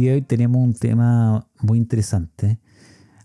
de 0.00 0.12
hoy 0.12 0.22
tenemos 0.22 0.62
un 0.62 0.74
tema 0.74 1.46
muy 1.60 1.78
interesante. 1.78 2.58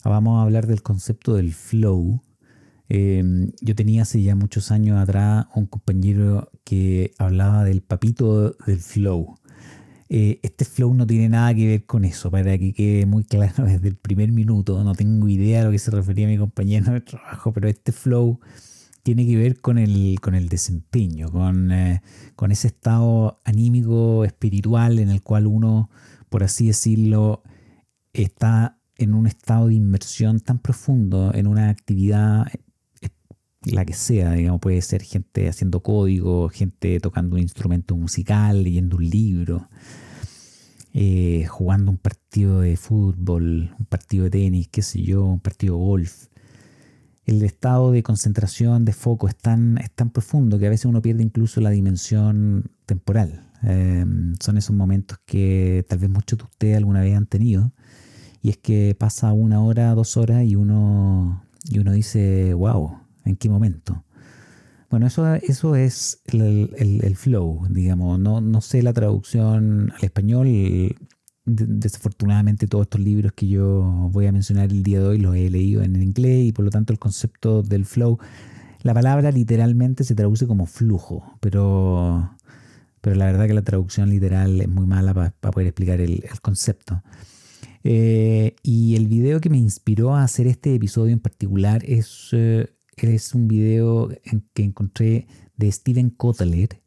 Vamos 0.03 0.39
a 0.39 0.43
hablar 0.43 0.67
del 0.67 0.81
concepto 0.81 1.35
del 1.35 1.53
flow. 1.53 2.21
Em, 2.89 3.51
yo 3.61 3.75
tenía 3.75 4.01
hace 4.03 4.21
ya 4.21 4.35
muchos 4.35 4.71
años 4.71 4.99
atrás 4.99 5.45
un 5.55 5.65
compañero 5.65 6.51
que 6.63 7.11
hablaba 7.17 7.63
del 7.63 7.81
papito 7.81 8.51
del 8.65 8.79
flow. 8.79 9.39
Eh, 10.09 10.39
este 10.43 10.65
flow 10.65 10.93
no 10.93 11.07
tiene 11.07 11.29
nada 11.29 11.53
que 11.55 11.65
ver 11.65 11.85
con 11.85 12.05
eso, 12.05 12.29
para 12.29 12.57
que 12.57 12.73
quede 12.73 13.05
muy 13.05 13.23
claro 13.23 13.63
desde 13.65 13.87
el 13.87 13.95
primer 13.95 14.31
minuto. 14.31 14.83
No 14.83 14.93
tengo 14.93 15.27
idea 15.27 15.61
a 15.61 15.65
lo 15.65 15.71
que 15.71 15.79
se 15.79 15.91
refería 15.91 16.27
mi 16.27 16.37
compañero 16.37 16.91
de 16.93 17.01
trabajo, 17.01 17.53
pero 17.53 17.67
este 17.67 17.91
flow 17.91 18.39
tiene 19.03 19.27
que 19.27 19.35
ver 19.35 19.59
con 19.59 19.77
el, 19.77 20.17
con 20.21 20.33
el 20.33 20.49
desempeño, 20.49 21.29
con, 21.29 21.71
eh, 21.71 22.01
con 22.35 22.51
ese 22.51 22.67
estado 22.67 23.41
anímico, 23.43 24.23
espiritual 24.23 24.99
en 24.99 25.09
el 25.09 25.21
cual 25.21 25.45
uno, 25.45 25.89
por 26.33 26.43
así 26.43 26.65
decirlo, 26.65 27.43
está 28.11 28.79
en 28.97 29.13
un 29.13 29.27
estado 29.27 29.67
de 29.67 29.75
inmersión 29.75 30.39
tan 30.39 30.57
profundo 30.57 31.31
en 31.31 31.45
una 31.45 31.69
actividad, 31.69 32.47
eh, 33.01 33.09
la 33.65 33.85
que 33.85 33.93
sea, 33.93 34.31
digamos, 34.31 34.59
puede 34.59 34.81
ser 34.81 35.03
gente 35.03 35.47
haciendo 35.47 35.81
código, 35.81 36.49
gente 36.49 36.99
tocando 36.99 37.35
un 37.35 37.43
instrumento 37.43 37.95
musical, 37.95 38.63
leyendo 38.63 38.97
un 38.97 39.07
libro, 39.07 39.69
eh, 40.91 41.45
jugando 41.47 41.91
un 41.91 41.97
partido 41.97 42.61
de 42.61 42.77
fútbol, 42.77 43.75
un 43.77 43.85
partido 43.85 44.23
de 44.23 44.31
tenis, 44.31 44.69
qué 44.69 44.81
sé 44.81 45.03
yo, 45.03 45.23
un 45.23 45.39
partido 45.39 45.77
de 45.77 45.83
golf 45.83 46.29
el 47.25 47.43
estado 47.43 47.91
de 47.91 48.01
concentración, 48.01 48.85
de 48.85 48.93
foco 48.93 49.27
es 49.27 49.35
tan, 49.35 49.77
es 49.77 49.91
tan 49.91 50.09
profundo 50.09 50.57
que 50.57 50.65
a 50.65 50.71
veces 50.71 50.85
uno 50.85 50.99
pierde 50.99 51.21
incluso 51.21 51.61
la 51.61 51.69
dimensión 51.69 52.71
temporal. 52.87 53.52
Em, 53.63 54.35
son 54.39 54.57
esos 54.57 54.75
momentos 54.75 55.19
que 55.25 55.85
tal 55.87 55.99
vez 55.99 56.09
muchos 56.09 56.39
de 56.39 56.45
ustedes 56.45 56.77
alguna 56.77 57.01
vez 57.01 57.15
han 57.15 57.27
tenido. 57.27 57.73
Y 58.41 58.49
es 58.49 58.57
que 58.57 58.95
pasa 58.97 59.31
una 59.33 59.61
hora, 59.61 59.93
dos 59.95 60.17
horas 60.17 60.43
y 60.43 60.55
uno, 60.55 61.43
y 61.69 61.79
uno 61.79 61.93
dice, 61.93 62.53
wow, 62.53 62.99
¿en 63.25 63.35
qué 63.37 63.49
momento? 63.49 64.03
Bueno, 64.89 65.07
eso, 65.07 65.33
eso 65.35 65.75
es 65.75 66.21
el, 66.25 66.69
el, 66.77 67.15
flow, 67.15 67.65
digamos. 67.69 68.19
No, 68.19 68.41
no 68.41 68.61
sé 68.61 68.83
la 68.83 68.93
traducción 68.93 69.91
al 69.97 70.03
español 70.03 70.47
desafortunadamente 71.45 72.67
todos 72.67 72.83
estos 72.83 73.01
libros 73.01 73.33
que 73.33 73.47
yo 73.47 74.09
voy 74.11 74.27
a 74.27 74.31
mencionar 74.31 74.71
el 74.71 74.83
día 74.83 74.99
de 74.99 75.07
hoy 75.07 75.17
los 75.17 75.35
he 75.35 75.49
leído 75.49 75.81
en 75.83 76.01
inglés 76.01 76.45
y 76.45 76.51
por 76.53 76.63
lo 76.63 76.71
tanto 76.71 76.93
el 76.93 76.99
concepto 76.99 77.63
del 77.63 77.85
flow, 77.85 78.17
la 78.81 78.93
palabra 78.93 79.31
literalmente 79.31 80.03
se 80.03 80.15
traduce 80.15 80.47
como 80.47 80.65
flujo, 80.65 81.37
pero, 81.39 82.37
pero 83.03 83.17
la 83.17 83.25
verdad 83.25 83.47
que 83.47 83.53
la 83.53 83.63
traducción 83.63 84.09
literal 84.09 84.61
es 84.61 84.69
muy 84.69 84.87
mala 84.87 85.13
para 85.13 85.51
poder 85.51 85.67
explicar 85.67 85.99
el, 85.99 86.23
concepto. 86.41 87.03
Eh, 87.83 88.55
y 88.63 88.95
el 88.95 89.09
video 89.09 89.41
que 89.41 89.49
me 89.49 89.57
inspiró 89.57 90.15
a 90.15 90.23
hacer 90.23 90.47
este 90.47 90.73
episodio 90.73 91.11
en 91.11 91.19
particular 91.19 91.83
es, 91.85 92.29
eh, 92.31 92.69
es 92.95 93.35
un 93.35 93.49
video 93.49 94.07
que 94.53 94.63
encontré 94.63 95.27
de 95.57 95.69
Steven 95.69 96.11
Kotler, 96.11 96.81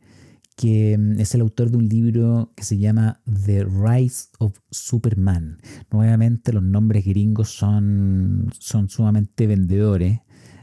que 0.56 0.96
mm, 0.96 1.20
es 1.20 1.34
el 1.34 1.42
autor 1.42 1.70
de 1.70 1.76
un 1.76 1.86
libro 1.86 2.50
que 2.56 2.64
se 2.64 2.78
llama 2.78 3.20
The 3.44 3.64
Rise 3.64 4.28
of 4.38 4.58
Superman. 4.70 5.58
Nuevamente 5.92 6.50
los 6.54 6.62
nombres 6.62 7.04
gringos 7.04 7.50
son, 7.50 8.48
son 8.58 8.88
sumamente 8.88 9.46
vendedores. 9.46 10.20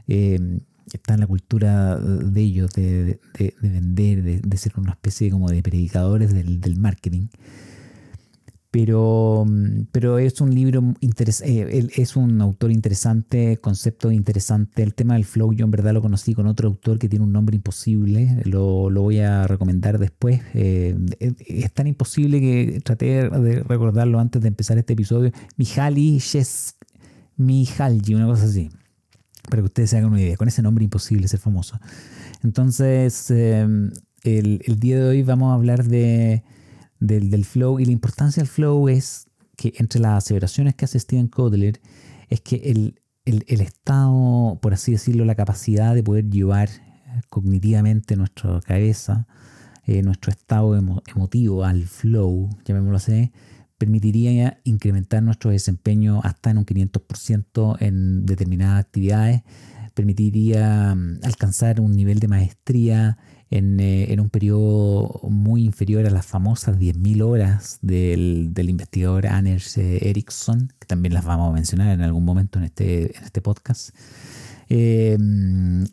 Eh, 0.07 0.61
está 0.91 1.13
en 1.13 1.21
la 1.21 1.27
cultura 1.27 1.97
de 1.97 2.41
ellos 2.41 2.71
de, 2.73 3.19
vender, 3.61 4.41
de, 4.41 4.57
ser 4.57 4.73
una 4.77 4.91
especie 4.91 5.29
como 5.31 5.49
de 5.49 5.61
predicadores 5.63 6.33
del, 6.33 6.59
del 6.59 6.77
marketing 6.77 7.27
pero, 8.73 9.45
pero 9.91 10.17
es 10.17 10.41
un 10.41 10.55
libro 10.55 10.95
eh, 10.99 11.87
es 11.95 12.15
un 12.15 12.41
autor 12.41 12.71
interesante, 12.71 13.57
concepto 13.57 14.11
interesante. 14.11 14.81
El 14.81 14.95
tema 14.95 15.13
del 15.13 15.25
flow 15.25 15.53
yo 15.53 15.65
en 15.65 15.69
verdad 15.69 15.93
lo 15.93 16.01
conocí 16.01 16.33
con 16.33 16.47
otro 16.47 16.69
autor 16.69 16.97
que 16.97 17.07
tiene 17.07 17.23
un 17.23 17.31
nombre 17.31 17.55
imposible, 17.55 18.41
lo, 18.45 18.89
lo 18.89 19.03
voy 19.03 19.19
a 19.19 19.45
recomendar 19.45 19.99
después. 19.99 20.41
Eh, 20.55 20.97
es 21.19 21.71
tan 21.71 21.85
imposible 21.85 22.39
que 22.41 22.81
traté 22.83 23.29
de 23.29 23.61
recordarlo 23.61 24.17
antes 24.17 24.41
de 24.41 24.47
empezar 24.47 24.79
este 24.79 24.93
episodio. 24.93 25.31
Mihaly 25.55 26.19
Mihalji, 27.37 28.15
una 28.15 28.25
cosa 28.25 28.45
así, 28.45 28.71
para 29.49 29.61
que 29.61 29.65
ustedes 29.65 29.89
se 29.89 29.97
hagan 29.97 30.11
una 30.11 30.21
idea, 30.21 30.37
con 30.37 30.47
ese 30.47 30.61
nombre 30.61 30.83
imposible 30.83 31.27
ser 31.27 31.39
famoso. 31.39 31.79
Entonces, 32.43 33.29
eh, 33.31 33.67
el, 34.23 34.61
el 34.65 34.79
día 34.79 34.97
de 34.97 35.03
hoy 35.03 35.23
vamos 35.23 35.51
a 35.51 35.55
hablar 35.55 35.85
de 35.85 36.43
del, 37.03 37.45
flow 37.45 37.79
y 37.79 37.85
la 37.85 37.91
importancia 37.91 38.41
del 38.41 38.49
flow 38.49 38.87
es 38.89 39.27
que 39.55 39.73
entre 39.77 39.99
las 39.99 40.23
aseveraciones 40.23 40.75
que 40.75 40.85
hace 40.85 40.99
Steven 40.99 41.27
Kotler 41.27 41.79
es 42.29 42.41
que 42.41 42.55
el, 42.55 42.99
estado, 43.25 44.59
por 44.61 44.73
así 44.73 44.93
decirlo, 44.93 45.25
la 45.25 45.35
capacidad 45.35 45.95
de 45.95 46.03
poder 46.03 46.29
llevar 46.29 46.69
cognitivamente 47.29 48.15
nuestra 48.15 48.59
cabeza, 48.61 49.27
eh, 49.85 50.01
nuestro 50.01 50.31
estado 50.31 50.75
emotivo 50.75 51.63
al 51.63 51.83
flow, 51.83 52.49
llamémoslo 52.65 52.97
así, 52.97 53.31
permitiría 53.83 54.61
incrementar 54.63 55.21
nuestro 55.21 55.51
desempeño 55.51 56.21
hasta 56.23 56.51
en 56.51 56.57
un 56.57 56.65
500% 56.65 57.75
en 57.81 58.25
determinadas 58.25 58.79
actividades, 58.79 59.41
permitiría 59.93 60.95
mm, 60.95 61.19
alcanzar 61.23 61.81
un 61.81 61.91
nivel 61.91 62.19
de 62.19 62.29
maestría 62.29 63.17
eh, 63.51 64.05
en, 64.07 64.19
un 64.21 64.29
periodo 64.29 65.19
muy 65.29 65.65
inferior 65.65 66.05
a 66.05 66.09
las 66.11 66.25
famosas 66.25 66.77
10.000 66.77 67.21
horas 67.23 67.79
del, 67.81 68.53
investigador 68.55 69.27
Anders 69.27 69.77
eh, 69.77 70.09
Ericsson, 70.09 70.71
que 70.79 70.87
también 70.87 71.13
las 71.13 71.25
vamos 71.25 71.49
a 71.49 71.53
mencionar 71.53 71.89
en 71.89 72.03
algún 72.03 72.23
momento 72.23 72.59
en 72.59 72.65
este, 72.65 73.17
en 73.17 73.23
este 73.25 73.41
podcast. 73.41 73.89
Eh, 74.75 75.15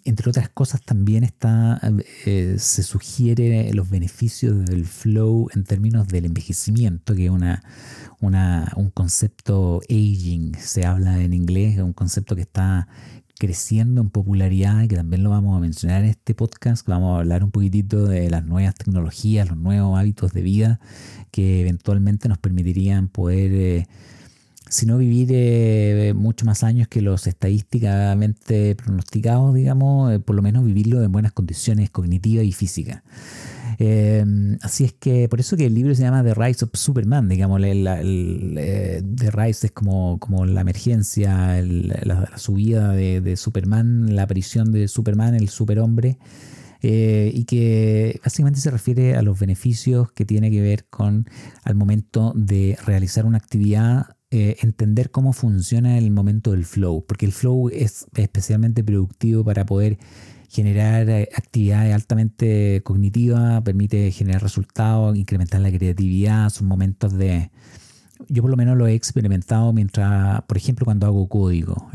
entre 0.05 0.31
otras 0.31 0.49
cosas, 0.49 0.81
también 0.81 1.23
está, 1.23 1.79
se 2.25 2.83
sugiere 2.83 3.75
los 3.75 3.91
beneficios 3.91 4.65
del 4.65 4.87
flow 4.87 5.49
en 5.55 5.65
términos 5.65 6.09
del 6.09 6.25
envejecimiento, 6.25 7.15
que 7.15 7.27
es 7.27 7.31
una, 7.31 7.63
un 8.23 8.91
concepto 8.95 9.83
aging, 9.91 10.55
se 10.59 10.87
habla 10.87 11.23
en 11.23 11.35
inglés, 11.35 11.79
un 11.79 11.93
concepto 11.93 12.35
que 12.35 12.41
está 12.41 12.89
creciendo 13.39 14.01
en 14.01 14.09
popularidad 14.09 14.83
y 14.83 14.89
que 14.89 14.97
también 14.97 15.25
lo 15.25 15.31
vamos 15.31 15.59
a 15.59 15.61
mencionar 15.61 16.03
en 16.03 16.09
este 16.09 16.35
podcast. 16.35 16.87
Vamos 16.89 17.17
a 17.17 17.19
hablar 17.19 17.45
un 17.45 17.51
poquitito 17.51 18.07
de 18.07 18.31
las 18.31 18.47
nuevas 18.47 18.75
tecnologías, 18.77 19.47
los 19.47 19.59
nuevos 19.59 19.99
hábitos 19.99 20.33
de 20.33 20.41
vida 20.41 20.81
que 21.31 21.61
eventualmente 21.61 22.31
nos 22.31 22.39
permitirían 22.39 23.09
poder, 23.09 23.53
eh, 23.53 23.89
si 24.71 24.87
no 24.87 24.97
vivir 24.97 25.29
eh, 25.33 26.15
mucho 26.15 26.47
más 26.47 26.63
años 26.63 26.89
que 26.89 27.03
los 27.03 27.27
estadísticamente 27.27 28.77
pronosticados, 28.77 29.55
digamos, 29.55 30.13
eh, 30.13 30.21
por 30.21 30.37
lo 30.37 30.43
menos 30.43 30.65
vivirlo 30.65 31.03
en 31.03 31.11
buenas 31.11 31.33
condiciones 31.33 31.91
cognitivas 31.91 32.45
y 32.45 32.53
físicas. 32.53 33.03
Em, 33.83 34.59
así 34.61 34.85
es 34.85 34.93
que 34.93 35.29
por 35.29 35.41
eso 35.41 35.57
que 35.57 35.67
el 35.67 35.75
libro 35.75 35.95
se 35.95 36.03
llama 36.03 36.23
The 36.23 36.35
Rise 36.35 36.67
of 36.67 36.71
Superman, 36.75 37.29
digamos, 37.29 37.63
el, 37.63 37.87
eh, 38.59 39.03
The 39.17 39.31
Rise 39.31 39.69
es 39.69 39.73
como, 39.73 40.19
como 40.21 40.45
la 40.47 40.61
emergencia, 40.61 41.61
la, 41.63 42.37
subida 42.37 42.93
de, 42.93 43.37
Superman, 43.37 44.15
la 44.15 44.25
aparición 44.25 44.71
de 44.71 44.87
Superman, 44.87 45.35
el 45.35 45.49
superhombre. 45.49 46.19
Eh, 46.83 47.31
y 47.35 47.45
que 47.45 48.21
básicamente 48.25 48.61
se 48.61 48.71
refiere 48.71 49.15
a 49.15 49.21
los 49.21 49.39
beneficios 49.39 50.13
que 50.13 50.25
tiene 50.25 50.51
que 50.51 50.63
ver 50.63 50.87
con 50.89 51.27
al 51.63 51.75
momento 51.75 52.33
de 52.35 52.79
realizar 52.87 53.27
una 53.27 53.37
actividad, 53.37 54.17
eh, 54.33 54.59
entender 54.63 55.11
cómo 55.11 55.33
funciona 55.33 55.99
el 55.99 56.13
momento 56.13 56.53
del 56.53 56.65
flow, 56.65 57.05
porque 57.05 57.27
el 57.27 57.33
flow 57.33 57.69
es 57.69 58.07
especialmente 58.15 58.85
productivo 58.85 59.43
para 59.43 59.67
poder 59.67 59.99
generar 60.49 61.11
eh, 61.11 61.29
actividades 61.35 61.93
altamente 61.93 62.81
cognitivas, 62.85 63.63
permite 63.63 64.13
generar 64.13 64.41
resultados, 64.41 65.17
incrementar 65.17 65.61
la 65.61 65.73
creatividad, 65.73 66.49
son 66.51 66.69
momentos 66.69 67.19
de... 67.19 67.51
Yo 68.29 68.43
por 68.43 68.53
lo 68.53 68.57
menos 68.57 68.77
lo 68.77 68.87
he 68.87 68.95
experimentado 68.95 69.73
mientras, 69.73 70.43
por 70.43 70.57
ejemplo, 70.57 70.85
cuando 70.85 71.07
hago 71.07 71.29
código, 71.29 71.91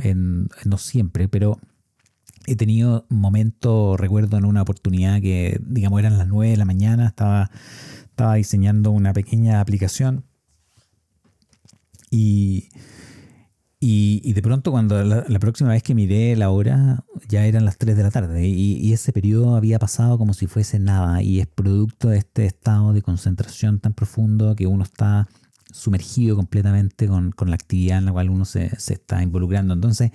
no 0.65 0.77
siempre, 0.77 1.29
pero 1.29 1.59
he 2.47 2.57
tenido 2.57 3.05
momentos, 3.09 3.97
recuerdo 3.97 4.38
en 4.38 4.43
una 4.43 4.63
oportunidad 4.63 5.21
que, 5.21 5.57
digamos, 5.65 5.99
eran 5.99 6.17
las 6.17 6.27
9 6.27 6.51
de 6.51 6.57
la 6.57 6.65
mañana, 6.65 7.07
estaba, 7.07 7.49
estaba 8.09 8.35
diseñando 8.35 8.91
una 8.91 9.13
pequeña 9.13 9.61
aplicación 9.61 10.25
y 12.09 12.69
y, 13.87 14.33
de 14.33 14.41
pronto 14.41 14.71
cuando 14.71 15.03
la, 15.03 15.39
próxima 15.39 15.69
vez 15.69 15.83
que 15.83 15.93
miré 15.93 16.35
la 16.35 16.49
hora 16.49 17.03
ya 17.29 17.45
eran 17.45 17.65
las 17.65 17.77
3 17.77 17.95
de 17.95 18.01
la 18.01 18.09
tarde 18.09 18.47
y, 18.47 18.91
ese 18.93 19.13
periodo 19.13 19.55
había 19.55 19.77
pasado 19.77 20.17
como 20.17 20.33
si 20.33 20.47
fuese 20.47 20.79
nada 20.79 21.21
y 21.21 21.39
es 21.39 21.45
producto 21.45 22.09
de 22.09 22.17
este 22.17 22.45
estado 22.45 22.93
de 22.93 23.03
concentración 23.03 23.79
tan 23.79 23.93
profundo 23.93 24.55
que 24.55 24.65
uno 24.65 24.83
está 24.83 25.27
sumergido 25.71 26.35
completamente 26.35 27.07
con, 27.07 27.31
con 27.31 27.51
la 27.51 27.55
actividad 27.55 27.99
en 27.99 28.05
la 28.05 28.11
cual 28.13 28.31
uno 28.31 28.45
se, 28.45 28.71
se, 28.79 28.93
está 28.93 29.21
involucrando. 29.21 29.75
Entonces, 29.75 30.11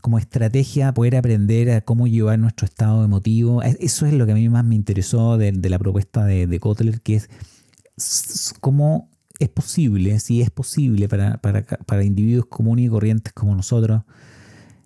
como 0.00 0.18
estrategia, 0.18 0.94
poder 0.94 1.16
aprender 1.16 1.70
a 1.72 1.80
cómo 1.82 2.06
llevar 2.06 2.38
nuestro 2.38 2.64
estado 2.64 3.04
emotivo, 3.04 3.60
eso 3.62 4.06
es 4.06 4.14
lo 4.14 4.24
que 4.24 4.32
a 4.32 4.36
mí 4.36 4.48
más 4.48 4.64
me 4.64 4.76
interesó 4.76 5.36
de, 5.36 5.52
de 5.52 5.68
la 5.68 5.78
propuesta 5.78 6.24
de, 6.24 6.46
de 6.46 6.60
Kotler, 6.60 7.02
que 7.02 7.16
es 7.16 7.28
cómo 8.60 9.10
es 9.38 9.48
posible, 9.48 10.18
sí 10.20 10.42
es 10.42 10.50
posible 10.50 11.08
para, 11.08 11.38
para, 11.38 12.04
individuos 12.04 12.46
comunes 12.46 12.86
y 12.86 12.88
corrientes 12.88 13.32
como 13.32 13.54
nosotros 13.54 14.02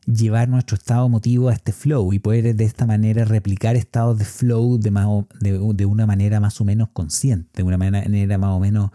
llevar 0.07 0.49
nuestro 0.49 0.77
estado 0.77 1.07
emotivo 1.07 1.51
a 1.51 1.53
este 1.53 1.73
flow 1.73 2.15
y 2.15 2.19
poder 2.19 2.57
de 2.57 2.65
esta 2.65 2.87
manera 2.87 3.27
replicar 3.27 3.77
estados 3.77 4.19
de 4.19 4.25
flow 4.25 4.79
de, 4.79 4.91
de, 5.75 5.87
una 5.87 6.07
manera 6.07 6.41
más 6.41 6.61
o 6.63 6.65
menos 6.65 6.89
consciente, 6.95 7.51
de 7.57 7.63
una 7.63 7.77
manera 7.77 8.39
más 8.39 8.57
o 8.57 8.59
menos 8.59 8.91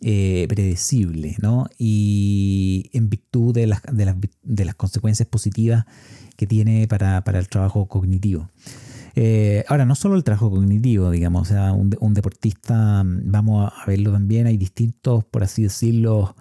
eh, 0.00 0.46
predecible, 0.48 1.36
¿no? 1.40 1.66
Y 1.78 2.90
en 2.92 3.08
virtud 3.08 3.54
de 3.54 3.66
las, 3.66 3.82
de 3.90 4.04
las, 4.04 4.16
de 4.42 4.64
las 4.64 4.76
consecuencias 4.76 5.28
positivas 5.28 5.84
que 6.36 6.46
tiene 6.46 6.86
para, 6.86 7.24
para 7.24 7.40
el 7.40 7.48
trabajo 7.48 7.86
cognitivo. 7.86 8.48
Eh, 9.14 9.64
ahora, 9.68 9.84
no 9.84 9.94
solo 9.94 10.16
el 10.16 10.24
trabajo 10.24 10.50
cognitivo, 10.50 11.10
digamos, 11.10 11.42
o 11.42 11.44
sea, 11.52 11.72
un, 11.72 12.14
deportista, 12.14 13.02
vamos 13.04 13.72
a 13.74 13.86
verlo 13.86 14.12
también, 14.12 14.46
hay 14.46 14.56
distintos, 14.56 15.24
por 15.24 15.42
así 15.42 15.62
decirlo, 15.64 16.34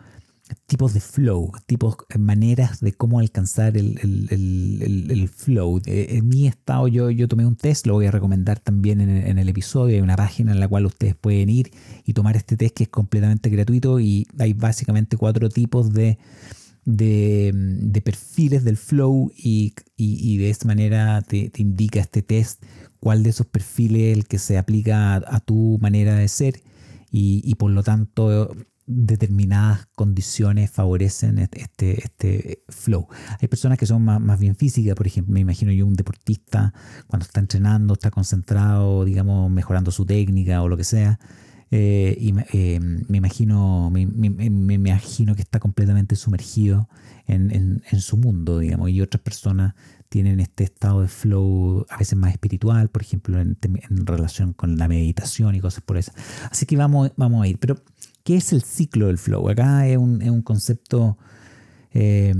tipos 0.66 0.94
de 0.94 1.02
flow, 1.02 1.52
tipos, 1.66 1.98
eh, 2.10 2.18
maneras 2.18 2.80
de 2.80 2.94
cómo 2.94 3.20
alcanzar 3.20 3.76
el, 3.78 5.30
flow. 5.34 5.82
En 5.86 6.28
mi 6.28 6.48
estado 6.48 6.88
yo, 6.88 7.10
yo 7.10 7.28
tomé 7.28 7.46
un 7.46 7.56
test, 7.56 7.88
lo 7.88 7.94
voy 7.94 8.06
a 8.06 8.12
recomendar 8.12 8.60
también 8.60 9.02
en, 9.02 9.10
en, 9.10 9.38
el 9.38 9.50
episodio, 9.50 9.96
hay 9.96 10.02
una 10.02 10.16
página 10.16 10.52
en 10.54 10.60
la 10.60 10.68
cual 10.68 10.86
ustedes 10.86 11.16
pueden 11.16 11.50
ir 11.50 11.72
y 12.06 12.14
tomar 12.14 12.38
este 12.38 12.56
test 12.58 12.76
que 12.76 12.84
es 12.84 12.90
completamente 12.90 13.50
gratuito 13.50 14.00
y 14.00 14.28
hay 14.40 14.54
básicamente 14.54 15.18
cuatro 15.18 15.50
tipos 15.50 15.92
de 15.94 16.18
de, 16.86 18.01
perfiles 18.04 18.63
del 18.63 18.78
flow 18.78 19.31
y, 19.36 19.74
de 19.98 20.50
esta 20.50 20.68
manera 20.68 21.22
te, 21.22 21.51
indica 21.57 22.00
este 22.00 22.22
test 22.22 22.63
cuál 23.00 23.24
de 23.24 23.30
esos 23.30 23.48
perfiles 23.48 24.12
es 24.12 24.18
el 24.18 24.28
que 24.28 24.39
se 24.39 24.57
aplica 24.57 25.16
a, 25.16 25.39
tu 25.39 25.78
manera 25.81 26.16
de 26.16 26.28
ser 26.28 26.62
y, 27.12 27.56
por 27.56 27.72
lo 27.72 27.83
tanto 27.83 28.51
determinadas 28.88 29.88
condiciones 29.95 30.69
favorecen 30.69 31.39
este, 31.39 32.04
este 32.04 32.63
flow. 32.68 33.07
Hay 33.39 33.48
personas 33.48 33.77
que 33.77 33.86
son 33.86 34.04
más, 34.04 34.39
bien 34.39 34.56
físicas, 34.56 34.95
por 34.95 35.07
ejemplo, 35.07 35.34
me 35.34 35.39
imagino 35.39 35.72
yo 35.72 35.86
un 35.86 35.94
deportista 35.94 36.74
cuando 37.07 37.25
está 37.25 37.39
entrenando, 37.39 37.94
está 37.94 38.12
concentrado, 38.12 39.06
digamos, 39.06 39.50
mejorando 39.50 39.92
su 39.92 40.06
técnica 40.06 40.62
o 40.62 40.68
lo 40.68 40.75
que 40.77 40.84
sea, 40.84 41.19
eh, 41.74 42.18
y 42.20 42.34
eh, 42.52 42.80
me, 42.82 43.18
imagino, 43.18 43.92
que 45.36 45.42
está 45.42 45.62
completamente 45.62 46.18
sumergido 46.18 46.90
en, 47.28 47.82
su 48.02 48.18
mundo, 48.18 48.60
digamos, 48.60 48.90
y 48.90 49.00
otras 49.00 49.22
personas 49.22 49.74
tienen 50.10 50.42
este 50.42 50.66
estado 50.66 51.02
de 51.02 51.08
flow 51.08 51.86
a 51.90 51.98
veces 51.98 52.18
más 52.18 52.34
espiritual, 52.34 52.90
por 52.90 53.02
ejemplo, 53.02 53.40
en, 53.40 53.58
relación 54.06 54.52
con 54.52 54.78
la 54.78 54.90
meditación 54.90 55.56
y 55.56 55.62
cosas 55.62 55.82
por 55.82 55.98
eso. 55.98 56.12
Así 56.52 56.66
que 56.66 56.76
vamos, 56.76 57.12
a 57.18 57.48
ir. 57.48 57.58
Pero, 57.58 57.82
¿qué 58.26 58.36
es 58.36 58.52
el 58.52 58.64
ciclo 58.64 59.08
del 59.08 59.18
flow? 59.18 59.50
Acá 59.50 59.88
es 59.88 59.98
un, 59.98 60.42
concepto... 60.42 61.18
Eh, 61.94 62.34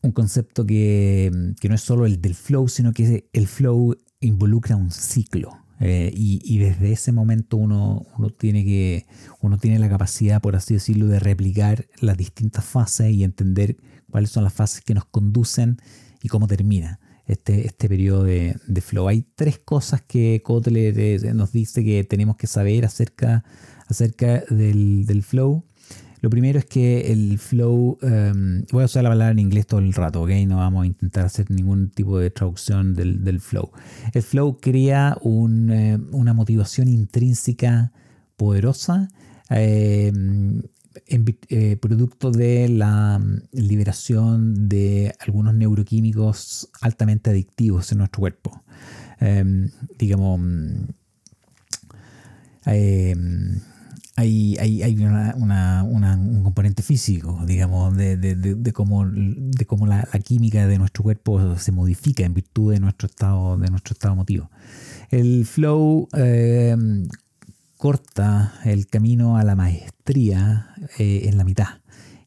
un 0.00 0.12
concepto 0.12 0.64
que, 0.64 1.54
que, 1.60 1.68
no 1.68 1.74
es 1.74 1.80
solo 1.80 2.06
el 2.06 2.20
del 2.20 2.34
flow, 2.34 2.68
sino 2.68 2.92
que 2.92 3.28
el 3.32 3.48
flow 3.48 3.96
involucra 4.20 4.76
un 4.76 4.90
ciclo. 4.92 5.67
Eh, 5.80 6.12
y, 6.14 6.58
desde 6.58 6.90
ese 6.90 7.12
momento 7.12 7.56
uno, 7.56 8.06
uno, 8.16 8.30
tiene 8.30 8.64
que, 8.64 9.06
uno 9.40 9.58
tiene 9.58 9.78
la 9.78 9.88
capacidad, 9.88 10.40
por 10.40 10.56
así 10.56 10.74
decirlo, 10.74 11.06
de 11.06 11.20
replicar 11.20 11.86
las 12.00 12.16
distintas 12.16 12.64
fases 12.64 13.12
y 13.12 13.22
entender 13.22 13.76
cuáles 14.10 14.30
son 14.30 14.42
las 14.42 14.52
fases 14.52 14.82
que 14.82 14.94
nos 14.94 15.04
conducen 15.04 15.78
y 16.22 16.28
cómo 16.28 16.48
termina 16.48 16.98
este, 17.26 17.66
este 17.66 17.88
periodo 17.88 18.24
de, 18.24 18.82
flow. 18.82 19.06
Hay 19.06 19.24
tres 19.36 19.58
cosas 19.58 20.02
que 20.02 20.42
Kotler 20.42 20.98
eh, 20.98 21.34
nos 21.34 21.52
dice 21.52 21.84
que 21.84 22.02
tenemos 22.02 22.36
que 22.36 22.46
saber 22.46 22.84
acerca, 22.84 23.44
acerca 23.86 24.42
del, 24.50 25.06
del 25.06 25.22
flow. 25.22 25.64
Lo 26.20 26.30
primero 26.30 26.58
es 26.58 26.64
que 26.64 27.12
el 27.12 27.38
flow, 27.38 27.98
em, 28.02 28.64
voy 28.72 28.82
a 28.82 28.86
usar 28.86 29.04
la 29.04 29.10
palabra 29.10 29.32
en 29.32 29.38
inglés 29.38 29.66
todo 29.66 29.80
el 29.80 29.92
rato, 29.92 30.22
¿ok? 30.22 30.30
No 30.46 30.56
vamos 30.56 30.82
a 30.82 30.86
intentar 30.86 31.26
hacer 31.26 31.50
ningún 31.50 31.90
tipo 31.90 32.18
de 32.18 32.30
traducción 32.30 32.94
del, 32.94 33.40
flow. 33.40 33.70
El 34.12 34.22
flow 34.22 34.58
crea 34.60 35.16
eh, 35.24 35.98
una 36.12 36.34
motivación 36.34 36.88
intrínseca 36.88 37.92
poderosa, 38.36 39.08
em, 39.50 40.62
eh, 41.48 41.76
producto 41.76 42.30
de 42.32 42.68
la 42.68 43.18
mm, 43.18 43.42
liberación 43.52 44.68
de 44.68 45.14
algunos 45.20 45.54
neuroquímicos 45.54 46.68
altamente 46.80 47.30
adictivos 47.30 47.92
en 47.92 47.98
nuestro 47.98 48.20
cuerpo. 48.20 48.62
Em, 49.20 49.70
digamos, 49.98 50.40
mm, 50.40 50.84
hay, 54.18 54.56
hay, 54.58 54.82
hay 54.82 54.96
una, 55.04 55.84
un 55.84 56.42
componente 56.42 56.82
físico, 56.82 57.40
digamos, 57.46 57.96
de, 57.96 58.16
de, 58.16 58.34
de, 58.34 58.72
cómo, 58.72 59.06
de 59.06 59.64
cómo 59.64 59.86
la, 59.86 60.08
química 60.24 60.66
de 60.66 60.76
nuestro 60.76 61.04
cuerpo 61.04 61.56
se 61.56 61.70
modifica 61.70 62.24
en 62.24 62.34
virtud 62.34 62.72
de 62.72 62.80
nuestro 62.80 63.06
estado, 63.06 63.56
de 63.58 63.70
nuestro 63.70 63.92
estado 63.92 64.14
emotivo. 64.14 64.50
El 65.12 65.46
flow 65.46 66.08
eh, 66.16 66.76
corta 67.76 68.54
el 68.64 68.88
camino 68.88 69.36
a 69.36 69.44
la 69.44 69.54
maestría 69.54 70.74
eh, 70.98 71.28
en 71.28 71.38
la 71.38 71.44
mitad 71.44 71.78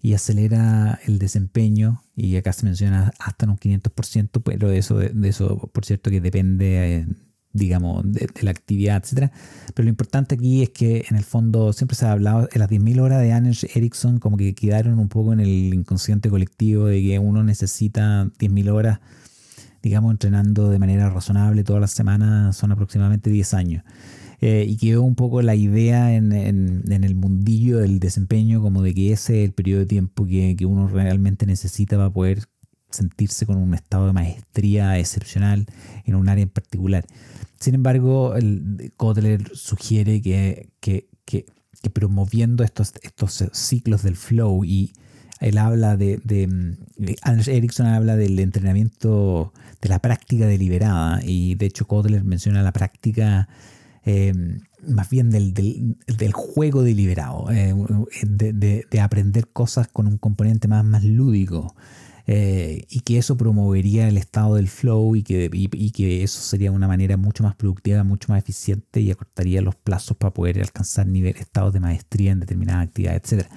y 0.01 0.13
acelera 0.13 0.97
el 1.05 1.19
desempeño, 1.19 2.03
y 2.15 2.38
acá 2.38 2.53
se 2.53 2.65
menciona 2.65 3.11
hasta 3.19 3.45
un 3.47 3.57
500%, 3.57 4.41
pero 4.45 4.71
eso, 4.71 4.97
de 4.97 5.27
eso, 5.27 5.57
por 5.73 5.83
cierto, 5.83 6.09
que 6.09 6.21
depende... 6.21 7.05
Digamos, 7.53 8.03
de, 8.12 8.30
la 8.42 8.51
actividad, 8.51 9.03
etc. 9.03 9.31
Pero 9.74 9.86
lo 9.86 9.89
importante 9.89 10.36
aquí 10.36 10.63
es 10.63 10.69
que 10.69 11.06
en 11.09 11.18
el 11.18 11.24
fondo 11.24 11.74
siempre 11.74 11.95
se 11.95 12.06
ha 12.06 12.13
hablado 12.13 12.48
de 12.51 12.59
las 12.59 12.69
10.000 12.69 13.00
horas 13.01 13.21
de 13.21 13.33
Anders 13.33 13.65
Ericsson 13.75 14.19
como 14.19 14.38
que 14.38 14.56
quedaron 14.56 15.00
un 15.00 15.09
poco 15.09 15.33
en 15.33 15.42
el 15.42 15.74
inconsciente 15.74 16.30
colectivo 16.30 16.86
de 16.86 17.01
que 17.01 17.19
uno 17.19 17.44
necesita 17.44 18.25
10.000 18.39 18.69
horas, 18.71 19.00
digamos, 19.83 20.12
entrenando 20.12 20.69
de 20.69 20.80
manera 20.80 21.09
razonable 21.09 21.63
todas 21.63 21.81
las 21.81 21.92
semanas, 21.92 22.56
son 22.56 22.71
aproximadamente 22.71 23.30
10 23.30 23.53
años. 23.53 23.83
Eh, 24.44 24.65
y 24.68 24.77
quedó 24.77 25.03
un 25.03 25.13
poco 25.13 25.44
la 25.44 25.53
idea 25.53 26.15
en, 26.15 26.33
en, 26.33 27.03
el 27.03 27.13
mundillo 27.13 27.77
del 27.77 28.00
desempeño 28.00 28.59
como 28.59 28.81
de 28.81 28.95
que 28.95 29.12
ese 29.12 29.42
es 29.44 29.45
el 29.45 29.53
periodo 29.53 29.81
de 29.81 29.86
tiempo 29.86 30.25
que, 30.25 30.56
que 30.57 30.65
uno 30.65 30.88
realmente 30.88 31.45
necesita 31.45 31.95
para 31.95 32.09
poder 32.09 32.48
sentirse 32.91 33.45
con 33.45 33.57
un 33.57 33.73
estado 33.73 34.07
de 34.07 34.13
maestría 34.13 34.97
excepcional 34.99 35.65
en 36.05 36.15
un 36.15 36.29
área 36.29 36.43
en 36.43 36.50
particular. 36.50 37.05
Sin 37.60 37.75
embargo, 37.75 38.36
el 38.36 38.93
Kotler 38.98 39.51
sugiere 39.53 40.21
que, 40.21 40.69
que, 40.79 41.07
que, 41.25 41.45
promoviendo 41.93 42.63
estos, 42.63 42.93
estos 43.01 43.43
ciclos 43.53 44.03
del 44.03 44.15
flow 44.15 44.63
y 44.65 44.93
él 45.39 45.57
habla 45.57 45.98
de, 45.98 46.19
de, 46.24 47.17
Anders 47.24 47.48
Ericsson 47.48 47.88
habla 47.88 48.15
del 48.15 48.39
entrenamiento 48.39 49.53
de 49.81 49.89
la 49.89 50.00
práctica 50.00 50.45
deliberada 50.45 51.19
y 51.24 51.55
de 51.55 51.65
hecho 51.65 51.88
Kotler 51.88 52.24
menciona 52.24 52.62
la 52.62 52.71
práctica 52.71 53.50
eh, 54.05 54.33
más 54.88 55.10
bien 55.10 55.29
del, 55.29 55.53
del, 55.53 56.33
juego 56.33 56.83
deliberado, 56.83 57.51
eh, 57.51 57.74
de, 58.24 58.86
de, 58.89 59.00
aprender 59.00 59.48
cosas 59.48 59.88
con 59.88 60.07
un 60.07 60.17
componente 60.17 60.67
más, 60.67 60.83
más 60.83 61.03
lúdico. 61.03 61.75
Eh, 62.28 62.86
y 62.90 63.01
que 63.01 63.18
eso 63.18 63.36
promovería 63.38 64.08
el 64.08 64.18
estado 64.18 64.56
del 64.56 64.68
flow 64.68 65.16
y 65.16 65.24
que, 65.24 65.50
y, 65.51 65.92
que 65.92 66.24
eso 66.24 66.42
sería 66.42 66.72
una 66.72 66.88
manera 66.88 67.18
mucho 67.18 67.44
más 67.44 67.56
productiva, 67.56 68.04
mucho 68.04 68.32
más 68.32 68.40
eficiente 68.40 69.01
y 69.01 69.12
acortaría 69.12 69.62
los 69.62 69.75
plazos 69.75 70.18
para 70.18 70.34
poder 70.34 70.60
alcanzar 70.60 71.08
nivel, 71.08 71.36
estados 71.38 71.74
de 71.74 71.80
maestría 71.80 72.32
en 72.32 72.40
determinadas 72.40 72.88
actividades, 72.88 73.32
etc. 73.32 73.48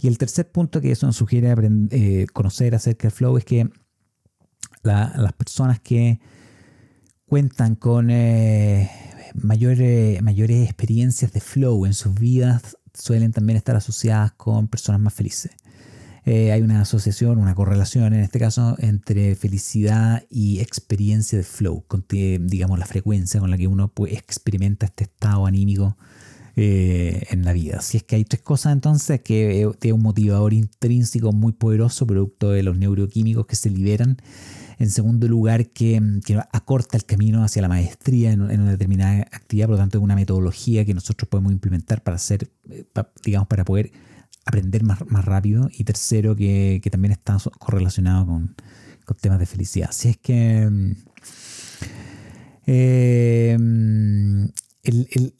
Y 0.00 0.08
el 0.08 0.18
tercer 0.18 0.50
punto 0.50 0.80
que 0.80 0.90
eso 0.90 1.06
nos 1.06 1.16
sugiere 1.16 1.54
eh, 1.90 2.26
conocer 2.32 2.74
acerca 2.74 3.08
del 3.08 3.12
flow 3.12 3.36
es 3.38 3.44
que 3.44 3.70
las 4.82 5.32
personas 5.34 5.80
que 5.80 6.20
cuentan 7.26 7.74
con 7.74 8.10
eh, 8.10 8.90
mayores, 9.34 10.22
mayores 10.22 10.64
experiencias 10.64 11.32
de 11.32 11.40
flow 11.40 11.84
en 11.86 11.94
sus 11.94 12.14
vidas 12.14 12.76
suelen 12.94 13.32
también 13.32 13.56
estar 13.56 13.76
asociadas 13.76 14.32
con 14.32 14.68
personas 14.68 15.00
más 15.00 15.14
felices. 15.14 15.52
Eh, 16.30 16.52
hay 16.52 16.60
una 16.60 16.82
asociación, 16.82 17.38
una 17.38 17.54
correlación 17.54 18.12
en 18.12 18.20
este 18.20 18.38
caso 18.38 18.76
entre 18.80 19.34
felicidad 19.34 20.24
y 20.28 20.60
experiencia 20.60 21.38
de 21.38 21.42
flow, 21.42 21.86
digamos 22.10 22.78
la 22.78 22.84
frecuencia 22.84 23.40
con 23.40 23.50
la 23.50 23.56
que 23.56 23.66
uno 23.66 23.88
pues, 23.88 24.12
experimenta 24.12 24.84
este 24.84 25.04
estado 25.04 25.46
anímico 25.46 25.96
eh, 26.54 27.22
en 27.30 27.46
la 27.46 27.54
vida. 27.54 27.80
Si 27.80 27.96
es 27.96 28.02
que 28.02 28.16
hay 28.16 28.26
tres 28.26 28.42
cosas 28.42 28.74
entonces, 28.74 29.22
que 29.22 29.70
es 29.80 29.92
un 29.92 30.02
motivador 30.02 30.52
intrínseco 30.52 31.32
muy 31.32 31.52
poderoso, 31.52 32.06
producto 32.06 32.50
de 32.50 32.62
los 32.62 32.76
neuroquímicos 32.76 33.46
que 33.46 33.56
se 33.56 33.70
liberan. 33.70 34.18
En 34.78 34.90
segundo 34.90 35.28
lugar, 35.28 35.70
que, 35.70 35.98
acorta 36.52 36.98
el 36.98 37.06
camino 37.06 37.42
hacia 37.42 37.62
la 37.62 37.68
maestría 37.68 38.32
en, 38.32 38.42
una 38.42 38.72
determinada 38.72 39.22
actividad, 39.32 39.68
por 39.68 39.76
lo 39.76 39.80
tanto 39.80 39.96
es 39.96 40.04
una 40.04 40.14
metodología 40.14 40.84
que 40.84 40.92
nosotros 40.92 41.26
podemos 41.26 41.52
implementar 41.52 42.02
para 42.02 42.16
hacer, 42.16 42.50
eh, 42.68 42.84
digamos, 43.24 43.48
para 43.48 43.64
poder 43.64 43.92
aprender 44.48 44.82
más, 44.82 44.98
más 45.10 45.24
rápido 45.24 45.68
y 45.72 45.84
tercero 45.84 46.34
que, 46.34 46.80
que 46.82 46.90
también 46.90 47.12
está 47.12 47.36
correlacionado 47.58 48.26
con, 48.26 48.54
con, 49.04 49.16
temas 49.16 49.38
de 49.38 49.46
felicidad. 49.46 49.90
Así 49.90 50.08
es 50.08 50.16
que 50.16 50.68
mm, 50.68 50.92
em, 52.66 54.48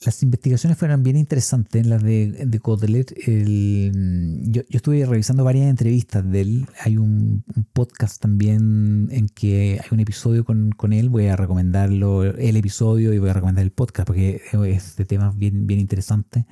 las 0.05 0.23
investigaciones 0.23 0.77
fueron 0.77 1.03
bien 1.03 1.17
interesantes, 1.17 1.87
las 1.87 2.03
de, 2.03 2.45
de 2.47 2.61
Kotler. 2.61 3.07
yo, 3.25 4.63
estuve 4.69 5.07
revisando 5.07 5.43
varias 5.43 5.71
entrevistas 5.71 6.31
de 6.31 6.41
él. 6.43 6.67
Hay 6.81 6.99
un, 6.99 7.45
podcast 7.73 8.21
también 8.21 9.09
en 9.11 9.29
que 9.29 9.81
hay 9.83 9.89
un 9.91 10.01
episodio 10.01 10.45
con, 10.45 10.93
él. 10.93 11.09
Voy 11.09 11.29
a 11.29 11.37
recomendarlo 11.37 12.25
el 12.25 12.57
episodio 12.57 13.15
y 13.15 13.19
voy 13.19 13.31
a 13.31 13.35
recomendar 13.35 13.65
el 13.65 13.71
podcast 13.71 14.07
porque 14.07 14.43
es 14.67 14.97
de 14.97 15.05
temas 15.07 15.37
bien, 15.37 15.67
bien 15.67 15.81
interesantes. 15.81 16.45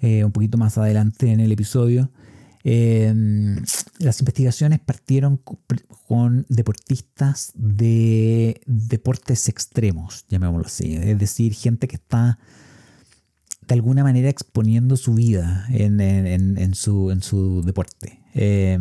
Eh, 0.00 0.24
un 0.24 0.32
poquito 0.32 0.58
más 0.58 0.78
adelante 0.78 1.32
en 1.32 1.40
el 1.40 1.50
episodio. 1.50 2.10
Em, 2.64 3.56
las 3.98 4.20
investigaciones 4.20 4.80
partieron 4.80 5.40
con 6.06 6.44
deportistas 6.48 7.52
de 7.54 8.60
deportes 8.66 9.48
extremos, 9.48 10.26
llamémoslo 10.28 10.66
así, 10.66 10.94
es 10.94 11.18
decir, 11.18 11.54
gente 11.54 11.88
que 11.88 11.96
está 11.96 12.38
de 13.66 13.74
alguna 13.74 14.02
manera 14.02 14.28
exponiendo 14.28 14.96
su 14.96 15.14
vida 15.14 15.66
en, 15.70 16.74
su, 16.74 17.62
deporte. 17.64 18.20
Eh, 18.34 18.78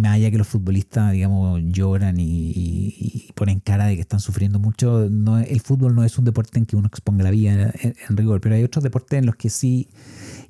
más 0.00 0.14
allá 0.14 0.30
que 0.30 0.38
los 0.38 0.46
futbolistas, 0.46 1.12
digamos, 1.12 1.60
lloran 1.64 2.16
y, 2.18 3.30
ponen 3.34 3.60
cara 3.60 3.86
de 3.86 3.94
que 3.94 4.02
están 4.02 4.20
sufriendo 4.20 4.58
mucho, 4.58 5.08
no, 5.10 5.38
el 5.38 5.60
fútbol 5.60 5.94
no 5.94 6.04
es 6.04 6.18
un 6.18 6.24
deporte 6.24 6.58
en 6.58 6.66
que 6.66 6.76
uno 6.76 6.88
exponga 6.88 7.24
la 7.24 7.30
vida 7.30 7.72
en 7.82 8.16
rigor, 8.16 8.40
pero 8.40 8.54
hay 8.54 8.64
otros 8.64 8.82
deportes 8.82 9.18
en 9.18 9.26
los 9.26 9.36
que 9.36 9.48
sí, 9.48 9.88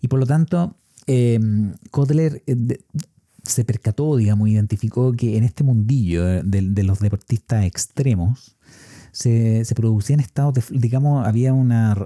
y 0.00 0.09
por 0.09 0.21
lo 0.21 0.26
tanto 0.26 0.76
Em, 1.09 1.73
eh, 1.73 2.78
se 3.43 3.64
percató, 3.64 4.17
digamos, 4.17 4.50
identificó 4.50 5.12
que 5.12 5.38
en 5.38 5.45
este 5.45 5.64
mundillo 5.64 6.43
de, 6.43 6.83
los 6.85 6.99
deportistas 6.99 7.64
extremos 7.64 8.59
se, 9.11 9.64
se 9.64 9.75
producían 9.75 10.21
estados, 10.21 10.52
de, 10.52 10.62
digamos, 10.78 11.26
había 11.26 11.55
una, 11.55 11.97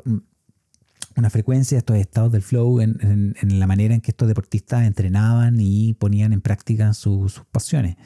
una 1.17 1.31
frecuencia 1.31 1.75
de 1.75 1.79
estos 1.81 1.97
estados 1.97 2.31
del 2.31 2.43
flow 2.43 2.81
en, 2.81 3.35
la 3.43 3.67
manera 3.67 3.93
en 3.93 4.01
que 4.03 4.13
estos 4.13 4.29
deportistas 4.29 4.87
entrenaban 4.87 5.57
y 5.59 5.95
ponían 5.95 6.33
en 6.33 6.41
práctica 6.41 6.95
sus 6.95 7.43
pasiones. 7.51 7.97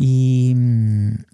Y, 0.00 0.54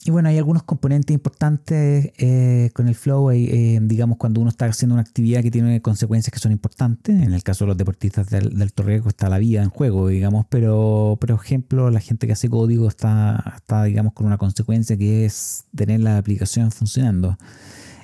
bueno, 0.07 0.31
hay 0.31 0.39
algunos 0.39 0.63
componentes 0.63 1.13
importantes 1.13 2.13
eh, 2.17 2.71
con 2.73 2.89
el 2.89 2.95
flow, 2.95 3.31
eh, 3.31 3.79
digamos, 3.83 4.17
cuando 4.17 4.41
uno 4.41 4.49
está 4.49 4.65
haciendo 4.65 4.95
una 4.95 5.03
actividad 5.03 5.43
que 5.43 5.51
tiene 5.51 5.83
consecuencias 5.83 6.33
que 6.33 6.39
son 6.39 6.51
importantes. 6.51 7.15
En 7.15 7.35
el 7.35 7.43
caso 7.43 7.65
de 7.65 7.69
los 7.69 7.77
deportistas 7.77 8.31
del, 8.31 8.59
del 8.59 8.73
torrego 8.73 9.11
está 9.11 9.29
la 9.29 9.37
vida 9.37 9.63
en 9.63 9.69
juego, 9.69 10.09
digamos, 10.09 10.47
pero 10.49 11.19
por 11.21 11.31
ejemplo, 11.31 11.91
la 11.91 12.01
gente 12.01 12.27
que 12.27 12.33
hace 12.33 12.49
código 12.49 12.89
está, 12.89 13.53
está 13.55 13.85
digamos, 13.85 14.15
con 14.15 14.25
una 14.25 14.39
consecuencia 14.39 14.97
que 14.97 15.27
es 15.27 15.67
tener 15.77 16.01
la 16.01 16.17
aplicación 16.17 16.73
funcionando. 16.73 17.37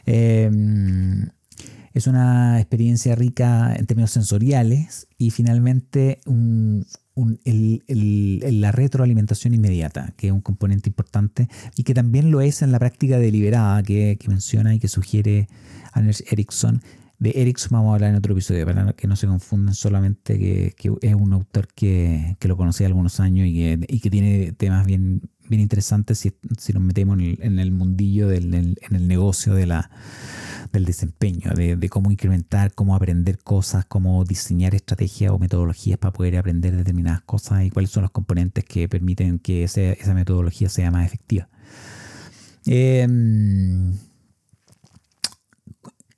Eh, 0.04 0.50
es 1.94 2.06
una 2.06 2.60
experiencia 2.60 3.14
rica 3.14 3.74
en 3.74 3.86
términos 3.86 4.10
sensoriales 4.10 5.08
y 5.16 5.30
finalmente 5.30 6.20
un, 6.26 6.84
la 7.16 8.72
retroalimentación 8.72 9.54
inmediata, 9.54 10.14
que 10.16 10.28
es 10.28 10.32
un 10.32 10.40
componente 10.40 10.88
importante 10.88 11.48
y 11.76 11.82
que 11.82 11.94
también 11.94 12.30
lo 12.30 12.40
es 12.40 12.62
en 12.62 12.72
la 12.72 12.78
práctica 12.78 13.18
deliberada 13.18 13.82
que, 13.82 14.18
menciona 14.28 14.74
y 14.74 14.78
que 14.78 14.88
sugiere 14.88 15.48
Anders 15.92 16.24
Ericsson. 16.30 16.82
De 17.18 17.32
Ericsson 17.34 17.72
vamos 17.72 17.90
a 17.90 17.94
hablar 17.94 18.10
en 18.10 18.16
otro 18.16 18.32
episodio, 18.32 18.64
para 18.64 18.92
que 18.94 19.06
no 19.06 19.16
se 19.16 19.26
confundan 19.26 19.74
solamente 19.74 20.38
que, 20.38 20.74
es 21.02 21.14
un 21.14 21.32
autor 21.32 21.68
que, 21.74 22.36
lo 22.42 22.56
conocí 22.56 22.84
algunos 22.84 23.20
años 23.20 23.46
y 23.46 24.00
que, 24.00 24.10
tiene 24.10 24.52
temas 24.52 24.86
bien, 24.86 25.22
bien 25.48 25.60
interesantes 25.60 26.18
si, 26.18 26.32
nos 26.72 26.82
metemos 26.82 27.18
en 27.18 27.58
el, 27.58 27.72
mundillo, 27.72 28.28
del, 28.28 28.54
en 28.54 28.76
el 28.90 29.08
negocio 29.08 29.54
de 29.54 29.66
la 29.66 29.90
del 30.72 30.84
desempeño, 30.84 31.52
de, 31.54 31.88
cómo 31.88 32.10
incrementar, 32.10 32.72
cómo 32.74 32.94
aprender 32.94 33.38
cosas, 33.38 33.84
cómo 33.84 34.24
diseñar 34.24 34.74
estrategias 34.74 35.32
o 35.32 35.38
metodologías 35.38 35.98
para 35.98 36.12
poder 36.12 36.36
aprender 36.36 36.76
determinadas 36.76 37.22
cosas 37.22 37.64
y 37.64 37.70
cuáles 37.70 37.90
son 37.90 38.02
los 38.02 38.10
componentes 38.10 38.64
que 38.64 38.88
permiten 38.88 39.38
que 39.38 39.64
esa 39.64 40.14
metodología 40.14 40.68
sea 40.68 40.90
más 40.90 41.06
efectiva. 41.06 41.48
Em, 42.66 43.94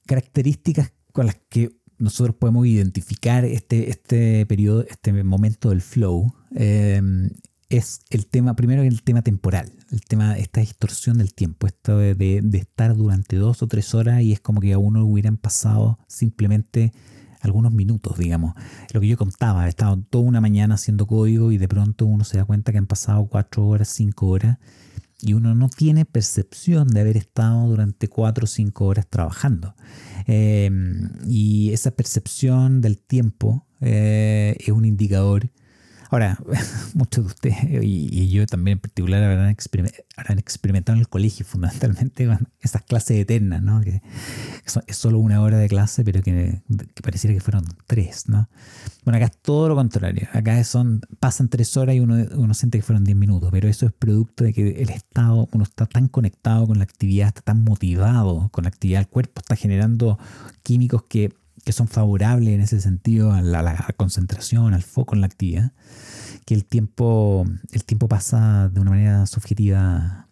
características 0.07 0.93
con 1.13 1.27
las 1.27 1.37
que 1.49 1.71
nosotros 1.99 2.37
podemos 2.37 2.67
identificar 2.67 3.45
este, 3.45 3.91
este 3.91 4.45
periodo, 4.47 4.85
este 4.89 5.13
momento 5.23 5.71
del 5.71 5.81
flow, 5.81 6.35
em, 6.55 7.31
es 7.73 8.03
el 8.11 8.27
tema, 8.27 8.55
primero 8.55 8.83
el 8.83 9.03
tema 9.03 9.23
temporal, 9.23 9.73
el 9.91 10.03
tema, 10.03 10.37
esta 10.37 10.61
distorsión 10.61 11.17
del 11.17 11.33
tiempo, 11.33 11.67
esto 11.67 11.97
de, 11.97 12.43
estar 12.53 12.95
durante 12.95 13.37
dos 13.37 13.63
o 13.63 13.67
tres 13.67 13.95
horas 13.95 14.21
y 14.21 14.33
es 14.33 14.41
como 14.41 14.61
que 14.61 14.75
a 14.75 14.79
uno 14.79 15.07
hubieran 15.07 15.39
pasado 15.39 15.99
simplemente 16.07 16.93
algunos 17.41 17.73
minutos, 17.73 18.19
digamos. 18.19 18.55
Lo 18.93 19.01
que 19.01 19.09
yo 19.09 19.17
contaba, 19.17 19.65
he 19.65 19.71
estado 19.71 19.99
toda 19.99 20.25
una 20.25 20.43
mañana 20.43 20.75
haciendo 20.75 21.07
código 21.07 21.51
y 21.51 21.57
de 21.57 21.67
pronto 21.67 22.05
uno 22.05 22.25
se 22.25 22.37
da 22.37 22.45
cuenta 22.45 22.73
que 22.73 22.79
han 22.79 22.87
pasado 22.87 23.27
cuatro 23.27 23.67
horas, 23.67 23.89
cinco 23.89 24.29
horas 24.29 24.59
y 25.23 25.33
uno 25.33 25.55
no 25.55 25.71
tiene 25.71 26.05
percepción 26.05 26.89
de 26.89 27.01
haber 27.01 27.17
estado 27.17 27.69
durante 27.69 28.09
cuatro 28.09 28.45
o 28.45 28.49
cinco 28.49 28.85
horas 28.85 29.07
trabajando. 29.09 29.75
Em, 30.27 31.09
y 31.27 31.73
esa 31.73 31.93
percepción 31.93 32.83
del 32.83 32.99
tiempo 32.99 33.67
eh, 33.81 34.57
es 34.61 34.69
un 34.69 34.85
indicador 34.85 35.51
Ahora, 36.13 36.39
muchos 36.93 37.25
de 37.25 37.29
ustedes 37.29 37.83
y, 37.83 38.29
yo 38.29 38.47
también 38.47 38.77
en 38.77 38.81
particular 38.81 39.23
habrán, 39.23 39.49
experimentado 39.49 40.95
en 40.95 41.01
el 41.01 41.09
colegio 41.09 41.47
fundamentalmente 41.49 42.27
con 42.27 42.49
esas 42.61 42.83
clases 42.83 43.17
eternas, 43.17 43.63
¿no? 43.63 43.81
Que, 43.81 44.03
es 44.87 44.97
solo 44.97 45.19
una 45.19 45.41
hora 45.41 45.57
de 45.57 45.69
clase, 45.71 46.05
pero 46.05 46.21
que, 46.21 46.61
pareciera 47.03 47.33
que 47.33 47.41
fueron 47.41 47.65
tres, 47.87 48.29
¿no? 48.29 48.47
Bueno, 49.07 49.17
acá 49.17 49.27
es 49.27 49.39
todo 49.41 49.71
lo 49.71 49.75
contrario. 49.75 50.29
Acá 50.35 50.63
son, 50.65 51.01
pasan 51.19 51.49
tres 51.49 51.79
horas 51.79 51.97
y 51.97 52.01
uno, 52.01 52.27
uno 52.35 52.53
siente 52.53 52.77
que 52.77 52.83
fueron 52.83 53.05
diez 53.05 53.17
minutos, 53.17 53.49
pero 53.51 53.67
eso 53.67 53.87
es 53.87 53.93
producto 53.93 54.45
de 54.45 54.53
que 54.53 54.83
el 54.83 54.91
estado, 54.91 55.49
uno 55.51 55.65
está 55.65 55.87
tan 55.87 56.09
conectado 56.09 56.67
con 56.67 56.77
la 56.77 56.85
actividad, 56.85 57.29
está 57.29 57.41
tan 57.41 57.65
motivado 57.65 58.51
con 58.51 58.65
la 58.65 58.69
actividad, 58.69 59.01
el 59.01 59.09
cuerpo 59.09 59.41
está 59.41 59.57
generando 59.57 60.19
químicos 60.63 61.05
que 61.05 61.33
que 61.65 61.73
son 61.73 61.89
favorables 61.89 62.55
en 62.55 62.61
ese 62.61 62.81
sentido 62.81 63.33
a 63.33 63.41
la, 63.41 63.95
concentración, 63.97 64.75
al 64.75 64.83
foco 64.83 65.15
en 65.15 65.21
la 65.21 65.27
actividad, 65.27 65.73
que 66.45 66.55
el 66.55 66.65
tiempo, 66.65 67.45
el 67.73 67.85
tiempo 67.85 68.09
pasa 68.09 68.69
de 68.69 68.81
una 68.81 68.91
manera 68.91 69.27
subjetiva, 69.27 70.29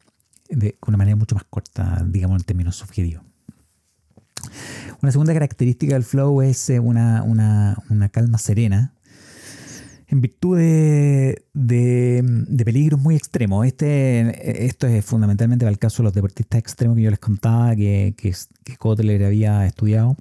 de 0.49 0.77
una 0.87 0.97
manera 0.97 1.17
mucho 1.17 1.37
más 1.37 1.45
corta, 1.49 2.05
digamos 2.07 2.41
en 2.41 2.47
términos 2.47 2.77
subjetivos. 2.77 3.25
Una 5.03 5.13
segunda 5.13 5.33
característica 5.33 5.95
del 5.95 6.05
flow 6.05 6.43
es 6.43 6.69
eh, 6.71 6.81
una, 6.81 7.77
calma 8.11 8.39
serena, 8.39 8.95
en 10.09 10.21
virtud 10.21 10.59
de, 10.59 11.45
peligros 12.65 13.01
muy 13.01 13.15
extremos. 13.15 13.65
Este, 13.67 14.67
esto 14.67 14.89
es 14.89 15.05
fundamentalmente 15.05 15.65
el 15.65 15.79
caso 15.79 16.03
de 16.03 16.05
los 16.05 16.13
deportistas 16.13 16.59
extremos 16.59 16.97
que 16.97 17.03
yo 17.03 17.11
les 17.11 17.21
contaba, 17.21 17.77
que, 17.77 18.15
que, 18.17 18.35
que 18.65 18.77
Kotler 18.77 19.25
había 19.25 19.65
estudiado 19.67 20.17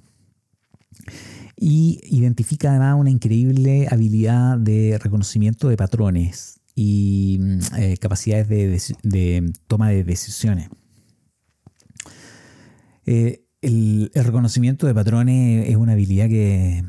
y 1.62 2.00
identifica 2.04 2.70
además 2.70 2.96
una 2.98 3.10
increíble 3.10 3.86
habilidad 3.90 4.56
de 4.56 4.98
reconocimiento 4.98 5.68
de 5.68 5.76
patrones 5.76 6.58
y 6.74 7.36
mm, 7.38 7.58
eh, 7.76 7.96
capacidades 7.98 8.48
de, 9.02 9.52
toma 9.66 9.90
de 9.90 10.02
decisiones. 10.02 10.70
Eh, 13.04 13.44
el, 13.60 14.10
reconocimiento 14.14 14.86
de 14.86 14.94
patrones 14.94 15.68
es 15.68 15.76
una 15.76 15.92
habilidad 15.92 16.28
que, 16.28 16.82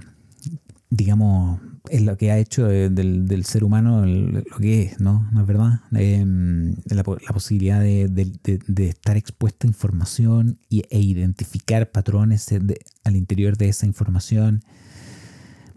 digamos, 0.92 1.62
es 1.90 2.04
lo 2.04 2.18
que 2.18 2.32
ha 2.32 2.38
hecho 2.38 2.68
del, 2.68 3.46
ser 3.46 3.64
humano 3.64 4.06
lo 4.06 4.44
que 4.58 4.84
es, 4.84 5.00
¿no? 5.00 5.28
¿No 5.32 5.42
es 5.42 5.48
verdad? 5.48 5.80
Em, 5.94 6.76
la, 6.86 7.04
posibilidad 7.04 7.80
de, 7.80 8.30
estar 8.78 9.18
expuesto 9.18 9.66
a 9.66 9.70
información 9.70 10.60
e 10.70 11.00
identificar 11.00 11.90
patrones 11.92 12.48
al 13.04 13.16
interior 13.16 13.58
de 13.58 13.70
esa 13.70 13.88
información. 13.88 14.64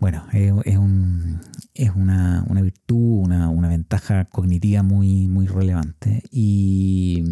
Bueno, 0.01 0.25
es, 0.33 0.79
una, 0.79 2.45
virtud, 2.63 3.25
una, 3.25 3.69
ventaja 3.69 4.25
cognitiva 4.27 4.83
muy, 4.83 5.29
muy 5.29 5.47
relevante. 5.47 6.23
Y, 6.31 7.23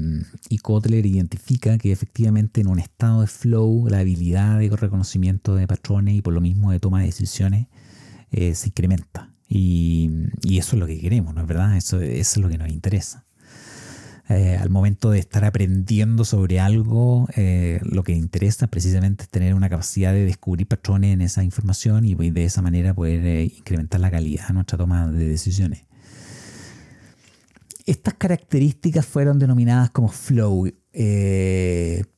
y 0.49 0.59
Kotler 0.59 1.05
identifica 1.07 1.79
que 1.79 1.93
efectivamente 1.93 2.61
en 2.61 2.69
un 2.69 2.79
estado 2.79 3.21
de 3.23 3.27
flow 3.27 3.89
la 3.89 3.99
habilidad 3.99 4.59
de 4.59 4.71
reconocimiento 4.71 5.55
de 5.55 5.67
patrones 5.67 6.15
y 6.15 6.23
por 6.23 6.33
lo 6.33 6.41
mismo 6.41 6.73
de 6.73 6.81
toma 6.81 7.01
de 7.01 7.07
decisiones 7.07 7.67
eh, 8.33 8.55
se 8.55 8.69
incrementa. 8.69 9.31
Y, 9.49 10.11
eso 10.45 10.77
es 10.77 10.81
lo 10.81 10.87
que 10.87 10.99
queremos, 10.99 11.35
¿no 11.35 11.43
es 11.43 11.47
verdad? 11.47 11.77
Eso, 11.77 12.01
es 12.01 12.37
lo 12.39 12.49
que 12.49 12.57
nos 12.57 12.69
interesa. 12.71 13.27
Eh, 14.29 14.57
al 14.57 14.71
momento 14.71 15.11
de 15.11 15.19
estar 15.19 15.45
aprendiendo 15.45 16.25
sobre 16.25 16.61
algo, 16.61 17.29
eh, 17.37 17.81
lo 17.83 18.03
que 18.03 18.13
interesa 18.13 18.69
precisamente 18.69 19.25
es 19.25 19.29
tener 19.29 19.55
una 19.55 19.69
capacidad 19.69 20.13
de 20.13 20.25
descubrir 20.25 20.67
patrones 20.67 21.13
en 21.13 21.23
esa 21.23 21.45
información 21.45 22.05
y 22.05 22.15
de 22.15 22.45
esa 22.45 22.63
manera 22.63 22.95
poder 22.95 23.45
incrementar 23.45 24.01
la 24.01 24.11
calidad 24.11 24.49
de 24.49 24.55
nuestra 24.55 24.79
toma 24.79 25.11
de 25.11 25.29
decisiones. 25.29 25.85
Estas 27.85 28.15
características 28.15 29.05
fueron 29.05 29.39
denominadas 29.39 29.91
como 29.91 30.09
flow 30.09 30.69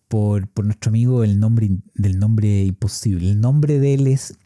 por, 0.08 0.64
nuestro 0.64 0.90
amigo 0.90 1.24
el 1.24 1.40
nombre, 1.40 1.70
del 1.94 2.18
nombre 2.18 2.64
imposible. 2.64 3.30
El 3.30 3.40
nombre 3.40 3.80
de 3.80 3.94
él 3.94 4.06
es 4.06 4.36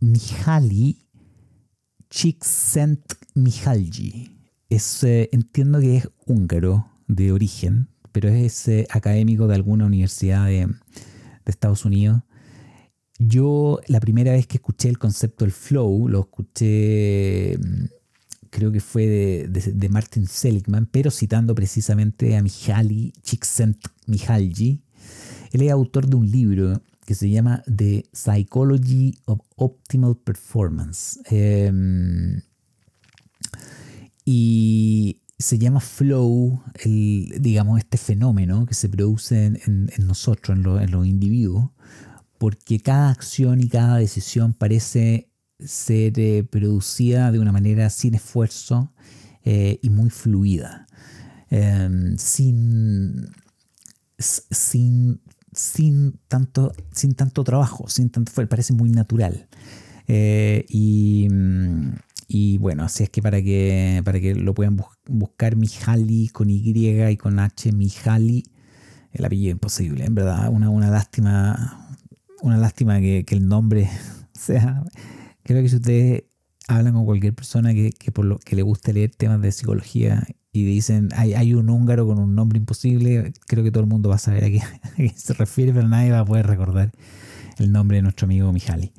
Mihaly 0.00 1.08
Csikszentmihalyi. 2.08 4.30
Es, 4.70 5.04
eh, 5.04 5.28
entiendo 5.32 5.80
que 5.80 5.98
es 5.98 6.08
húngaro 6.26 6.90
de 7.08 7.32
origen, 7.32 7.88
pero 8.12 8.28
es 8.28 8.68
eh, 8.68 8.86
académico 8.90 9.48
de 9.48 9.54
alguna 9.54 9.86
universidad 9.86 10.46
de, 10.46 10.68
Estados 11.46 11.86
Unidos. 11.86 12.22
Yo 13.18 13.80
la 13.86 14.00
primera 14.00 14.32
vez 14.32 14.46
que 14.46 14.58
escuché 14.58 14.90
el 14.90 14.98
concepto 14.98 15.46
del 15.46 15.52
flow, 15.52 16.08
lo 16.08 16.20
escuché, 16.20 17.56
mm, 17.56 17.84
creo 18.50 18.70
que 18.70 18.80
fue 18.80 19.48
de, 19.48 19.88
Martin 19.88 20.26
Seligman, 20.26 20.84
pero 20.84 21.10
citando 21.10 21.54
precisamente 21.54 22.36
a 22.36 22.42
Mihaly 22.42 23.14
Csikszentmihalyi. 23.22 24.82
Él 25.52 25.62
es 25.62 25.70
autor 25.70 26.06
de 26.06 26.16
un 26.16 26.30
libro 26.30 26.82
que 27.06 27.14
se 27.14 27.30
llama 27.30 27.62
The 27.74 28.04
Psychology 28.12 29.18
of 29.24 29.40
Optimal 29.56 30.18
Performance. 30.18 31.18
Em, 31.30 32.42
y 34.26 35.22
se 35.38 35.58
llama 35.58 35.80
flow, 35.80 36.62
el, 36.84 37.36
digamos, 37.40 37.78
este 37.78 37.98
fenómeno 37.98 38.66
que 38.66 38.74
se 38.74 38.88
produce 38.88 39.46
en, 39.46 39.90
nosotros, 40.06 40.56
en, 40.56 40.90
los 40.90 41.06
individuos, 41.06 41.70
porque 42.38 42.80
cada 42.80 43.10
acción 43.10 43.60
y 43.60 43.68
cada 43.68 43.96
decisión 43.98 44.52
parece 44.52 45.30
ser 45.60 46.18
eh, 46.18 46.44
producida 46.44 47.30
de 47.32 47.38
una 47.38 47.52
manera 47.52 47.90
sin 47.90 48.14
esfuerzo 48.14 48.92
eh, 49.44 49.78
y 49.82 49.90
muy 49.90 50.10
fluida, 50.10 50.86
em, 51.50 52.16
sin, 52.16 53.28
sin 54.18 55.20
sin 55.58 56.18
tanto, 56.28 56.72
sin 56.92 57.14
tanto 57.14 57.44
trabajo, 57.44 57.88
sin 57.88 58.10
tanto 58.10 58.32
parece 58.48 58.72
muy 58.72 58.90
natural. 58.90 59.48
Eh, 60.06 60.64
mm, 61.30 61.90
y, 62.30 62.58
bueno, 62.58 62.84
así 62.84 63.04
es 63.04 63.10
que 63.10 63.22
para 63.22 63.40
que, 63.40 64.02
para 64.04 64.20
que 64.20 64.34
lo 64.34 64.52
puedan 64.52 64.76
buscar 65.06 65.56
Mijali 65.56 66.28
con 66.28 66.50
Y 66.50 66.60
y 66.60 67.16
con 67.16 67.38
H, 67.38 67.72
Mijali, 67.72 68.44
el 69.12 69.24
apellido 69.24 69.52
imposible, 69.52 70.04
en 70.04 70.14
verdad, 70.14 70.50
una, 70.50 70.68
una 70.68 70.90
lástima, 70.90 71.96
una 72.42 72.58
lástima 72.58 73.00
que, 73.00 73.24
el 73.30 73.48
nombre 73.48 73.88
sea, 74.34 74.84
creo 75.42 75.62
que 75.62 75.70
si 75.70 75.76
ustedes 75.76 76.24
hablan 76.68 76.92
con 76.92 77.06
cualquier 77.06 77.34
persona 77.34 77.72
que, 77.72 77.92
que, 77.92 78.12
por 78.12 78.26
lo 78.26 78.38
que 78.38 78.56
le 78.56 78.62
guste 78.62 78.92
leer 78.92 79.10
temas 79.14 79.40
de 79.40 79.50
psicología 79.50 80.26
y 80.52 80.64
dicen 80.64 81.08
hay, 81.16 81.32
hay, 81.32 81.54
un 81.54 81.70
húngaro 81.70 82.06
con 82.06 82.18
un 82.18 82.34
nombre 82.34 82.58
imposible, 82.58 83.32
creo 83.46 83.64
que 83.64 83.70
todo 83.70 83.82
el 83.84 83.88
mundo 83.88 84.10
va 84.10 84.16
a 84.16 84.18
saber 84.18 84.44
a 84.44 84.48
qué, 84.50 85.12
se 85.16 85.32
refiere, 85.32 85.72
pero 85.72 85.88
nadie 85.88 86.10
va 86.10 86.20
a 86.20 86.24
poder 86.26 86.46
recordar 86.46 86.92
el 87.56 87.72
nombre 87.72 87.96
de 87.96 88.02
nuestro 88.02 88.26
amigo 88.26 88.52
Mijali. 88.52 88.92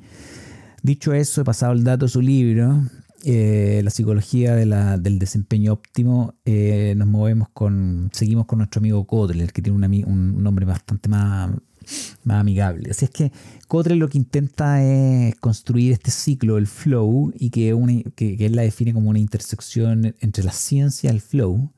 Dicho 0.82 1.14
eso, 1.14 1.42
he 1.42 1.44
pasado 1.44 1.74
el 1.74 1.84
dato 1.84 2.06
de 2.06 2.10
su 2.10 2.22
libro, 2.22 2.82
eh, 3.24 3.80
La 3.84 3.90
psicología 3.90 4.54
del 4.54 5.18
desempeño 5.18 5.72
óptimo. 5.72 6.34
Eh, 6.44 6.94
nos 6.96 7.08
movemos 7.08 7.48
con, 7.50 8.10
seguimos 8.12 8.46
con 8.46 8.58
nuestro 8.58 8.80
amigo 8.80 9.06
Kotler, 9.06 9.52
que 9.52 9.62
tiene 9.62 9.76
un, 9.76 10.04
un 10.06 10.42
nombre 10.42 10.66
bastante 10.66 11.08
más, 11.08 11.50
más 12.24 12.40
amigable. 12.40 12.90
Así 12.90 13.04
es 13.04 13.10
que 13.10 13.32
Kotler 13.68 13.96
lo 13.96 14.08
que 14.08 14.18
intenta 14.18 14.82
es 14.82 15.34
construir 15.36 15.92
este 15.92 16.10
ciclo, 16.10 16.58
el 16.58 16.66
flow, 16.66 17.32
y 17.38 17.50
que, 17.50 17.74
que, 18.14 18.46
él 18.46 18.56
la 18.56 18.62
define 18.62 18.92
como 18.92 19.10
una 19.10 19.18
intersección 19.18 20.14
entre 20.20 20.44
la 20.44 20.52
ciencia, 20.52 21.10
el 21.10 21.20
flow, 21.20 21.72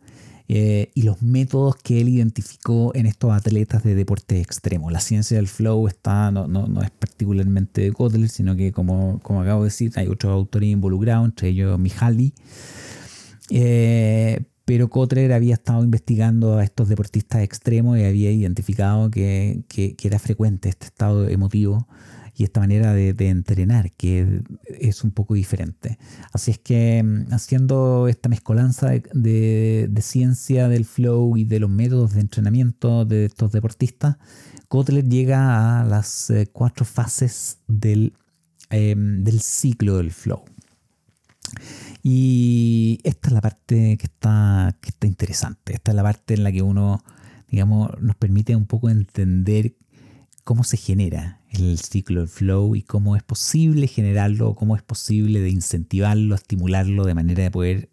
eh, 0.54 0.90
y 0.92 1.00
los 1.00 1.23
métodos 1.23 1.76
que 1.76 2.02
él 2.02 2.11
identificó 2.11 2.94
en 2.94 3.06
estos 3.06 3.32
atletas 3.32 3.85
de 3.85 3.94
deporte 3.94 4.38
extremo. 4.38 4.90
La 4.90 5.00
ciencia 5.00 5.38
del 5.38 5.48
flow 5.48 5.88
está, 5.88 6.31
no, 6.31 6.46
no, 6.46 6.83
es 6.83 6.90
particularmente 6.90 7.81
de 7.81 7.92
Kotler, 7.92 8.29
sino 8.29 8.55
que 8.55 8.70
como, 8.70 9.18
como 9.22 9.40
acabo 9.40 9.62
de 9.62 9.68
decir, 9.68 9.92
hay 9.94 10.09
otros 10.09 10.31
autores 10.31 10.68
involucrados, 10.68 11.24
entre 11.24 11.48
ellos 11.48 11.79
Mihaly. 11.79 12.35
Eh, 13.48 14.42
pero 14.66 14.90
Kotler 14.90 15.33
había 15.33 15.55
estado 15.55 15.85
investigando 15.85 16.59
a 16.59 16.64
estos 16.64 16.87
deportistas 16.87 17.42
extremos 17.42 17.96
y 17.96 18.05
había 18.05 18.31
identificado 18.31 19.11
que, 19.11 19.64
era 20.05 20.18
frecuente 20.18 20.68
este 20.68 20.85
estado 20.85 21.31
emotivo 21.31 21.88
y 22.35 22.45
esta 22.45 22.61
manera 22.61 22.92
de, 22.95 23.11
entrenar, 23.29 23.92
que 23.92 24.42
es 24.66 25.05
un 25.05 25.11
poco 25.11 25.35
diferente. 25.35 25.99
Así 26.33 26.51
es 26.51 26.59
que 26.59 27.03
mm, 27.03 27.33
haciendo 27.33 28.09
esta 28.09 28.29
mezcolanza 28.29 28.90
de, 29.12 29.90
ciencia 30.01 30.68
del 30.68 30.85
flow 30.85 31.37
y 31.37 31.45
de 31.45 31.61
los 31.61 31.71
métodos 31.71 32.14
de 32.14 32.21
entrenamiento 32.21 33.05
de 33.05 33.27
estos 33.27 33.53
deportistas, 33.53 34.16
Kotler 34.68 35.07
llega 35.09 35.81
a 35.81 35.85
las 35.85 36.31
eh, 36.31 36.49
cuatro 36.51 36.85
fases 36.87 37.59
del, 37.68 38.14
em, 38.71 39.23
del 39.23 39.40
ciclo 39.40 39.99
del 39.99 40.11
flow. 40.11 40.42
Y 42.03 42.99
esta 43.05 43.29
es 43.29 43.35
la 43.35 43.40
parte 43.42 43.97
que 43.99 44.07
está, 44.07 44.77
que 44.81 44.88
está 44.88 45.07
interesante. 45.07 45.75
Esta 45.75 45.90
es 45.92 45.95
la 45.95 46.03
parte 46.03 46.35
en 46.35 46.45
la 46.45 46.51
que 46.51 46.62
uno, 46.62 47.05
digamos, 47.49 47.90
nos 48.01 48.16
permite 48.16 48.57
un 48.57 48.66
poco 48.66 48.88
entender 48.88 49.77
cómo 50.45 50.64
se 50.64 50.77
genera 50.79 51.41
el 51.53 51.79
ciclo 51.79 52.21
del 52.21 52.29
flow 52.29 52.75
y 52.75 52.83
cómo 52.83 53.17
es 53.17 53.23
posible 53.23 53.87
generarlo, 53.87 54.55
cómo 54.55 54.77
es 54.77 54.83
posible 54.83 55.41
de 55.41 55.51
incentivarlo, 55.51 56.35
estimularlo 56.35 57.05
de 57.05 57.15
manera 57.15 57.43
de 57.43 57.51
poder 57.51 57.91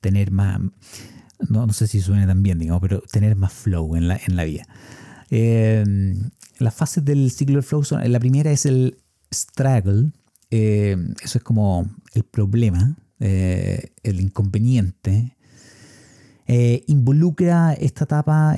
tener 0.00 0.30
más, 0.30 0.60
no, 1.48 1.66
no 1.66 1.72
sé 1.72 1.86
si 1.86 2.00
suena 2.00 2.26
tan 2.26 2.42
bien, 2.42 2.58
digamos, 2.58 2.80
pero 2.80 3.02
tener 3.02 3.36
más 3.36 3.52
flow 3.52 3.96
en 3.96 4.08
la, 4.08 4.20
en 4.26 4.36
la 4.36 4.44
vida. 4.44 4.66
Eh, 5.30 5.84
las 6.58 6.74
fases 6.74 7.04
del 7.04 7.30
ciclo 7.30 7.56
del 7.56 7.62
flow 7.62 7.84
son, 7.84 8.10
la 8.10 8.20
primera 8.20 8.50
es 8.50 8.66
el 8.66 8.98
struggle, 9.32 10.12
eh, 10.50 10.96
eso 11.22 11.38
es 11.38 11.44
como 11.44 11.90
el 12.14 12.24
problema, 12.24 12.96
eh, 13.20 13.92
el 14.02 14.20
inconveniente, 14.20 15.36
involucra 16.86 17.72
esta 17.72 18.04
etapa 18.04 18.54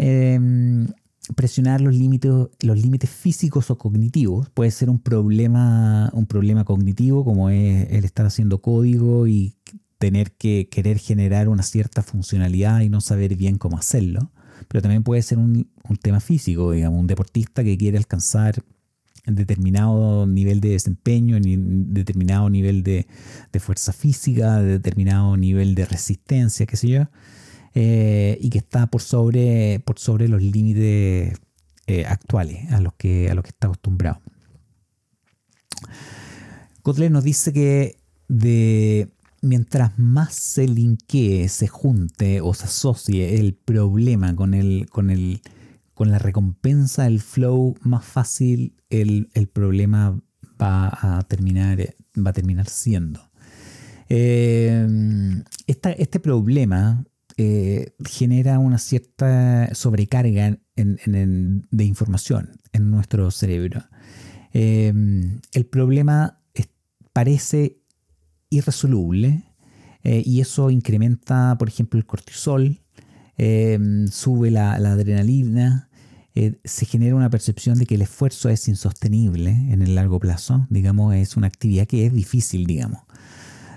presionar 1.37 1.80
los 1.80 1.94
límites, 1.94 2.30
los 2.60 2.78
límites 2.78 3.10
físicos 3.10 3.70
o 3.70 3.78
cognitivos. 3.78 4.50
Puede 4.50 4.70
ser 4.70 4.90
un 4.90 4.98
problema, 4.98 6.10
un 6.12 6.26
problema 6.26 6.64
cognitivo, 6.64 7.24
como 7.24 7.50
es 7.50 7.90
el 7.90 8.04
estar 8.04 8.26
haciendo 8.26 8.60
código 8.60 9.26
y 9.26 9.54
tener 9.98 10.32
que 10.32 10.68
querer 10.70 10.98
generar 10.98 11.48
una 11.48 11.62
cierta 11.62 12.02
funcionalidad 12.02 12.80
y 12.80 12.90
no 12.90 13.00
saber 13.00 13.37
bien 13.37 13.56
cómo 13.56 13.78
hacerlo. 13.78 14.30
Pero 14.68 14.82
también 14.82 15.02
puede 15.02 15.22
ser 15.22 15.38
un, 15.38 15.68
tema 16.02 16.20
físico, 16.20 16.72
digamos, 16.72 17.00
un 17.00 17.06
deportista 17.06 17.64
que 17.64 17.76
quiere 17.78 17.98
alcanzar 17.98 18.62
determinado 19.26 20.26
nivel 20.26 20.60
de 20.60 20.70
desempeño, 20.70 21.38
determinado 21.40 22.50
nivel 22.50 22.82
de, 22.82 23.06
fuerza 23.58 23.92
física, 23.92 24.60
de 24.60 24.72
determinado 24.72 25.37
nivel 25.37 25.74
de 25.74 25.87
resistencia, 25.87 26.66
qué 26.66 26.76
sé 26.76 26.88
yo, 26.88 27.08
eh, 27.74 28.38
y 28.40 28.50
que 28.50 28.58
está 28.58 28.87
por 28.87 29.02
sobre, 29.02 29.80
por 29.80 29.98
sobre 29.98 30.28
los 30.28 30.40
límites 30.40 31.37
eh, 31.87 32.04
actuales 32.06 32.72
a 32.72 32.80
los, 32.80 32.94
que, 32.94 33.30
a 33.30 33.34
los 33.34 33.42
que 33.42 33.50
está 33.50 33.66
acostumbrado. 33.66 34.20
Kotler 36.82 37.10
nos 37.10 37.24
dice 37.24 37.52
que 37.52 37.96
de, 38.28 39.10
mientras 39.42 39.98
más 39.98 40.34
se 40.34 40.68
linkee, 40.68 41.48
se 41.48 41.66
junte 41.66 42.40
o 42.40 42.54
se 42.54 42.64
asocie 42.64 43.40
el 43.40 43.54
problema 43.54 44.37
con 44.37 44.54
el, 44.54 44.87
con 44.90 45.10
el, 45.10 45.42
con 45.94 46.10
la 46.10 46.18
recompensa 46.18 47.04
del 47.04 47.20
flow, 47.20 47.76
más 47.82 48.04
fácil 48.04 48.76
el, 48.88 49.28
problema 49.52 50.20
va 50.60 51.18
a 51.18 51.22
terminar, 51.22 51.96
va 52.16 52.30
a 52.30 52.34
terminar 52.34 52.68
siendo. 52.68 53.20
Eh, 54.08 54.87
este 55.66 56.20
problema 56.20 57.04
eh, 57.37 57.94
genera 58.05 58.59
una 58.59 58.79
cierta 58.79 59.75
sobrecarga 59.75 60.59
de 60.77 61.85
información 61.85 62.61
en 62.73 62.90
nuestro 62.90 63.31
cerebro. 63.31 63.83
Eh, 64.53 64.92
el 65.53 65.66
problema 65.66 66.40
parece 67.12 67.79
irresoluble 68.51 69.44
y 70.03 70.40
eso 70.40 70.70
incrementa, 70.70 71.57
por 71.59 71.68
ejemplo, 71.68 71.99
el 71.99 72.05
cortisol, 72.05 72.85
Em, 73.37 74.07
sube 74.09 74.51
la, 74.51 74.75
adrenalina, 74.75 75.88
eh, 76.35 76.61
se 76.64 76.87
genera 76.87 77.16
una 77.16 77.31
percepción 77.31 77.79
de 77.79 77.87
que 77.87 77.97
el 77.97 78.03
esfuerzo 78.03 78.49
es 78.49 78.68
insostenible 78.68 79.51
en 79.51 79.83
el 79.83 79.94
largo 79.97 80.20
plazo, 80.20 80.66
digamos, 80.70 81.14
es 81.14 81.37
una 81.37 81.49
actividad 81.49 81.87
que 81.87 82.07
es 82.07 82.12
difícil, 82.12 82.66
digamos. 82.66 83.01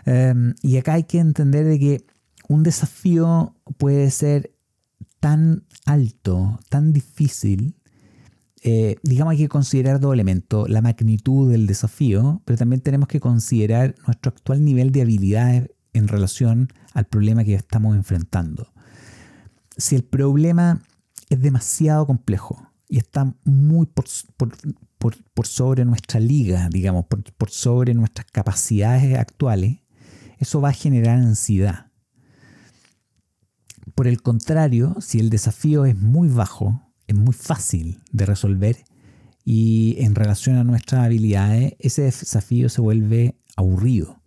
Em, 0.05 0.53
y 0.61 0.77
acá 0.77 0.93
hay 0.93 1.03
que 1.03 1.19
entender 1.19 1.65
de 1.65 1.79
que 1.79 2.05
un 2.47 2.63
desafío 2.63 3.55
puede 3.77 4.09
ser 4.11 4.53
tan 5.19 5.65
alto, 5.85 6.59
tan 6.69 6.93
difícil, 6.93 7.75
eh, 8.63 8.95
digamos 9.03 9.33
hay 9.33 9.37
que 9.37 9.49
considerar 9.49 9.99
dos 9.99 10.13
elementos, 10.13 10.69
la 10.69 10.81
magnitud 10.81 11.51
del 11.51 11.67
desafío, 11.67 12.41
pero 12.45 12.57
también 12.57 12.81
tenemos 12.81 13.07
que 13.07 13.19
considerar 13.19 13.95
nuestro 14.05 14.29
actual 14.29 14.63
nivel 14.63 14.91
de 14.91 15.01
habilidades 15.01 15.69
en 15.93 16.07
relación 16.07 16.69
al 16.93 17.05
problema 17.05 17.43
que 17.43 17.55
estamos 17.55 17.95
enfrentando 17.95 18.71
si 19.77 19.95
el 19.95 20.03
problema 20.03 20.81
es 21.29 21.41
demasiado 21.41 22.05
complejo, 22.05 22.63
y 22.89 22.97
está 22.97 23.33
muy 23.43 23.85
por, 23.85 24.05
por, 24.97 25.47
sobre 25.47 25.85
nuestra 25.85 26.19
liga, 26.19 26.69
digamos, 26.69 27.05
por, 27.05 27.49
sobre 27.49 27.93
nuestras 27.93 28.27
capacidades 28.31 29.17
actuales, 29.17 29.79
eso 30.39 30.61
va 30.61 30.69
a 30.69 30.73
generar 30.73 31.17
ansiedad. 31.17 31.86
Por 33.97 34.07
el 34.07 34.21
contrario, 34.21 34.95
si 34.99 35.19
el 35.19 35.31
desafío 35.31 35.85
es 35.85 35.95
muy 35.97 36.29
bajo, 36.29 36.93
es 37.07 37.15
muy 37.15 37.33
fácil 37.33 37.99
de 38.11 38.27
resolver 38.27 38.77
y 39.43 39.95
en 39.97 40.13
relación 40.13 40.57
a 40.57 40.63
nuestras 40.63 41.03
habilidades, 41.03 41.73
ese 41.79 42.03
desafío 42.03 42.69
se 42.69 42.79
vuelve 42.79 43.39
aburrido, 43.55 44.21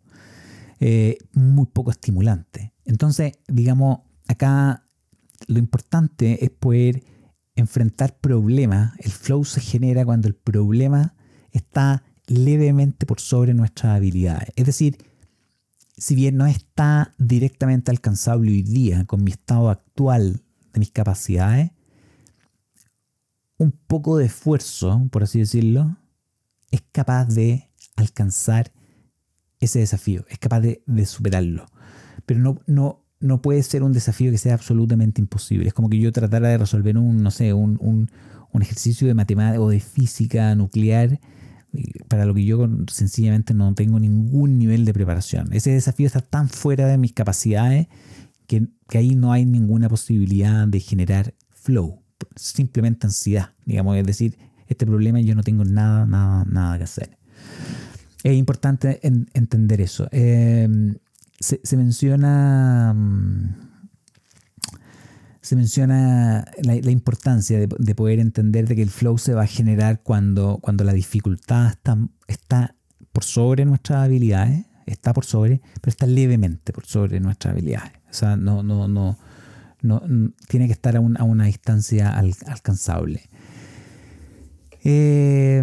eh, 0.81 1.19
muy 1.35 1.67
poco 1.67 1.93
estimulante. 1.93 2.73
Entonces, 2.85 3.35
digamos, 3.47 4.01
acá 4.27 4.89
lo 5.47 5.61
importante 5.61 6.45
es 6.45 6.51
poder 6.51 7.05
enfrentar 7.55 8.19
problemas. 8.19 8.95
El 8.99 9.13
flow 9.13 9.45
se 9.45 9.61
genera 9.61 10.05
cuando 10.05 10.27
el 10.27 10.35
problema 10.35 11.15
está 11.53 12.03
levemente 12.27 13.07
por 13.07 13.21
sobre 13.21 13.55
nuestras 13.55 13.97
habilidades. 13.97 14.49
Es 14.57 14.67
decir, 14.67 14.99
si 16.01 16.15
bien 16.15 16.39
no 16.39 16.47
está 16.47 17.15
directamente 17.19 17.91
alcanzable 17.91 18.51
hoy 18.51 18.63
día 18.63 19.05
con 19.05 19.23
mi 19.23 19.33
estado 19.33 19.69
actual 19.69 20.43
de 20.73 20.81
mis 20.81 20.91
capacidades, 20.91 21.73
un 23.59 23.73
poco 23.73 24.17
de 24.17 24.25
esfuerzo, 24.25 25.07
por 25.13 25.23
así 25.25 25.41
decirlo, 25.41 25.99
es 26.71 26.83
capaz 26.91 27.27
de 27.27 27.69
alcanzar 27.97 28.73
ese 29.61 29.81
desafío, 29.81 30.25
es 30.31 30.39
capaz 30.39 30.61
de, 30.61 30.83
superarlo. 31.05 31.67
Pero 32.25 32.41
no, 32.41 32.63
no, 32.67 33.05
no 33.21 33.43
puede 33.43 33.63
ser 33.63 33.83
un 33.83 33.93
desafío 33.93 34.31
que 34.31 34.39
sea 34.39 34.55
absolutamente 34.55 35.21
imposible. 35.21 35.69
Es 35.69 35.75
como 35.75 35.91
que 35.91 35.99
yo 35.99 36.13
tratara 36.13 36.49
de 36.49 36.57
resolver 36.57 36.97
un, 36.97 37.23
no 37.23 37.31
sé, 37.31 37.53
un, 37.53 37.77
un, 37.79 38.11
un 38.53 38.63
ejercicio 38.63 39.07
de 39.07 39.13
matemática 39.13 39.61
o 39.61 39.69
de 39.69 39.81
física 39.81 40.55
nuclear 40.55 41.21
para 42.09 42.25
lo 42.25 42.35
que 42.35 42.45
yo 42.45 42.69
sencillamente 42.91 43.55
no 43.55 43.75
tengo 43.75 44.01
ningún 44.01 44.59
nivel 44.59 44.85
de 44.85 44.93
preparación. 44.93 45.53
Ese 45.53 45.71
desafío 45.71 46.07
está 46.07 46.21
tan 46.21 46.49
fuera 46.49 46.87
de 46.87 46.99
mis 46.99 47.13
capacidades 47.13 47.87
que, 48.47 48.67
que 48.89 48.99
ahí 48.99 49.15
no 49.15 49.33
hay 49.33 49.45
ninguna 49.47 49.89
posibilidad 49.89 50.67
de 50.67 50.81
generar 50.81 51.35
flow, 51.51 52.03
simplemente 52.37 53.07
ansiedad, 53.07 53.51
digamos, 53.65 53.97
es 53.97 54.05
decir, 54.05 54.39
este 54.67 54.87
problema 54.87 55.21
yo 55.21 55.35
no 55.35 55.43
tengo 55.43 55.65
nada, 55.65 56.07
nada, 56.07 56.45
nada 56.49 56.79
que 56.79 56.85
hacer. 56.85 57.19
Es 58.23 58.37
importante 58.37 59.01
entender 59.03 59.81
eso. 59.81 60.09
Eh, 60.13 60.69
se, 61.41 61.77
menciona 61.77 62.95
se 65.43 65.57
menciona 65.57 66.45
la, 66.63 66.91
importancia 66.91 67.59
de, 67.59 67.95
poder 67.95 68.19
entender 68.19 68.69
de 68.69 68.77
que 68.77 68.83
el 68.83 68.91
flow 68.91 69.17
se 69.17 69.33
va 69.33 69.43
a 69.43 69.47
generar 69.47 70.03
cuando, 70.03 70.59
cuando 70.61 70.85
la 70.85 70.93
dificultad 70.93 71.69
está, 71.69 71.99
está 72.29 72.77
por 73.13 73.25
sobre 73.25 73.65
nuestras 73.65 74.05
habilidades, 74.05 74.67
está 74.87 75.15
por 75.15 75.25
sobre, 75.25 75.63
pero 75.81 75.91
está 75.91 76.07
levemente 76.07 76.73
por 76.73 76.85
sobre 76.85 77.21
nuestras 77.21 77.53
habilidades. 77.53 77.93
O 78.11 78.13
sea, 78.13 78.37
no, 78.37 78.63
no, 78.63 78.87
no, 78.87 79.17
no 79.81 80.03
tiene 80.49 80.67
que 80.67 80.73
estar 80.73 80.97
a, 80.97 81.01
una 81.01 81.45
distancia 81.45 82.11
alcanzable. 82.19 83.31
Eh, 84.83 85.63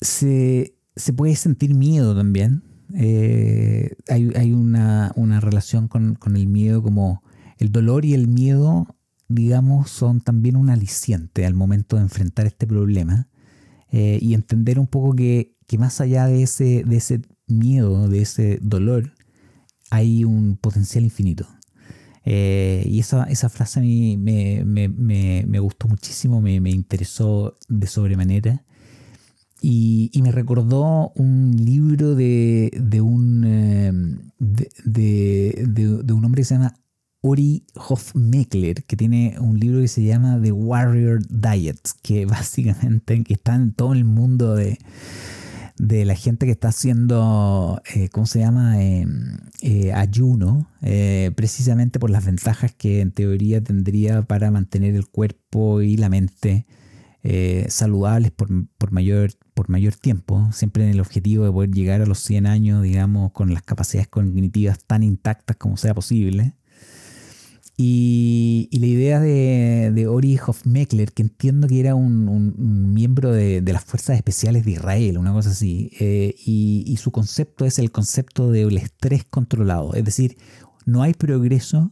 se, 0.00 0.74
se 0.96 1.12
puede 1.12 1.36
sentir 1.36 1.74
miedo 1.74 2.16
también. 2.16 2.71
Eh, 2.94 3.96
hay, 4.08 4.52
una, 4.52 5.12
relación 5.40 5.88
con, 5.88 6.18
el 6.36 6.46
miedo 6.46 6.82
como 6.82 7.22
el 7.58 7.72
dolor 7.72 8.04
y 8.04 8.14
el 8.14 8.28
miedo, 8.28 8.86
digamos, 9.28 9.90
son 9.90 10.20
también 10.20 10.56
un 10.56 10.70
aliciente 10.70 11.46
al 11.46 11.54
momento 11.54 11.96
de 11.96 12.02
enfrentar 12.02 12.46
este 12.46 12.66
problema 12.66 13.28
eh, 13.90 14.18
y 14.20 14.34
entender 14.34 14.78
un 14.78 14.86
poco 14.86 15.14
que, 15.14 15.56
más 15.78 16.02
allá 16.02 16.26
de 16.26 16.42
ese, 16.42 16.84
de 16.84 16.96
ese 16.96 17.22
miedo, 17.46 18.08
de 18.08 18.20
ese 18.20 18.58
dolor, 18.60 19.14
hay 19.90 20.24
un 20.24 20.56
potencial 20.56 21.04
infinito. 21.04 21.46
Eh, 22.24 22.84
y 22.86 23.00
esa, 23.00 23.24
esa 23.24 23.48
frase 23.48 23.80
a 23.80 23.82
mí 23.82 24.16
me, 24.16 24.64
me 24.64 25.58
gustó 25.60 25.88
muchísimo, 25.88 26.40
me, 26.42 26.56
interesó 26.70 27.56
de 27.68 27.86
sobremanera. 27.86 28.64
Y, 29.64 30.10
me 30.22 30.32
recordó 30.32 31.12
un 31.14 31.54
libro 31.56 32.16
de, 32.16 33.00
un, 33.00 33.44
em, 33.44 34.18
de, 34.38 36.12
un 36.12 36.24
hombre 36.24 36.40
que 36.40 36.46
se 36.46 36.54
llama 36.54 36.74
Ori 37.20 37.64
Hofmeckler, 37.76 38.82
que 38.84 38.96
tiene 38.96 39.36
un 39.38 39.60
libro 39.60 39.80
que 39.80 39.86
se 39.86 40.02
llama 40.02 40.40
The 40.42 40.50
Warrior 40.50 41.22
Diet, 41.28 41.78
que 42.02 42.26
básicamente 42.26 43.22
está 43.28 43.54
en 43.54 43.72
todo 43.72 43.92
el 43.92 44.04
mundo 44.04 44.56
de, 44.56 44.78
la 45.78 46.16
gente 46.16 46.46
que 46.46 46.52
está 46.52 46.68
haciendo, 46.68 47.80
eh, 47.94 48.08
¿cómo 48.08 48.26
se 48.26 48.40
llama? 48.40 48.82
Em, 48.82 49.38
eh, 49.60 49.92
ayuno, 49.92 50.68
eh, 50.80 51.30
precisamente 51.36 52.00
por 52.00 52.10
las 52.10 52.24
ventajas 52.24 52.72
que 52.72 53.00
en 53.00 53.12
teoría 53.12 53.62
tendría 53.62 54.22
para 54.22 54.50
mantener 54.50 54.96
el 54.96 55.06
cuerpo 55.06 55.82
y 55.82 55.96
la 55.96 56.08
mente 56.08 56.66
saludables 57.68 58.32
por, 58.32 58.48
por, 58.78 58.92
mayor 58.92 59.30
por 59.54 59.68
mayor 59.70 59.94
tiempo, 59.94 60.48
siempre 60.52 60.84
en 60.84 60.90
el 60.90 61.00
objetivo 61.00 61.44
de 61.44 61.52
poder 61.52 61.70
llegar 61.70 62.00
a 62.00 62.06
los 62.06 62.18
100 62.20 62.46
años, 62.46 62.82
digamos, 62.82 63.32
con 63.32 63.54
las 63.54 63.62
capacidades 63.62 64.08
cognitivas 64.08 64.84
tan 64.84 65.02
intactas 65.02 65.56
como 65.56 65.76
sea 65.76 65.94
posible. 65.94 66.54
Y, 67.76 68.68
la 68.78 68.86
idea 68.86 69.20
de, 69.20 70.06
Ori 70.06 70.38
Hofmeckler, 70.38 71.12
que 71.12 71.22
entiendo 71.22 71.66
que 71.68 71.80
era 71.80 71.94
un, 71.94 72.92
miembro 72.92 73.32
de, 73.32 73.62
las 73.72 73.84
Fuerzas 73.84 74.16
Especiales 74.16 74.64
de 74.64 74.72
Israel, 74.72 75.18
una 75.18 75.32
cosa 75.32 75.50
así, 75.50 75.90
eh, 75.98 76.34
y, 76.44 76.84
y, 76.86 76.96
su 76.98 77.10
concepto 77.10 77.64
es 77.64 77.78
el 77.78 77.90
concepto 77.90 78.50
del 78.50 78.76
estrés 78.76 79.24
controlado, 79.24 79.94
es 79.94 80.04
decir, 80.04 80.36
no 80.84 81.02
hay 81.02 81.14
progreso 81.14 81.90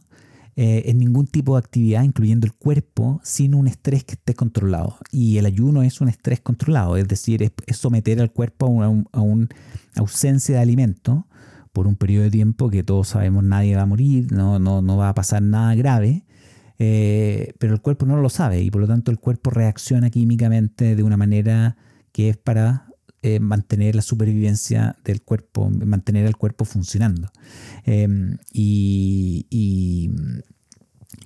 eh, 0.55 0.83
en 0.87 0.97
ningún 0.99 1.27
tipo 1.27 1.55
de 1.55 1.59
actividad, 1.59 2.03
incluyendo 2.03 2.45
el 2.45 2.53
cuerpo, 2.53 3.21
sin 3.23 3.55
un 3.55 3.67
estrés 3.67 4.03
que 4.03 4.13
esté 4.13 4.33
controlado. 4.33 4.97
Y 5.11 5.37
el 5.37 5.45
ayuno 5.45 5.81
es 5.83 6.01
un 6.01 6.09
estrés 6.09 6.41
controlado, 6.41 6.97
es 6.97 7.07
decir, 7.07 7.41
es, 7.43 7.77
someter 7.77 8.19
al 8.21 8.31
cuerpo 8.31 8.83
a 8.83 9.21
una 9.21 9.47
ausencia 9.95 10.55
de 10.55 10.61
alimento 10.61 11.27
por 11.73 11.87
un 11.87 11.95
periodo 11.95 12.23
de 12.25 12.31
tiempo 12.31 12.69
que 12.69 12.83
todos 12.83 13.09
sabemos 13.09 13.43
nadie 13.43 13.75
va 13.75 13.83
a 13.83 13.85
morir, 13.85 14.31
no, 14.31 14.59
no, 14.59 14.81
no 14.81 14.97
va 14.97 15.09
a 15.09 15.13
pasar 15.13 15.41
nada 15.41 15.73
grave. 15.75 16.25
Eh, 16.79 17.53
pero 17.59 17.73
el 17.73 17.81
cuerpo 17.81 18.07
no 18.07 18.17
lo 18.17 18.29
sabe 18.29 18.61
y 18.61 18.71
por 18.71 18.81
lo 18.81 18.87
tanto 18.87 19.11
el 19.11 19.19
cuerpo 19.19 19.51
reacciona 19.51 20.09
químicamente 20.09 20.95
de 20.95 21.03
una 21.03 21.15
manera 21.15 21.77
que 22.11 22.29
es 22.29 22.37
para 22.37 22.87
eh, 23.23 23.39
mantener 23.39 23.95
la 23.95 24.01
supervivencia 24.01 24.95
del 25.03 25.21
cuerpo, 25.21 25.69
mantener 25.69 26.25
el 26.25 26.37
cuerpo 26.37 26.65
funcionando. 26.65 27.31
Em, 27.85 28.37
y, 28.51 29.45
y, 29.49 30.09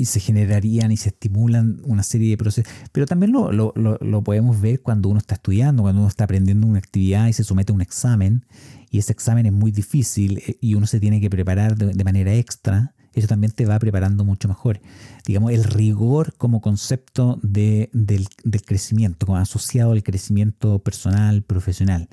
se 0.03 0.19
generarían 0.19 0.91
y 0.91 0.97
se 0.97 1.10
estimulan 1.10 1.79
una 1.86 2.03
serie 2.03 2.31
de 2.31 2.38
procesos. 2.38 2.71
Pero 2.91 3.05
también 3.05 3.31
lo, 3.31 3.51
lo, 3.51 3.73
lo, 3.75 4.23
podemos 4.23 4.60
ver 4.60 4.81
cuando 4.81 5.08
uno 5.08 5.19
está 5.19 5.36
estudiando, 5.36 5.84
cuando 5.84 6.01
uno 6.01 6.10
está 6.10 6.25
aprendiendo 6.25 6.67
una 6.67 6.79
actividad 6.79 7.27
y 7.27 7.34
se 7.34 7.45
somete 7.45 7.71
a 7.71 7.75
un 7.75 7.81
examen, 7.81 8.45
y 8.91 8.97
ese 8.97 9.13
examen 9.13 9.45
es 9.45 9.53
muy 9.53 9.71
difícil 9.71 10.39
eh, 10.39 10.58
y 10.60 10.73
uno 10.73 10.88
se 10.88 10.99
tiene 10.99 11.21
que 11.21 11.29
preparar 11.29 11.77
de 11.77 12.03
manera 12.03 12.34
extra 12.34 12.94
eso 13.15 13.28
también 13.28 13.51
te 13.51 13.65
va 13.65 13.80
preparando 13.80 14.25
mucho 14.25 14.47
mejor. 14.47 14.82
Digamos, 15.25 15.51
el 15.51 15.63
rigor 15.63 16.36
como 16.38 16.62
concepto 16.62 17.39
de, 17.41 17.89
del, 17.93 18.28
crecimiento, 18.65 19.25
como 19.25 19.38
asociado 19.38 19.93
al 19.93 20.04
crecimiento 20.04 20.80
personal, 20.80 21.41
profesional. 21.41 22.10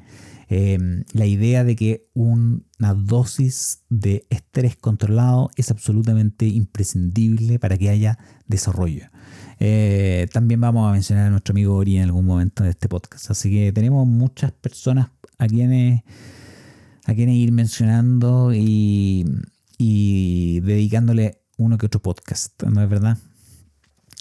Em, 0.49 1.05
la 1.13 1.27
idea 1.27 1.65
de 1.65 1.75
que 1.75 2.09
una 2.15 2.95
dosis 2.95 3.83
de 3.89 4.27
estrés 4.31 4.77
controlado 4.77 5.51
es 5.57 5.71
absolutamente 5.71 6.47
imprescindible 6.47 7.59
para 7.59 7.77
que 7.77 7.89
haya 7.89 8.19
desarrollo. 8.47 9.07
Eh, 9.59 10.29
también 10.33 10.61
vamos 10.61 10.89
a 10.89 10.93
mencionar 10.93 11.27
a 11.27 11.31
nuestro 11.31 11.53
amigo 11.53 11.75
Ori 11.75 11.97
en 11.97 12.05
algún 12.05 12.27
momento 12.27 12.63
de 12.65 12.71
este 12.71 12.89
podcast. 12.89 13.31
Así 13.31 13.51
que 13.51 13.73
tenemos 13.73 14.07
muchas 14.07 14.53
personas 14.53 15.11
a 15.39 15.47
quienes, 15.49 16.03
a 17.07 17.15
quienes 17.15 17.37
ir 17.37 17.51
mencionando 17.51 18.53
y, 18.55 19.25
y 19.85 20.61
dedicándole 20.61 21.43
uno 21.59 21.77
que 21.77 21.87
otro 21.87 22.01
podcast, 22.01 22.63
¿no 22.63 22.81
es 22.81 22.89
verdad? 22.89 23.19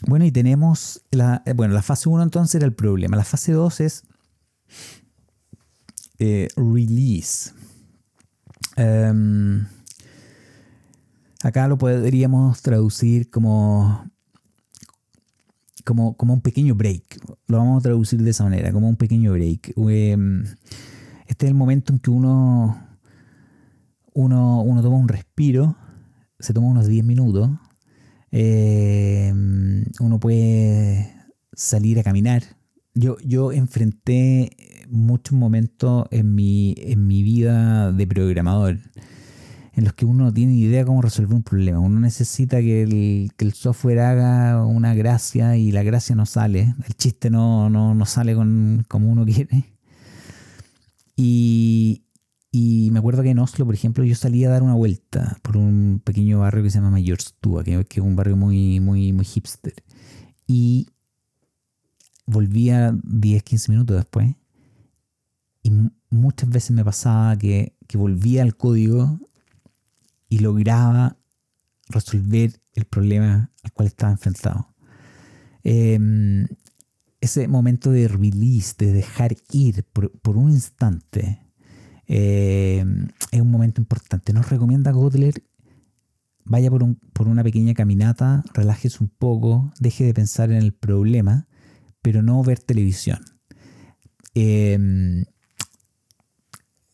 Bueno, 0.08 0.26
y 0.26 0.32
tenemos 0.32 1.04
la, 1.12 1.44
eh, 1.46 1.54
bueno, 1.54 1.76
la 1.76 1.84
fase 1.84 2.10
1 2.10 2.24
entonces 2.24 2.56
era 2.56 2.66
el 2.66 2.74
problema. 2.74 3.16
La 3.16 3.24
fase 3.24 3.52
2 3.52 3.82
es 3.82 4.04
eh, 6.18 6.48
release. 6.56 7.52
Em, 8.76 9.68
acá 11.44 11.68
lo 11.68 11.78
podríamos 11.78 12.64
traducir 12.64 13.30
como, 13.30 14.10
como, 15.86 16.18
como, 16.18 16.34
un 16.34 16.42
pequeño 16.42 16.74
break. 16.74 17.20
Lo 17.46 17.58
vamos 17.58 17.82
a 17.82 17.84
traducir 17.84 18.24
de 18.24 18.32
esa 18.32 18.46
manera, 18.46 18.72
como 18.72 18.90
un 18.90 18.96
pequeño 18.96 19.34
break. 19.34 19.74
Em, 19.78 20.44
este 21.28 21.46
es 21.46 21.50
el 21.52 21.56
momento 21.56 21.94
en 21.94 22.00
que 22.00 22.10
uno 22.10 22.91
uno, 24.14 24.64
toma 24.82 24.98
un 24.98 25.08
respiro, 25.08 25.76
se 26.40 26.54
toma 26.54 26.68
unos 26.68 26.88
10 26.88 27.06
minutos 27.06 27.50
Eh, 28.32 29.34
uno 30.00 30.20
puede 30.20 31.14
salir 31.54 32.00
a 32.00 32.04
caminar. 32.04 32.44
Yo, 32.94 33.18
yo 33.26 33.52
enfrenté 33.52 34.56
muchos 34.90 35.38
momentos 35.38 36.06
en 36.12 36.36
mi, 36.36 36.76
en 36.78 37.08
mi 37.08 37.24
vida 37.24 37.92
de 37.92 38.08
programador 38.08 38.80
en 39.74 39.86
los 39.86 39.94
que 39.94 40.06
uno 40.06 40.26
no 40.26 40.34
tiene 40.34 40.54
idea 40.54 40.86
cómo 40.86 41.02
resolver 41.02 41.34
un 41.34 41.44
problema. 41.44 41.80
Uno 41.80 42.00
necesita 42.00 42.60
que 42.60 42.84
el, 42.84 43.54
software 43.54 44.00
haga 44.00 44.66
una 44.66 44.94
gracia 44.94 45.56
y 45.58 45.72
la 45.72 45.84
gracia 45.84 46.16
no 46.16 46.26
sale. 46.26 46.76
El 46.86 46.96
chiste 46.96 47.30
no, 47.30 47.70
no, 47.70 48.06
sale 48.06 48.36
con, 48.36 48.86
como 48.88 49.10
uno 49.10 49.26
quiere. 49.26 49.66
Y, 51.16 52.04
me 52.54 53.00
acuerdo 53.00 53.24
que 53.24 53.30
en 53.30 53.40
Oslo, 53.40 53.66
por 53.66 53.76
ejemplo, 53.76 54.04
yo 54.04 54.16
salí 54.16 54.44
a 54.44 54.50
dar 54.50 54.64
una 54.64 54.74
vuelta 54.74 55.38
por 55.42 55.58
un 55.58 56.02
pequeño 56.04 56.40
barrio 56.40 56.64
que 56.64 56.70
se 56.70 56.80
llama 56.80 56.92
Majorstua, 56.92 57.64
que, 57.64 57.86
que 57.86 58.00
es 58.00 58.06
un 58.06 58.16
barrio 58.16 58.36
muy, 58.36 58.80
muy, 58.80 59.14
muy 59.14 59.26
hipster. 59.26 59.74
Y 60.48 60.88
volvía 62.26 62.94
10, 63.04 63.44
15 63.44 63.72
minutos 63.72 63.96
después. 63.96 64.36
Y 65.64 65.72
muchas 66.10 66.50
veces 66.50 66.72
me 66.72 66.84
pasaba 66.84 67.38
que, 67.38 67.76
que 67.88 67.98
volvía 67.98 68.42
al 68.42 68.58
código 68.58 69.20
y 70.28 70.40
lograba 70.40 71.18
resolver 71.90 72.62
el 72.74 72.86
problema 72.86 73.52
al 73.64 73.72
cual 73.74 73.88
estaba 73.88 74.12
enfrentado. 74.12 74.74
Em, 75.64 76.48
ese 77.20 77.48
momento 77.48 77.92
de 77.92 78.08
release, 78.08 78.74
de 78.78 78.92
dejar 78.92 79.36
ir 79.52 79.84
por, 79.84 80.38
un 80.38 80.52
instante, 80.52 81.46
em, 82.14 83.08
es 83.32 83.42
un 83.42 83.52
momento 83.52 83.82
importante. 83.82 84.34
Nos 84.34 84.50
recomienda 84.50 84.92
Godler, 84.92 85.44
vaya 86.44 86.70
por, 86.70 86.86
por 87.14 87.28
una 87.28 87.44
pequeña 87.44 87.74
caminata, 87.74 88.44
relájese 88.54 88.98
un 89.02 89.10
poco, 89.10 89.72
deje 89.80 90.04
de 90.04 90.14
pensar 90.14 90.52
en 90.52 90.58
el 90.58 90.74
problema, 90.74 91.48
pero 92.02 92.22
no 92.22 92.44
ver 92.44 92.60
televisión. 92.60 93.20
Eh, 94.36 95.26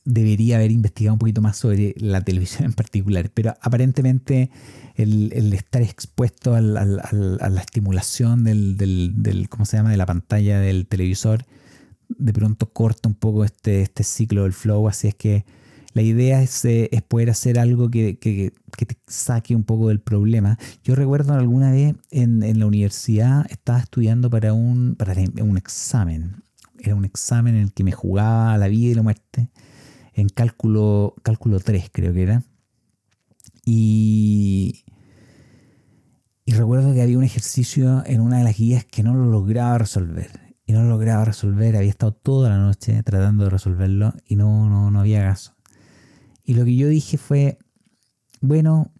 debería 0.08 0.56
haber 0.56 0.72
investigado 0.72 1.16
un 1.16 1.20
poquito 1.20 1.42
más 1.42 1.58
sobre 1.58 1.94
la 1.98 2.22
televisión 2.22 2.66
en 2.66 2.74
particular, 2.74 3.30
pero 3.34 3.56
aparentemente 3.62 4.50
el, 4.96 5.54
estar 5.54 5.82
expuesto 5.82 6.56
a 6.56 6.62
la 6.62 7.60
estimulación 7.60 8.46
del, 8.46 9.48
¿cómo 9.50 9.66
se 9.66 9.78
llama?, 9.78 9.92
de 9.92 9.98
la 9.98 10.06
pantalla 10.06 10.60
del 10.60 10.88
televisor, 10.88 11.46
de 12.10 12.34
pronto 12.34 12.68
corta 12.72 13.10
un 13.10 13.16
poco 13.16 13.44
este, 13.44 13.82
este 13.82 14.04
ciclo 14.04 14.44
del 14.44 14.54
flow, 14.54 14.88
así 14.88 15.08
es 15.08 15.16
que 15.16 15.46
la 15.98 16.04
idea 16.04 16.44
es, 16.44 16.64
eh, 16.66 16.90
poder 17.08 17.32
hacer 17.32 17.58
algo 17.58 17.90
que, 17.90 18.20
te 18.22 18.98
saque 19.08 19.56
un 19.56 19.64
poco 19.64 19.88
del 19.88 20.00
problema. 20.00 20.60
Yo 20.84 20.94
recuerdo 20.94 21.34
alguna 21.34 21.72
vez 21.72 21.96
en, 22.12 22.60
la 22.60 22.68
universidad 22.68 23.48
estaba 23.50 23.80
estudiando 23.80 24.30
para 24.30 24.54
un, 24.54 24.96
para 24.96 25.16
un 25.42 25.58
examen, 25.58 26.44
era 26.80 26.94
un 26.94 27.04
examen 27.04 27.56
en 27.56 27.64
el 27.64 27.74
que 27.74 27.84
me 27.84 27.94
jugaba 27.94 28.56
la 28.60 28.68
vida 28.68 28.92
y 28.92 28.94
la 28.94 29.02
muerte 29.02 29.50
en 30.14 30.30
cálculo, 30.30 31.16
cálculo 31.24 31.60
3 31.60 31.90
creo 31.92 32.14
que 32.14 32.22
era. 32.22 32.44
Y, 33.66 34.84
y 36.46 36.52
recuerdo 36.52 36.94
que 36.94 37.02
había 37.02 37.18
un 37.18 37.24
ejercicio 37.24 38.04
en 38.06 38.22
una 38.22 38.38
de 38.38 38.44
las 38.44 38.56
guías 38.56 38.86
que 38.86 39.02
no 39.02 39.16
lo 39.16 39.26
lograba 39.26 39.80
resolver. 39.80 40.47
Y 40.68 40.74
no 40.74 40.84
lo 40.84 40.90
lograba 40.90 41.26
resolver, 41.26 41.76
había 41.76 41.90
estado 41.90 42.12
toda 42.12 42.50
la 42.50 42.58
noche 42.58 43.02
tratando 43.02 43.46
de 43.46 43.50
resolverlo 43.50 44.14
y 44.28 44.36
no, 44.36 44.70
no, 44.70 44.92
no 44.92 45.00
había 45.00 45.24
caso. 45.24 45.56
Y 46.44 46.54
lo 46.54 46.64
que 46.64 46.76
yo 46.76 46.88
dije 46.88 47.18
fue, 47.18 47.58
bueno, 48.40 48.92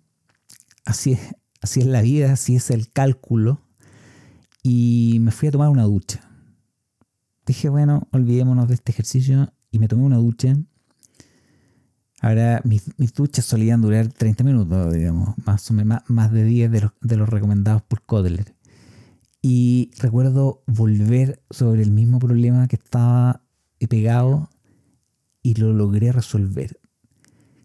así 0.86 1.14
es, 1.14 1.36
así 1.62 1.82
es 1.82 1.86
la 1.86 2.02
vida, 2.02 2.34
así 2.34 2.56
es 2.56 2.72
el 2.72 2.90
cálculo. 2.90 3.62
Y 4.64 5.20
me 5.22 5.32
fui 5.32 5.50
a 5.50 5.52
tomar 5.52 5.70
una 5.70 5.84
ducha. 5.84 6.22
Dije, 7.46 7.70
bueno, 7.70 8.08
olvidémonos 8.12 8.68
de 8.68 8.74
este 8.74 8.92
ejercicio 8.92 9.54
y 9.70 9.78
me 9.78 9.88
tomé 9.88 10.04
una 10.04 10.18
ducha 10.18 10.58
Ahora, 12.20 12.62
mis, 12.64 12.84
duchas 13.14 13.46
solían 13.46 13.82
durar 13.82 14.08
30 14.08 14.44
minutos, 14.44 14.94
digamos, 14.94 15.36
más 15.46 15.70
o 15.70 15.74
menos, 15.74 16.02
más, 16.08 16.32
de 16.32 16.44
10 16.44 16.72
de 16.72 16.82
los, 16.82 16.92
de 17.02 17.16
los 17.16 17.30
recomendados 17.30 17.84
por 17.84 18.02
Kodler. 18.02 18.56
Y 19.50 19.92
recuerdo 19.98 20.62
volver 20.68 21.42
sobre 21.50 21.82
el 21.82 21.90
mismo 21.92 22.20
problema 22.20 22.68
que 22.68 22.76
estaba 22.76 23.46
pegado 23.88 24.50
y 25.42 25.54
lo 25.54 25.72
logré 25.72 26.12
resolver. 26.12 26.82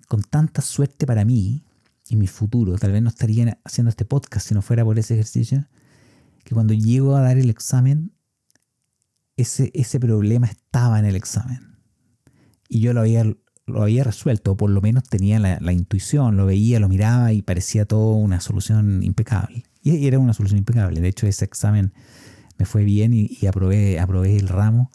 Con 0.06 0.22
tanta 0.22 0.62
suerte 0.62 1.06
para 1.06 1.24
mí 1.24 1.64
y 2.08 2.14
mi 2.14 2.28
futuro, 2.28 2.78
tal 2.78 2.92
vez 2.92 3.02
no 3.02 3.08
estaría 3.08 3.58
haciendo 3.64 3.90
este 3.90 4.04
podcast 4.04 4.46
si 4.46 4.54
no 4.54 4.62
fuera 4.62 4.84
por 4.84 4.96
ese 4.96 5.14
ejercicio, 5.14 5.66
que 6.44 6.54
cuando 6.54 6.72
llego 6.72 7.16
a 7.16 7.20
dar 7.20 7.36
el 7.36 7.50
examen, 7.50 8.12
ese, 9.36 9.72
ese 9.74 9.98
problema 9.98 10.46
estaba 10.46 11.00
en 11.00 11.04
el 11.06 11.16
examen. 11.16 11.78
Y 12.68 12.78
yo 12.78 12.92
lo 12.92 13.00
había 13.00 13.24
lo 13.66 13.82
había 13.82 14.04
resuelto, 14.04 14.52
o 14.52 14.56
por 14.56 14.70
lo 14.70 14.80
menos 14.80 15.02
tenía 15.02 15.40
la, 15.40 15.72
intuición, 15.72 16.36
lo 16.36 16.46
veía, 16.46 16.78
lo 16.78 16.88
miraba 16.88 17.32
y 17.32 17.42
parecía 17.42 17.86
todo 17.86 18.12
una 18.12 18.40
solución 18.40 19.02
impecable. 19.02 19.64
Y 19.82 20.06
era 20.06 20.18
una 20.18 20.32
solución 20.32 20.58
impecable. 20.58 21.00
De 21.00 21.08
hecho, 21.08 21.26
ese 21.26 21.44
examen 21.44 21.92
me 22.58 22.66
fue 22.66 22.84
bien 22.84 23.12
y, 23.14 23.46
aprobé, 23.46 23.98
aprobé, 23.98 24.36
el 24.36 24.48
ramo. 24.48 24.90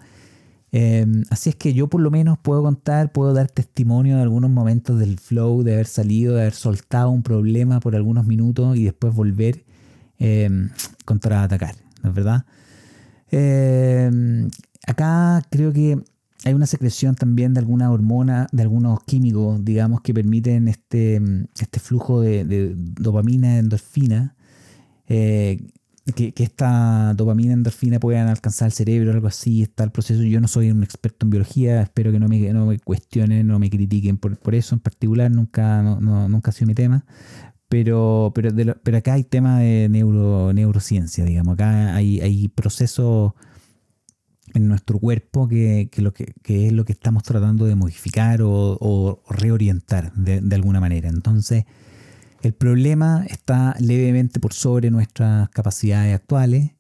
Em, 0.72 1.24
así 1.30 1.50
es 1.50 1.56
que 1.56 1.74
yo 1.74 1.88
por 1.88 2.02
lo 2.02 2.12
menos 2.12 2.38
puedo 2.38 2.62
contar, 2.62 3.12
puedo 3.12 3.34
dar 3.34 3.50
testimonio 3.50 4.18
de 4.18 4.22
algunos 4.22 4.52
momentos 4.52 5.00
del 5.00 5.18
flow, 5.18 5.64
de 5.64 5.74
haber 5.74 5.88
salido, 5.88 6.36
de 6.36 6.42
haber 6.42 6.54
soltado 6.54 7.10
un 7.10 7.24
problema 7.24 7.80
por 7.80 7.96
algunos 7.96 8.26
minutos 8.26 8.78
y 8.78 8.84
después 8.84 9.14
volver 9.14 9.66
eh, 10.20 10.50
contraatacar, 11.06 11.76
¿no 12.04 12.10
es 12.10 12.16
verdad? 12.16 12.46
Em, 13.30 14.50
acá 14.88 15.42
creo 15.50 15.74
que 15.74 16.02
hay 16.46 16.54
una 16.54 16.66
secreción 16.66 17.16
también 17.16 17.54
de 17.54 17.60
alguna 17.60 17.92
hormona, 17.92 18.48
de 18.52 18.62
algunos 18.64 19.04
químicos, 19.04 19.64
digamos, 19.66 20.02
que 20.02 20.14
permiten 20.14 20.68
este, 20.68 21.22
este 21.60 21.80
flujo 21.80 22.22
de, 22.22 22.74
dopamina, 22.76 23.58
endorfina, 23.58 24.36
eh, 25.08 25.68
que, 26.16 26.34
esta 26.38 27.14
dopamina, 27.16 27.54
endorfina 27.54 28.00
puedan 28.00 28.28
alcanzar 28.28 28.68
el 28.68 28.72
cerebro, 28.72 29.12
algo 29.12 29.28
así, 29.28 29.64
está 29.64 29.84
el 29.84 29.92
proceso. 29.92 30.24
Yo 30.24 30.40
no 30.40 30.48
soy 30.48 30.72
un 30.72 30.84
experto 30.84 31.26
en 31.26 31.32
biología, 31.32 31.82
espero 31.82 32.12
que 32.12 32.20
no 32.20 32.28
me, 32.28 32.40
no 32.54 32.66
me 32.66 32.80
cuestionen, 32.80 33.48
no 33.48 33.60
me 33.60 33.70
critiquen 33.70 34.18
por, 34.18 34.56
eso 34.56 34.76
en 34.76 34.80
particular, 34.80 35.30
nunca, 35.32 35.82
nunca 35.82 36.52
ha 36.52 36.54
sido 36.54 36.68
mi 36.68 36.76
tema. 36.76 37.06
Pero, 37.70 38.32
pero, 38.34 38.52
pero 38.82 38.98
acá 38.98 39.14
hay 39.14 39.26
tema 39.26 39.60
de 39.60 39.90
neuro, 39.90 40.54
neurociencia, 40.54 41.26
digamos, 41.26 41.56
acá 41.56 41.96
hay, 41.96 42.22
hay 42.22 42.48
procesos 42.48 43.34
en 44.54 44.68
nuestro 44.68 45.00
cuerpo 45.00 45.48
que, 45.48 45.90
lo 45.98 46.14
que, 46.14 46.34
es 46.46 46.72
lo 46.74 46.86
que 46.86 46.94
estamos 46.94 47.24
tratando 47.24 47.66
de 47.66 47.76
modificar 47.76 48.40
o, 48.42 49.22
reorientar 49.30 50.14
de, 50.14 50.56
alguna 50.56 50.80
manera. 50.80 51.10
Entonces, 51.10 51.66
el 52.42 52.54
problema 52.54 53.26
está 53.28 53.76
levemente 53.80 54.40
por 54.40 54.54
sobre 54.54 54.92
nuestras 54.92 55.50
capacidades 55.50 56.16
actuales, 56.16 56.72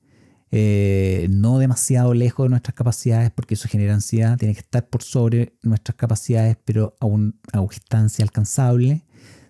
eh, 0.51 1.27
no 1.29 1.59
demasiado 1.59 2.13
lejos 2.13 2.45
de 2.45 2.49
nuestras 2.49 2.73
capacidades 2.73 3.31
porque 3.31 3.55
eso 3.55 3.67
genera 3.67 3.93
ansiedad, 3.93 4.37
tiene 4.37 4.53
que 4.53 4.61
estar 4.61 4.87
por 4.87 5.03
sobre 5.03 5.57
nuestras 5.63 5.95
capacidades, 5.95 6.57
pero 6.63 6.95
a, 7.01 7.05
a 7.05 7.07
una 7.07 7.33
distancia 7.69 8.23
alcanzable. 8.23 9.05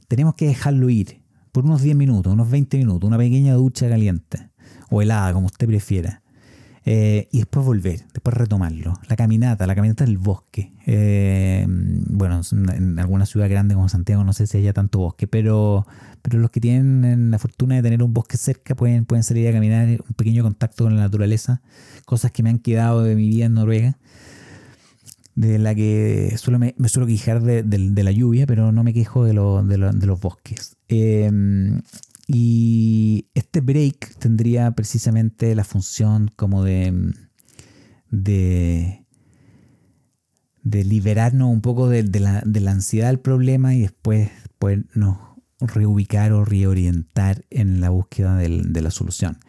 Tenemos 0.07 0.35
que 0.35 0.47
dejarlo 0.47 0.89
ir 0.89 1.21
por 1.51 1.65
unos 1.65 1.81
10 1.81 1.95
minutos, 1.95 2.33
unos 2.33 2.49
20 2.49 2.77
minutos, 2.77 3.07
una 3.07 3.17
pequeña 3.17 3.53
ducha 3.53 3.89
caliente 3.89 4.49
o 4.89 5.01
helada, 5.01 5.33
como 5.33 5.47
usted 5.47 5.67
prefiera 5.67 6.23
eh, 6.89 7.27
y 7.33 7.39
después 7.39 7.65
volver, 7.65 8.05
después 8.13 8.33
retomarlo. 8.33 8.93
La 9.09 9.17
caminata, 9.17 9.67
la 9.67 9.75
caminata 9.75 10.05
del 10.05 10.17
bosque. 10.17 10.71
Eh, 10.85 11.65
bueno, 11.67 12.39
en 12.49 12.97
alguna 12.97 13.25
ciudad 13.25 13.49
grande 13.49 13.75
como 13.75 13.89
Santiago 13.89 14.23
no 14.23 14.31
sé 14.31 14.47
si 14.47 14.59
haya 14.59 14.71
tanto 14.71 14.99
bosque, 14.99 15.27
pero, 15.27 15.85
pero 16.21 16.39
los 16.39 16.49
que 16.49 16.61
tienen 16.61 17.29
la 17.29 17.39
fortuna 17.39 17.75
de 17.75 17.81
tener 17.81 18.01
un 18.01 18.13
bosque 18.13 18.37
cerca 18.37 18.73
pueden, 18.73 19.03
pueden 19.03 19.23
salir 19.23 19.49
a 19.49 19.51
caminar, 19.51 19.85
un 19.85 20.15
pequeño 20.15 20.43
contacto 20.43 20.85
con 20.85 20.95
la 20.95 21.01
naturaleza, 21.01 21.61
cosas 22.05 22.31
que 22.31 22.41
me 22.41 22.51
han 22.51 22.59
quedado 22.59 23.03
de 23.03 23.15
mi 23.15 23.27
vida 23.27 23.47
en 23.47 23.55
Noruega 23.55 23.97
de 25.35 25.59
la 25.59 25.75
que 25.75 26.33
suelo 26.37 26.57
me, 26.57 26.73
suelo 26.87 27.05
quejar 27.05 27.43
de, 27.43 28.03
la 28.03 28.11
lluvia, 28.11 28.47
pero 28.47 28.71
no 28.71 28.83
me 28.85 28.93
quejo 28.93 29.25
de, 29.25 29.33
los 29.33 30.19
bosques. 30.21 30.77
Eh, 30.87 31.29
y 32.27 33.29
este 33.33 33.61
break 33.61 34.15
tendría 34.19 34.71
precisamente 34.71 35.55
la 35.55 35.63
función 35.63 36.29
como 36.35 36.63
de, 36.63 37.13
de, 38.09 39.05
liberarnos 40.63 41.49
un 41.49 41.61
poco 41.61 41.87
de, 41.87 42.03
la, 42.19 42.43
ansiedad 42.69 43.07
del 43.07 43.19
problema 43.19 43.73
y 43.73 43.81
después 43.81 44.29
podernos 44.59 45.17
reubicar 45.61 46.33
o 46.33 46.43
reorientar 46.43 47.45
en 47.49 47.79
la 47.79 47.89
búsqueda 47.89 48.35
de 48.35 48.81
la 48.81 48.91
solución. 48.91 49.39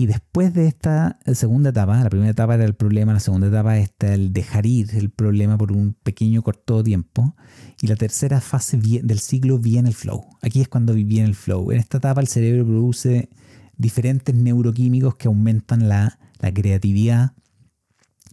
Y 0.00 0.06
después 0.06 0.54
de 0.54 0.68
esta 0.68 1.18
segunda 1.34 1.70
etapa, 1.70 2.00
la 2.00 2.08
primera 2.08 2.30
etapa 2.30 2.54
era 2.54 2.64
el 2.64 2.74
problema, 2.74 3.12
la 3.12 3.18
segunda 3.18 3.48
etapa 3.48 3.78
es 3.78 3.90
el 3.98 4.32
dejar 4.32 4.64
ir 4.64 4.94
el 4.94 5.10
problema 5.10 5.58
por 5.58 5.72
un 5.72 5.92
pequeño 5.92 6.40
corto 6.42 6.84
tiempo. 6.84 7.34
Y 7.82 7.88
la 7.88 7.96
tercera 7.96 8.40
fase 8.40 8.78
del 8.78 9.18
ciclo 9.18 9.58
viene 9.58 9.88
el 9.88 9.96
flow. 9.96 10.24
Aquí 10.40 10.60
es 10.60 10.68
cuando 10.68 10.94
viene 10.94 11.26
el 11.26 11.34
flow. 11.34 11.72
En 11.72 11.80
esta 11.80 11.98
etapa 11.98 12.20
el 12.20 12.28
cerebro 12.28 12.64
produce 12.64 13.28
diferentes 13.76 14.32
neuroquímicos 14.36 15.16
que 15.16 15.26
aumentan 15.26 15.88
la, 15.88 16.16
creatividad 16.54 17.32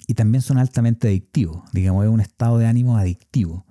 y 0.05 0.13
también 0.13 0.43
son 0.43 0.59
altamente 0.59 1.07
adictivos. 1.07 1.63
Digamos, 1.73 2.05
es 2.05 2.11
un 2.11 2.21
estado 2.21 2.59
de 2.59 2.67
ánimo 2.67 2.95
adictivo. 2.95 3.65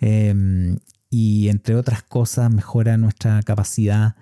Em, 0.00 0.78
y 1.10 1.50
entre 1.50 1.74
otras 1.74 2.02
cosas 2.02 2.50
mejora 2.50 2.96
nuestra 2.96 3.42
capacidad 3.42 4.16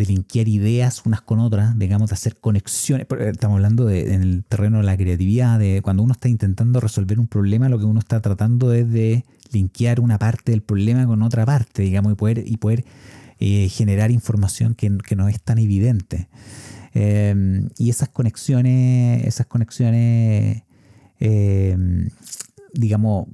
de 0.00 0.06
linkear 0.06 0.48
ideas 0.48 1.02
unas 1.04 1.20
con 1.20 1.40
otras, 1.40 1.78
digamos, 1.78 2.08
de 2.08 2.14
hacer 2.14 2.36
conexiones. 2.36 3.06
Estamos 3.20 3.56
hablando 3.56 3.90
en 3.90 4.22
el 4.22 4.44
terreno 4.44 4.78
de 4.78 4.84
la 4.84 4.96
creatividad, 4.96 5.58
de 5.58 5.82
cuando 5.82 6.02
uno 6.02 6.12
está 6.12 6.28
intentando 6.30 6.80
resolver 6.80 7.20
un 7.20 7.26
problema, 7.26 7.68
lo 7.68 7.78
que 7.78 7.84
uno 7.84 8.00
está 8.00 8.20
tratando 8.20 8.72
es 8.72 8.90
de 8.90 9.24
linkear 9.52 10.00
una 10.00 10.18
parte 10.18 10.52
del 10.52 10.62
problema 10.62 11.06
con 11.06 11.22
otra 11.22 11.44
parte, 11.44 11.82
digamos, 11.82 12.12
y 12.12 12.16
poder, 12.16 12.42
y 12.46 12.56
poder 12.56 12.84
eh, 13.40 13.68
generar 13.68 14.10
información 14.10 14.74
que, 14.74 14.88
no 14.88 15.28
es 15.28 15.42
tan 15.42 15.58
evidente. 15.58 16.28
Eh, 16.94 17.68
y 17.76 17.90
esas 17.90 18.08
conexiones, 18.08 19.26
esas 19.26 19.46
conexiones, 19.46 20.62
eh, 21.20 21.76
digamos, 22.72 23.26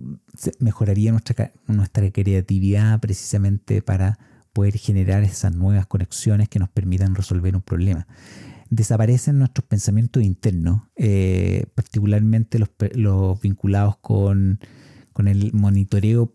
mejoraría 0.59 1.13
nuestra, 1.13 1.53
nuestra 1.69 2.11
creatividad 2.11 2.99
precisamente 2.99 3.83
para 3.83 4.19
poder 4.57 4.79
generar 4.79 5.23
esas 5.23 5.55
nuevas 5.55 5.87
conexiones 5.87 6.49
que 6.49 6.59
nos 6.59 6.71
permitan 6.71 7.15
resolver 7.15 7.55
un 7.55 7.61
problema. 7.61 8.07
Desaparecen 8.71 9.39
nuestros 9.39 9.67
pensamientos 9.67 10.23
internos, 10.23 10.81
eh, 10.97 11.67
particularmente 11.75 12.59
los, 12.59 12.71
los 12.95 13.39
vinculados 13.39 13.99
con, 13.99 14.59
el 15.27 15.53
monitoreo 15.53 16.33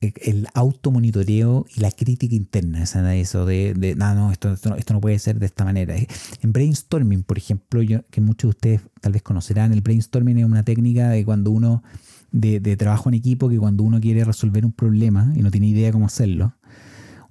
el 0.00 0.46
automonitoreo 0.54 1.64
y 1.74 1.80
la 1.80 1.90
crítica 1.90 2.36
interna, 2.36 2.84
eso 2.84 3.46
de, 3.46 3.94
no, 3.96 4.14
no 4.14 4.30
esto, 4.30 4.52
esto, 4.52 4.94
no, 4.94 5.00
puede 5.00 5.18
ser 5.18 5.40
de 5.40 5.46
esta 5.46 5.64
manera. 5.64 5.96
En 6.42 6.52
brainstorming, 6.52 7.24
por 7.24 7.38
ejemplo, 7.38 7.80
que 8.10 8.20
muchos 8.20 8.50
de 8.50 8.50
ustedes 8.50 8.80
tal 9.00 9.12
vez 9.12 9.22
conocerán, 9.22 9.72
el 9.72 9.80
brainstorming 9.80 10.38
es 10.38 10.44
una 10.44 10.62
técnica 10.62 11.08
de 11.08 11.24
cuando 11.24 11.50
uno, 11.50 11.82
de, 12.30 12.60
de 12.60 12.76
trabajo 12.76 13.08
en 13.08 13.14
equipo, 13.14 13.48
que 13.48 13.58
cuando 13.58 13.82
uno 13.82 13.98
quiere 13.98 14.24
resolver 14.24 14.64
un 14.64 14.72
problema 14.72 15.32
y 15.34 15.40
no 15.40 15.50
tiene 15.50 15.68
idea 15.68 15.90
cómo 15.90 16.06
hacerlo, 16.06 16.54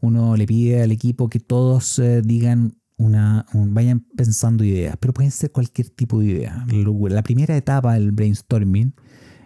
uno 0.03 0.35
le 0.35 0.45
pide 0.45 0.83
al 0.83 0.91
equipo 0.91 1.29
que 1.29 1.39
todos 1.39 1.97
eh, 1.97 2.21
digan 2.21 2.75
una, 2.97 3.45
vayan 3.53 4.01
pensando 4.17 4.65
ideas, 4.65 4.97
pero 4.99 5.13
pueden 5.13 5.31
ser 5.31 5.51
cualquier 5.51 5.89
tipo 5.89 6.19
de 6.19 6.25
idea. 6.25 6.65
La 7.09 7.23
primera 7.23 7.55
etapa 7.55 7.93
del 7.93 8.11
brainstorming 8.11 8.93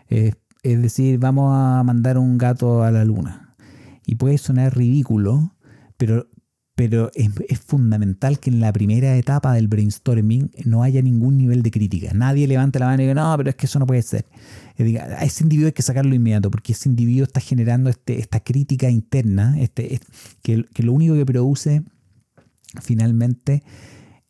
es, 0.08 0.34
decir, 0.63 1.20
vamos 1.20 1.54
a 1.56 1.84
mandar 1.84 2.17
un 2.17 2.39
gato 2.39 2.82
a 2.82 2.91
la 2.91 3.06
luna. 3.06 3.56
Y 4.08 4.15
puede 4.15 4.39
sonar 4.39 4.76
ridículo, 4.76 5.56
pero, 5.96 6.28
pero 6.76 7.12
es, 7.13 7.30
es, 7.50 7.60
fundamental 7.60 8.39
que 8.39 8.50
en 8.50 8.60
la 8.60 8.74
primera 8.74 9.15
etapa 9.15 9.54
del 9.54 9.67
brainstorming 9.67 10.52
no 10.65 10.82
haya 10.82 11.04
ningún 11.04 11.38
nivel 11.38 11.62
de 11.62 11.70
crítica. 11.70 12.13
Nadie 12.15 12.48
levante 12.48 12.80
la 12.80 12.88
mano 12.88 13.04
y 13.04 13.06
diga, 13.06 13.22
no, 13.22 13.38
pero 13.38 13.52
es 13.52 13.56
que 13.56 13.67
eso 13.67 13.78
no 13.78 13.86
puede 13.86 14.02
ser 14.02 14.26
a 14.79 15.23
ese 15.23 15.43
individuo 15.43 15.67
hay 15.67 15.73
que 15.73 15.81
sacarlo 15.81 16.13
inmediato, 16.13 16.51
porque 16.51 16.73
ese 16.73 16.89
individuo 16.89 17.23
está 17.23 17.39
generando 17.39 17.89
este, 17.89 18.19
esta 18.19 18.39
crítica 18.39 18.89
interna, 18.89 19.59
este, 19.59 19.99
que, 20.43 20.65
lo 20.77 20.93
único 20.93 21.15
que 21.15 21.25
produce 21.25 21.83
finalmente 22.81 23.63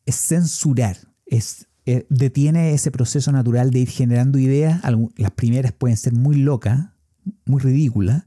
es 0.06 0.16
censurar, 0.16 0.96
es, 1.26 1.66
eh, 1.84 2.06
detiene 2.08 2.72
ese 2.72 2.90
proceso 2.90 3.30
natural 3.30 3.70
de 3.70 3.80
ir 3.80 3.88
generando 3.88 4.38
ideas. 4.38 4.80
Las 5.16 5.30
primeras 5.32 5.72
pueden 5.72 5.96
ser 5.96 6.14
muy 6.14 6.36
locas, 6.36 6.88
muy 7.44 7.60
ridículas, 7.60 8.24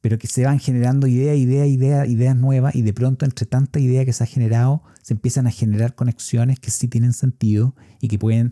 pero 0.00 0.18
que 0.18 0.28
se 0.28 0.44
van 0.44 0.60
generando 0.60 1.08
idea, 1.08 1.34
idea, 1.34 1.66
idea, 1.66 2.06
ideas 2.06 2.36
nuevas 2.36 2.76
y 2.76 2.82
de 2.82 2.92
pronto 2.92 3.24
entre 3.24 3.46
tanta 3.46 3.80
idea 3.80 4.04
que 4.04 4.12
se 4.12 4.22
ha 4.22 4.26
generado 4.26 4.82
se 5.08 5.14
empiezan 5.14 5.46
a 5.46 5.50
generar 5.50 5.94
conexiones 5.94 6.60
que 6.60 6.70
sí 6.70 6.86
tienen 6.86 7.14
sentido 7.14 7.74
y 8.02 8.08
que 8.08 8.18
pueden, 8.18 8.50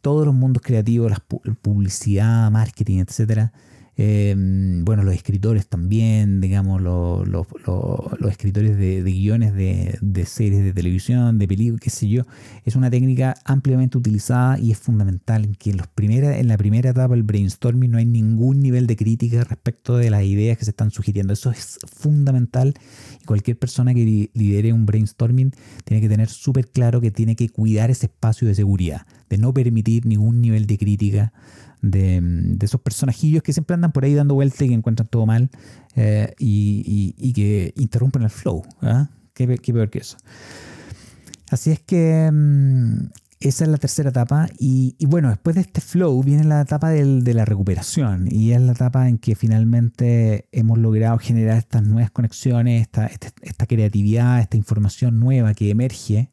todos 0.00 0.24
los 0.24 0.34
mundos 0.34 0.62
creativos, 0.64 1.10
la 1.10 1.22
publicidad, 1.60 2.50
marketing, 2.50 3.04
etcétera, 3.06 3.52
Em, 3.98 4.84
bueno, 4.84 5.04
los 5.04 5.14
escritores 5.14 5.68
también, 5.68 6.42
digamos, 6.42 6.82
los, 6.82 7.26
los, 7.26 7.46
escritores 8.28 8.76
de, 8.76 9.02
guiones 9.02 9.54
de, 9.54 10.26
series 10.26 10.62
de 10.64 10.74
televisión, 10.74 11.38
de 11.38 11.48
películas, 11.48 11.80
qué 11.80 11.88
sé 11.88 12.06
yo, 12.08 12.24
es 12.66 12.76
una 12.76 12.90
técnica 12.90 13.36
ampliamente 13.44 13.96
utilizada 13.96 14.58
y 14.58 14.70
es 14.70 14.78
fundamental 14.78 15.44
en 15.44 15.54
que 15.54 15.70
en, 15.70 15.78
los 15.78 15.86
primera, 15.86 16.38
en 16.38 16.48
la 16.48 16.58
primera 16.58 16.90
etapa 16.90 17.14
del 17.14 17.22
brainstorming 17.22 17.90
no 17.90 17.96
hay 17.96 18.04
ningún 18.04 18.60
nivel 18.60 18.86
de 18.86 18.96
crítica 18.96 19.44
respecto 19.44 19.96
de 19.96 20.10
las 20.10 20.24
ideas 20.24 20.58
que 20.58 20.66
se 20.66 20.72
están 20.72 20.90
sugiriendo. 20.90 21.32
Eso 21.32 21.50
es 21.50 21.78
fundamental 21.86 22.74
y 23.22 23.24
cualquier 23.24 23.58
persona 23.58 23.94
que 23.94 24.28
lidere 24.34 24.74
un 24.74 24.84
brainstorming 24.84 25.52
tiene 25.84 26.02
que 26.02 26.08
tener 26.10 26.28
súper 26.28 26.68
claro 26.68 27.00
que 27.00 27.10
tiene 27.10 27.34
que 27.34 27.48
cuidar 27.48 27.90
ese 27.90 28.06
espacio 28.06 28.46
de 28.46 28.54
seguridad, 28.54 29.06
de 29.28 29.38
no 29.38 29.52
permitir 29.52 30.06
ningún 30.06 30.40
nivel 30.40 30.66
de 30.66 30.78
crítica 30.78 31.32
de, 31.82 32.56
esos 32.60 32.80
personajillos 32.80 33.42
que 33.42 33.52
siempre 33.52 33.74
andan 33.74 33.92
por 33.92 34.04
ahí 34.04 34.14
dando 34.14 34.34
vueltas 34.34 34.60
y 34.62 34.68
que 34.68 34.74
encuentran 34.74 35.08
todo 35.08 35.26
mal 35.26 35.50
eh, 35.94 36.34
y, 36.38 37.32
que 37.32 37.72
interrumpen 37.76 38.22
el 38.22 38.30
flow. 38.30 38.62
¿ah? 38.82 39.08
¿Qué, 39.34 39.46
peor 39.46 39.90
que 39.90 39.98
eso. 39.98 40.16
Así 41.50 41.70
es 41.70 41.80
que 41.80 42.30
mm, 42.32 43.08
esa 43.40 43.64
es 43.64 43.70
la 43.70 43.76
tercera 43.76 44.10
etapa 44.10 44.48
y, 44.58 44.96
bueno, 45.06 45.28
después 45.28 45.54
de 45.54 45.60
este 45.62 45.80
flow 45.80 46.22
viene 46.22 46.44
la 46.44 46.62
etapa 46.62 46.90
de 46.90 47.34
la 47.34 47.44
recuperación 47.44 48.28
y 48.30 48.52
es 48.52 48.60
la 48.60 48.72
etapa 48.72 49.08
en 49.08 49.18
que 49.18 49.34
finalmente 49.34 50.48
hemos 50.52 50.78
logrado 50.78 51.18
generar 51.18 51.58
estas 51.58 51.82
nuevas 51.82 52.10
conexiones, 52.10 52.82
esta, 52.82 53.06
esta 53.06 53.66
creatividad, 53.66 54.40
esta 54.40 54.56
información 54.56 55.20
nueva 55.20 55.54
que 55.54 55.70
emerge 55.70 56.30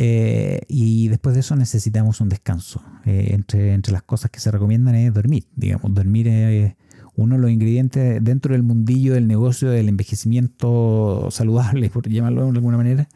eh, 0.00 0.60
y 0.68 1.08
después 1.08 1.34
de 1.34 1.40
eso 1.40 1.56
necesitamos 1.56 2.20
un 2.20 2.28
descanso. 2.28 2.80
Eh, 3.04 3.30
entre, 3.30 3.72
entre 3.72 3.92
las 3.92 4.04
cosas 4.04 4.30
que 4.30 4.38
se 4.38 4.48
recomiendan 4.52 4.94
es 4.94 5.12
dormir. 5.12 5.48
Digamos, 5.56 5.92
dormir 5.92 6.28
es 6.28 6.74
uno 7.16 7.34
de 7.34 7.40
los 7.42 7.50
ingredientes 7.50 8.22
dentro 8.22 8.52
del 8.52 8.62
mundillo 8.62 9.14
del 9.14 9.26
negocio 9.26 9.70
del 9.70 9.88
envejecimiento 9.88 11.26
saludable, 11.32 11.90
por 11.90 12.08
llamarlo 12.08 12.44
de 12.44 12.50
alguna 12.50 12.76
manera. 12.76 13.08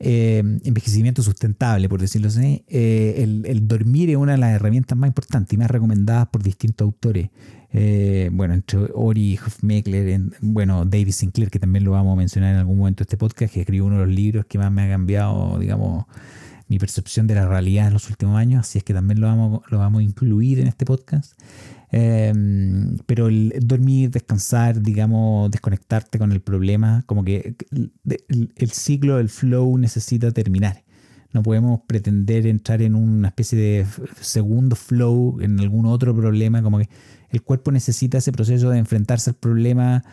Eh, 0.00 0.42
envejecimiento 0.64 1.22
sustentable, 1.22 1.88
por 1.88 1.98
decirlo 1.98 2.28
así. 2.28 2.62
el, 2.68 3.46
el, 3.46 3.66
dormir 3.66 4.10
es 4.10 4.16
una 4.16 4.32
de 4.32 4.38
las 4.38 4.54
herramientas 4.54 4.98
más 4.98 5.08
importantes 5.08 5.54
y 5.54 5.56
más 5.56 5.70
recomendadas 5.70 6.28
por 6.28 6.42
distintos 6.42 6.84
autores. 6.84 7.30
Eh, 7.72 8.30
bueno, 8.32 8.54
entre 8.54 8.78
Ori 8.94 9.38
Hofmeckler, 9.38 10.20
bueno, 10.40 10.84
David 10.84 11.12
Sinclair, 11.12 11.50
que 11.50 11.58
también 11.58 11.84
lo 11.84 11.90
vamos 11.92 12.14
a 12.14 12.16
mencionar 12.16 12.52
en 12.54 12.60
algún 12.60 12.78
momento 12.78 13.00
de 13.00 13.04
este 13.04 13.16
podcast, 13.16 13.52
que 13.52 13.60
escribió 13.60 13.84
uno 13.84 13.98
de 14.00 14.06
los 14.06 14.14
libros 14.14 14.46
que 14.46 14.58
más 14.58 14.72
me 14.72 14.82
ha 14.82 14.88
cambiado, 14.88 15.58
digamos, 15.58 16.06
mi 16.68 16.78
percepción 16.78 17.26
de 17.26 17.34
la 17.34 17.46
realidad 17.46 17.88
en 17.88 17.94
los 17.94 18.08
últimos 18.10 18.38
años, 18.38 18.60
así 18.60 18.78
es 18.78 18.84
que 18.84 18.94
también 18.94 19.20
lo 19.20 19.26
vamos, 19.26 19.62
lo 19.70 19.78
vamos 19.78 20.00
a 20.00 20.02
incluir 20.02 20.60
en 20.60 20.68
este 20.68 20.84
podcast. 20.84 21.32
Em, 21.90 22.98
pero 23.06 23.28
el 23.28 23.54
dormir, 23.62 24.10
descansar, 24.10 24.82
digamos, 24.82 25.50
desconectarte 25.50 26.18
con 26.18 26.32
el 26.32 26.40
problema, 26.40 27.02
como 27.06 27.24
que 27.24 27.56
el, 27.70 28.52
el 28.56 28.70
ciclo 28.70 29.16
del 29.16 29.30
flow 29.30 29.78
necesita 29.78 30.30
terminar. 30.30 30.84
No 31.32 31.42
podemos 31.42 31.80
pretender 31.86 32.46
entrar 32.46 32.82
en 32.82 32.94
una 32.94 33.28
especie 33.28 33.58
de 33.58 33.86
segundo 34.20 34.76
flow 34.76 35.40
en 35.40 35.60
algún 35.60 35.86
otro 35.86 36.14
problema, 36.14 36.62
como 36.62 36.78
que 36.78 36.88
el 37.30 37.42
cuerpo 37.42 37.72
necesita 37.72 38.18
ese 38.18 38.32
proceso 38.32 38.70
de 38.70 38.78
enfrentarse 38.78 39.30
al 39.30 39.36
problema, 39.36 40.04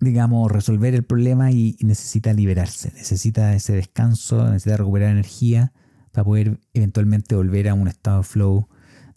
digamos, 0.00 0.50
resolver 0.50 0.94
el 0.94 1.04
problema 1.04 1.50
y, 1.52 1.76
necesita 1.80 2.32
liberarse, 2.32 2.92
necesita 2.96 3.54
ese 3.54 3.74
descanso, 3.74 4.44
necesita 4.44 4.78
recuperar 4.78 5.10
energía 5.10 5.72
para 6.12 6.24
poder 6.24 6.60
eventualmente 6.74 7.34
volver 7.34 7.68
a 7.68 7.74
un 7.74 7.88
estado 7.88 8.18
de 8.18 8.24
flow, 8.24 8.68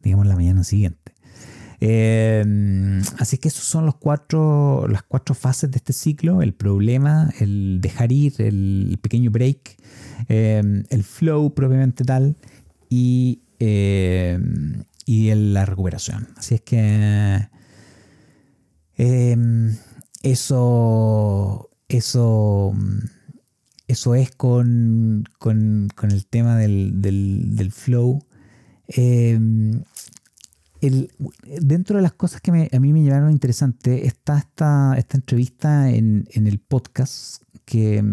digamos, 0.01 0.27
la 0.27 0.35
mañana 0.35 0.63
siguiente. 0.63 0.99
Eh, 1.85 3.01
así 3.17 3.37
que 3.39 3.49
esos 3.49 3.65
son 3.65 3.85
los 3.85 3.95
cuatro, 3.95 4.87
las 4.87 5.03
cuatro 5.03 5.35
fases 5.35 5.69
de 5.69 5.77
este 5.77 5.91
ciclo, 5.91 6.41
el 6.41 6.53
problema, 6.53 7.33
el 7.39 7.79
dejar 7.81 8.13
ir, 8.13 8.35
el 8.37 8.97
pequeño 9.01 9.31
break, 9.31 9.75
eh, 10.29 10.83
el 10.89 11.03
flow 11.03 11.53
propiamente 11.53 12.05
tal 12.05 12.37
y 12.89 13.41
eh, 13.59 14.39
y 15.05 15.29
en 15.29 15.53
la 15.53 15.65
recuperación. 15.65 16.29
Así 16.37 16.55
es 16.55 16.61
que 16.61 17.49
em, 18.95 19.75
eso, 20.21 21.69
eso, 21.87 22.73
eso 23.87 24.15
es 24.15 24.31
con, 24.31 25.25
el 25.43 26.25
tema 26.27 26.57
del, 26.57 27.71
flow. 27.71 28.25
Em, 28.87 29.83
dentro 31.61 31.97
de 31.97 32.01
las 32.01 32.13
cosas 32.13 32.41
que 32.41 32.69
a 32.71 32.79
mí 32.79 32.93
me 32.93 33.03
llevaron 33.03 33.31
interesante 33.31 34.05
está 34.05 34.37
esta, 34.37 34.95
esta 34.97 35.17
entrevista 35.17 35.89
en, 35.89 36.27
el 36.33 36.59
podcast 36.59 37.43
que, 37.65 38.03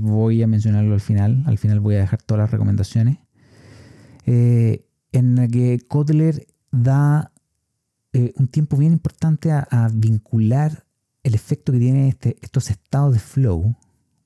voy 0.00 0.42
a 0.42 0.46
mencionarlo 0.46 0.94
al 0.94 1.00
final. 1.00 1.42
Al 1.46 1.58
final 1.58 1.80
voy 1.80 1.96
a 1.96 2.00
dejar 2.00 2.22
todas 2.22 2.42
las 2.42 2.50
recomendaciones. 2.50 3.18
Eh, 4.26 4.87
en 5.18 5.36
la 5.36 5.48
que 5.48 5.78
Kotler 5.86 6.46
da 6.70 7.32
eh, 8.12 8.32
un 8.36 8.48
tiempo 8.48 8.76
bien 8.76 8.92
importante 8.92 9.50
a, 9.52 9.90
vincular 9.92 10.84
el 11.22 11.34
efecto 11.34 11.72
que 11.72 11.78
tienen 11.78 12.06
este, 12.06 12.36
estos 12.40 12.70
estados 12.70 13.12
de 13.12 13.20
flow, 13.20 13.76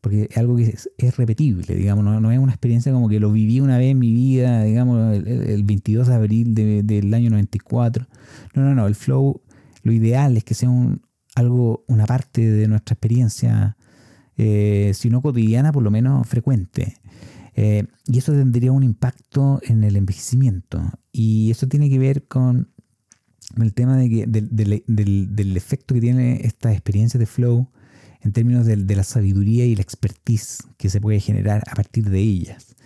porque 0.01 0.29
es 0.31 0.37
algo 0.37 0.57
que 0.57 0.75
es, 0.99 1.17
repetible, 1.17 1.75
digamos, 1.75 2.05
no, 2.05 2.31
es 2.31 2.39
una 2.39 2.53
experiencia 2.53 2.93
como 2.93 3.09
que 3.09 3.21
lo 3.21 3.33
viví 3.33 3.61
una 3.61 3.79
vez 3.79 3.91
en 3.91 3.99
mi 3.99 4.13
vida, 4.13 4.63
digamos, 4.63 5.17
el, 5.17 5.65
22 5.65 6.09
de 6.09 6.15
abril 6.15 6.55
del 6.55 7.15
año 7.15 7.31
94. 7.31 8.07
No, 8.55 8.63
no, 8.63 8.75
no, 8.75 8.87
el 8.87 8.95
flow, 8.95 9.43
lo 9.83 9.93
ideal 9.93 10.37
es 10.37 10.45
que 10.45 10.55
sea 10.55 10.71
algo, 11.35 11.85
una 11.89 12.07
parte 12.07 12.49
de 12.49 12.69
nuestra 12.69 12.95
experiencia, 12.95 13.77
eh, 14.37 14.93
si 14.95 15.11
no 15.11 15.23
cotidiana, 15.23 15.73
por 15.73 15.83
lo 15.83 15.91
menos 15.91 16.27
frecuente. 16.29 16.97
Eh, 17.55 17.85
y 18.07 18.19
eso 18.19 18.33
tendría 18.33 18.73
un 18.73 18.83
impacto 18.83 19.61
en 19.63 19.85
el 19.85 19.97
envejecimiento. 19.97 20.83
Y 21.13 21.51
eso 21.51 21.69
tiene 21.69 21.91
que 21.91 21.99
ver 21.99 22.27
con 22.27 22.69
el 23.61 23.75
tema 23.75 23.97
del, 23.97 25.57
efecto 25.57 25.95
que 25.95 26.01
tiene 26.01 26.41
esta 26.45 26.73
experiencia 26.73 27.21
de 27.21 27.27
flow 27.27 27.69
en 28.23 28.33
términos 28.33 28.67
de, 28.67 28.77
la 28.77 29.05
sabiduría 29.05 29.67
y 29.67 29.75
la 29.75 29.83
expertise 29.83 30.59
que 30.77 30.89
se 30.89 31.01
puede 31.01 31.21
generar 31.21 31.65
a 31.71 31.75
partir 31.75 32.09
de 32.09 32.21
ellas. 32.21 32.77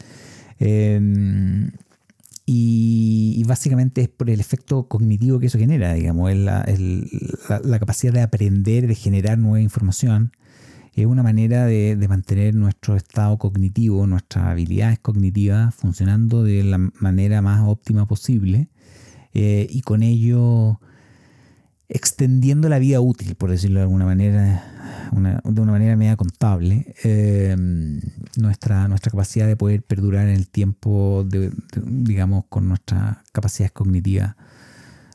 Em, 0.59 1.71
y, 2.47 3.43
básicamente 3.47 4.01
es 4.03 4.09
por 4.09 4.31
el 4.31 4.41
efecto 4.41 4.89
cognitivo 4.89 5.39
que 5.39 5.47
eso 5.47 5.59
genera, 5.59 5.93
digamos, 5.95 6.35
la, 6.35 6.65
la, 7.65 7.79
capacidad 7.79 8.13
de 8.13 8.23
aprender, 8.23 8.87
de 8.87 8.95
generar 8.95 9.39
nueva 9.39 9.61
información, 9.61 10.33
es 10.97 11.07
una 11.07 11.23
manera 11.23 11.67
de, 11.67 11.97
mantener 12.09 12.55
nuestro 12.55 12.97
estado 12.97 13.39
cognitivo, 13.39 14.07
nuestras 14.07 14.47
habilidades 14.47 14.99
cognitivas 14.99 15.75
funcionando 15.75 16.43
de 16.43 16.65
la 16.65 16.79
manera 16.79 17.43
más 17.43 17.63
óptima 17.67 18.07
posible 18.07 18.69
eh, 19.35 19.67
y 19.69 19.83
con 19.83 20.03
ello 20.03 20.81
extendiendo 21.89 22.69
la 22.69 22.79
vida 22.79 23.01
útil, 23.01 23.35
por 23.37 23.51
decirlo 23.51 23.79
de 23.79 23.85
alguna 23.85 24.07
manera, 24.07 25.11
de 25.45 25.61
una 25.61 25.73
manera 25.73 25.97
media 25.97 26.17
contable, 26.17 26.95
eh, 27.05 27.57
nuestra, 28.37 28.89
nuestra 28.89 29.11
capacidad 29.11 29.47
de 29.47 29.57
poder 29.57 29.83
perdurar 29.83 30.27
en 30.27 30.35
el 30.35 30.49
tiempo, 30.49 31.27
digamos, 31.85 32.45
con 32.49 32.69
nuestras 32.69 33.19
capacidades 33.33 33.73
cognitivas 33.73 34.35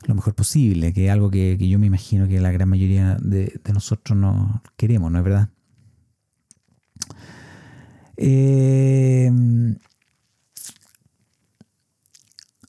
lo 0.06 0.14
mejor 0.14 0.34
posible, 0.34 0.92
que 0.92 1.06
es 1.06 1.10
algo 1.10 1.30
que, 1.30 1.56
yo 1.56 1.78
me 1.78 1.86
imagino 1.86 2.26
que 2.28 2.40
la 2.40 2.50
gran 2.50 2.68
mayoría 2.68 3.16
de, 3.20 3.60
nosotros 3.72 4.18
no 4.18 4.62
queremos, 4.76 5.10
¿no 5.10 5.18
es 5.18 5.24
verdad? 5.24 5.48
Eh, 8.24 9.28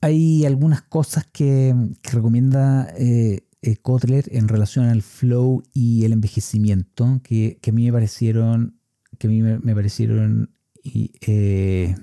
hay 0.04 0.45
algunas 0.45 0.82
cosas 0.82 1.26
que, 1.32 1.74
recomienda 2.04 2.93
eh, 2.97 3.47
eh, 3.62 3.78
Kotler 3.78 4.26
en 4.34 4.49
relación 4.49 4.86
al 4.86 5.01
flow 5.01 5.64
y 5.74 6.04
el 6.04 6.12
envejecimiento 6.12 7.22
que, 7.24 7.58
a 7.66 7.72
mí 7.72 7.86
me 7.86 7.93
parecieron 7.93 8.80
que 9.18 9.28
a 9.28 9.30
mí 9.30 9.41
me, 9.41 9.76
parecieron 9.76 10.49
eh, 10.84 11.95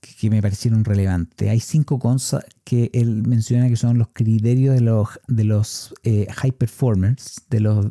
que, 0.00 0.30
me 0.30 0.40
parecieron 0.40 0.84
relevantes. 0.84 1.50
Hay 1.50 1.60
cinco 1.60 1.98
cosas 1.98 2.46
que 2.64 2.90
él 2.94 3.24
menciona 3.26 3.68
que 3.68 3.76
son 3.76 3.98
los 3.98 4.08
criterios 4.12 4.74
de 4.76 4.80
los, 4.80 5.08
de 5.28 5.44
los 5.44 5.92
high 6.04 6.52
performers, 6.52 7.42
de 7.50 7.60
las 7.60 7.86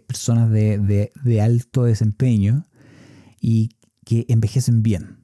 personas 0.00 0.50
de, 0.50 1.12
de 1.22 1.40
alto 1.40 1.84
desempeño 1.84 2.64
y 3.40 3.70
que 4.04 4.26
envejecen 4.28 4.82
bien. 4.82 5.18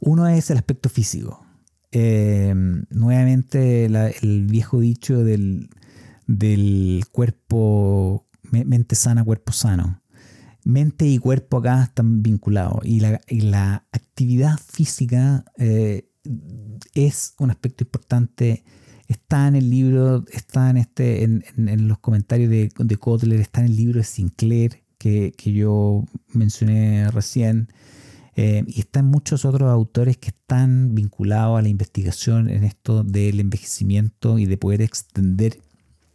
Uno 0.00 0.28
es 0.28 0.50
el 0.50 0.58
aspecto 0.58 0.88
físico. 0.88 1.44
Em, 1.90 2.84
nuevamente 2.90 3.84
el 3.86 4.46
viejo 4.46 4.80
dicho 4.80 5.22
del, 5.24 5.70
cuerpo, 7.12 8.26
mente 8.50 8.96
sana, 8.96 9.24
cuerpo 9.24 9.52
sano. 9.52 10.02
Mente 10.64 11.06
y 11.06 11.18
cuerpo 11.18 11.58
acá 11.58 11.84
están 11.84 12.22
vinculados 12.22 12.80
y 12.84 13.00
la, 13.00 13.86
actividad 13.92 14.58
física 14.58 15.44
eh, 15.58 16.08
es 16.94 17.34
un 17.38 17.50
aspecto 17.50 17.84
importante. 17.84 18.64
Está 19.08 19.48
en 19.48 19.56
el 19.56 19.70
libro, 19.70 20.24
está 20.32 20.70
en, 20.70 20.78
este, 20.78 21.22
en, 21.22 21.88
los 21.88 21.98
comentarios 21.98 22.50
de, 22.50 22.70
de, 22.76 22.96
Kotler, 22.96 23.40
está 23.40 23.60
en 23.60 23.66
el 23.66 23.76
libro 23.76 23.98
de 23.98 24.04
Sinclair 24.04 24.83
que, 25.04 25.34
que 25.36 25.52
yo 25.52 26.06
mencioné 26.32 27.10
recién. 27.10 27.68
Eh, 28.36 28.64
y 28.66 28.80
están 28.80 29.04
muchos 29.04 29.44
otros 29.44 29.70
autores 29.70 30.16
que 30.16 30.28
están 30.28 30.94
vinculados 30.94 31.58
a 31.58 31.62
la 31.62 31.68
investigación 31.68 32.48
en 32.48 32.64
esto 32.64 33.04
del 33.04 33.38
envejecimiento 33.38 34.38
y 34.38 34.46
de 34.46 34.56
poder 34.56 34.80
extender, 34.80 35.58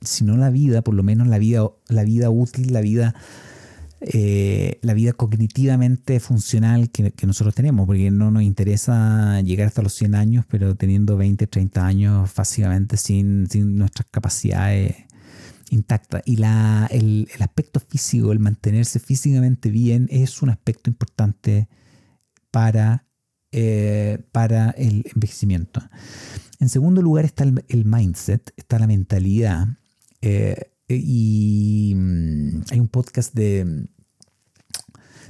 si 0.01 0.25
no 0.25 0.37
la 0.37 0.49
vida, 0.49 0.81
por 0.81 0.95
lo 0.95 1.03
menos 1.03 1.27
la 1.27 1.37
vida, 1.37 1.69
la 1.87 2.03
vida 2.03 2.31
útil, 2.31 2.73
la 2.73 2.81
vida, 2.81 3.13
eh, 4.01 4.79
la 4.81 4.95
vida 4.95 5.13
cognitivamente 5.13 6.19
funcional 6.19 6.89
que, 6.89 7.13
nosotros 7.27 7.53
tenemos, 7.53 7.85
porque 7.85 8.09
no 8.09 8.31
nos 8.31 8.41
interesa 8.41 9.39
llegar 9.41 9.67
hasta 9.67 9.83
los 9.83 9.93
100 9.93 10.15
años, 10.15 10.45
pero 10.49 10.75
teniendo 10.75 11.15
20, 11.15 11.45
30 11.45 11.85
años 11.85 12.31
fácilmente 12.31 12.97
sin, 12.97 13.47
nuestras 13.77 14.07
capacidades 14.09 14.95
intactas. 15.69 16.21
Y 16.25 16.37
la, 16.37 16.87
el, 16.91 17.27
el, 17.33 17.41
aspecto 17.41 17.79
físico, 17.79 18.31
el 18.31 18.39
mantenerse 18.39 18.99
físicamente 18.99 19.69
bien, 19.69 20.07
es 20.11 20.41
un 20.41 20.49
aspecto 20.49 20.89
importante 20.89 21.67
para, 22.51 23.05
eh, 23.51 24.19
para 24.31 24.71
el 24.71 25.05
envejecimiento. 25.13 25.81
En 26.59 26.69
segundo 26.69 27.01
lugar 27.01 27.25
está 27.25 27.43
el, 27.43 27.85
mindset, 27.85 28.53
está 28.57 28.79
la 28.79 28.87
mentalidad. 28.87 29.67
Eh, 30.21 30.71
y 30.87 31.93
mm, 31.95 32.61
hay 32.71 32.79
un 32.79 32.87
podcast 32.87 33.33
de, 33.33 33.87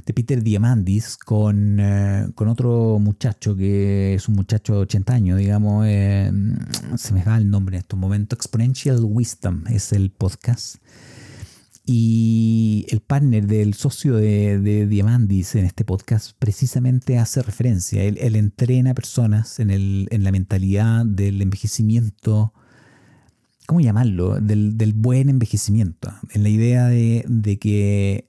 de 0.06 0.14
Peter 0.14 0.44
Diamandis 0.44 1.18
con, 1.18 1.80
eh, 1.80 2.28
con, 2.36 2.48
otro 2.48 3.00
muchacho 3.00 3.56
que 3.56 4.16
es 4.16 4.28
un 4.28 4.36
muchacho 4.36 4.74
de 4.74 4.80
80 4.80 5.14
años, 5.14 5.38
digamos, 5.38 5.86
se 5.86 7.14
me 7.14 7.24
va 7.24 7.38
el 7.38 7.50
nombre 7.50 7.78
en 7.78 7.82
estos 7.82 8.00
momentos, 8.00 8.38
Exponential 8.38 9.00
Wisdom 9.04 9.64
es 9.68 9.94
el 9.94 10.12
podcast. 10.12 10.78
Y 11.92 12.86
el 12.90 13.00
partner 13.02 13.48
del 13.48 13.74
socio 13.74 14.16
de, 14.16 14.86
Diamandis 14.86 15.56
en 15.56 15.66
este 15.66 15.84
podcast 15.84 16.34
precisamente 16.38 17.18
hace 17.18 17.42
referencia. 17.42 18.04
Él, 18.04 18.36
entrena 18.36 18.94
personas 18.94 19.60
en, 19.60 19.72
el, 19.72 20.08
en, 20.12 20.24
la 20.24 20.32
mentalidad 20.32 21.04
del 21.04 21.42
envejecimiento, 21.42 22.54
¿cómo 23.66 23.82
llamarlo? 23.82 24.40
Del, 24.40 24.94
buen 24.96 25.30
envejecimiento. 25.30 26.14
En 26.32 26.44
la 26.44 26.50
idea 26.50 26.86
de, 26.86 27.58
que 27.60 28.29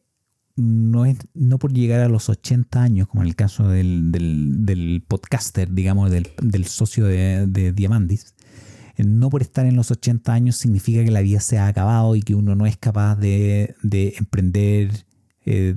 no, 0.57 1.05
es, 1.07 1.19
no 1.35 1.59
por 1.59 1.73
llegar 1.73 2.01
a 2.01 2.09
los 2.09 2.29
80 2.29 2.83
años, 2.83 3.09
como 3.09 3.23
en 3.23 3.29
el 3.29 3.37
caso 3.37 3.69
del, 3.69 5.03
podcaster, 5.09 5.73
digamos, 5.73 6.11
del, 6.11 6.67
socio 6.67 7.07
de, 7.07 7.47
de 7.47 7.73
Diamandis, 7.73 8.35
no 9.05 9.31
por 9.31 9.43
estar 9.43 9.67
en 9.67 9.77
los 9.77 9.91
80 9.91 10.33
años 10.33 10.57
significa 10.57 11.05
que 11.05 11.11
la 11.11 11.21
vida 11.21 11.41
se 11.41 11.59
ha 11.59 11.67
acabado 11.67 12.17
y 12.17 12.23
que 12.23 12.35
uno 12.35 12.55
no 12.55 12.67
es 12.67 12.77
capaz 12.77 13.17
de, 13.17 13.75
emprender 14.19 15.05
eh, 15.47 15.77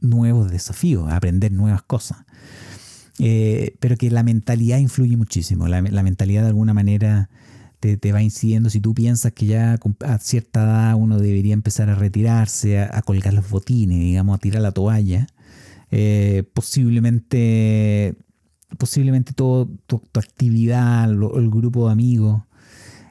nuevos 0.00 0.50
desafíos, 0.50 1.10
aprender 1.10 1.52
nuevas 1.52 1.82
cosas. 1.82 2.18
Eh, 3.18 3.76
pero 3.80 3.96
que 3.96 4.10
la 4.10 4.22
mentalidad 4.22 4.78
influye 4.78 5.16
muchísimo. 5.16 5.68
La, 5.68 5.82
mentalidad 5.82 6.42
de 6.42 6.48
alguna 6.48 6.72
manera 6.72 7.28
te, 7.80 8.12
va 8.12 8.22
incidiendo. 8.22 8.70
Si 8.70 8.80
tú 8.80 8.94
piensas 8.94 9.32
que 9.32 9.46
ya 9.46 9.78
a 10.00 10.18
cierta 10.18 10.64
edad 10.64 10.94
uno 10.96 11.18
debería 11.18 11.54
empezar 11.54 11.90
a 11.90 11.94
retirarse, 11.94 12.80
a, 12.80 13.02
colgar 13.02 13.34
los 13.34 13.48
botines, 13.50 13.98
digamos, 13.98 14.36
a 14.36 14.38
tirar 14.38 14.62
la 14.62 14.72
toalla, 14.72 15.26
eh, 15.90 16.44
posiblemente 16.54 18.14
posiblemente 18.78 19.32
toda 19.32 19.66
tu, 19.86 20.00
actividad, 20.14 21.10
el 21.10 21.50
grupo 21.50 21.86
de 21.86 21.92
amigos, 21.92 22.42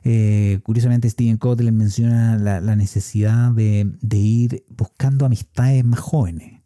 eh, 0.04 0.60
curiosamente, 0.64 1.10
Steven 1.10 1.38
Kotler 1.38 1.74
menciona 1.74 2.38
la, 2.38 2.76
necesidad 2.76 3.52
de, 3.52 3.92
ir 4.12 4.64
buscando 4.70 5.26
amistades 5.26 5.84
más 5.84 6.00
jóvenes, 6.00 6.59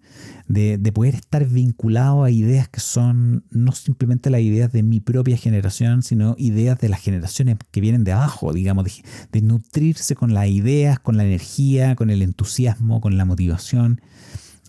de, 0.48 0.78
poder 0.94 1.16
estar 1.16 1.48
vinculado 1.48 2.24
a 2.24 2.32
ideas 2.32 2.68
que 2.68 2.80
son 2.80 3.46
no 3.50 3.72
simplemente 3.72 4.30
las 4.30 4.42
ideas 4.42 4.72
de 4.72 4.84
mi 4.84 5.00
propia 5.00 5.38
generación, 5.38 6.04
sino 6.04 6.36
ideas 6.38 6.80
de 6.80 6.90
las 6.90 7.02
generaciones 7.02 7.58
que 7.72 7.82
vienen 7.82 8.04
de 8.04 8.12
abajo, 8.12 8.54
digamos, 8.54 8.86
de, 9.32 9.42
nutrirse 9.42 10.16
con 10.16 10.34
las 10.34 10.48
ideas, 10.48 11.00
con 11.00 11.18
la 11.18 11.26
energía, 11.26 11.96
con 11.96 12.10
el 12.10 12.22
entusiasmo, 12.22 13.02
con 13.02 13.18
la 13.18 13.26
motivación 13.26 14.02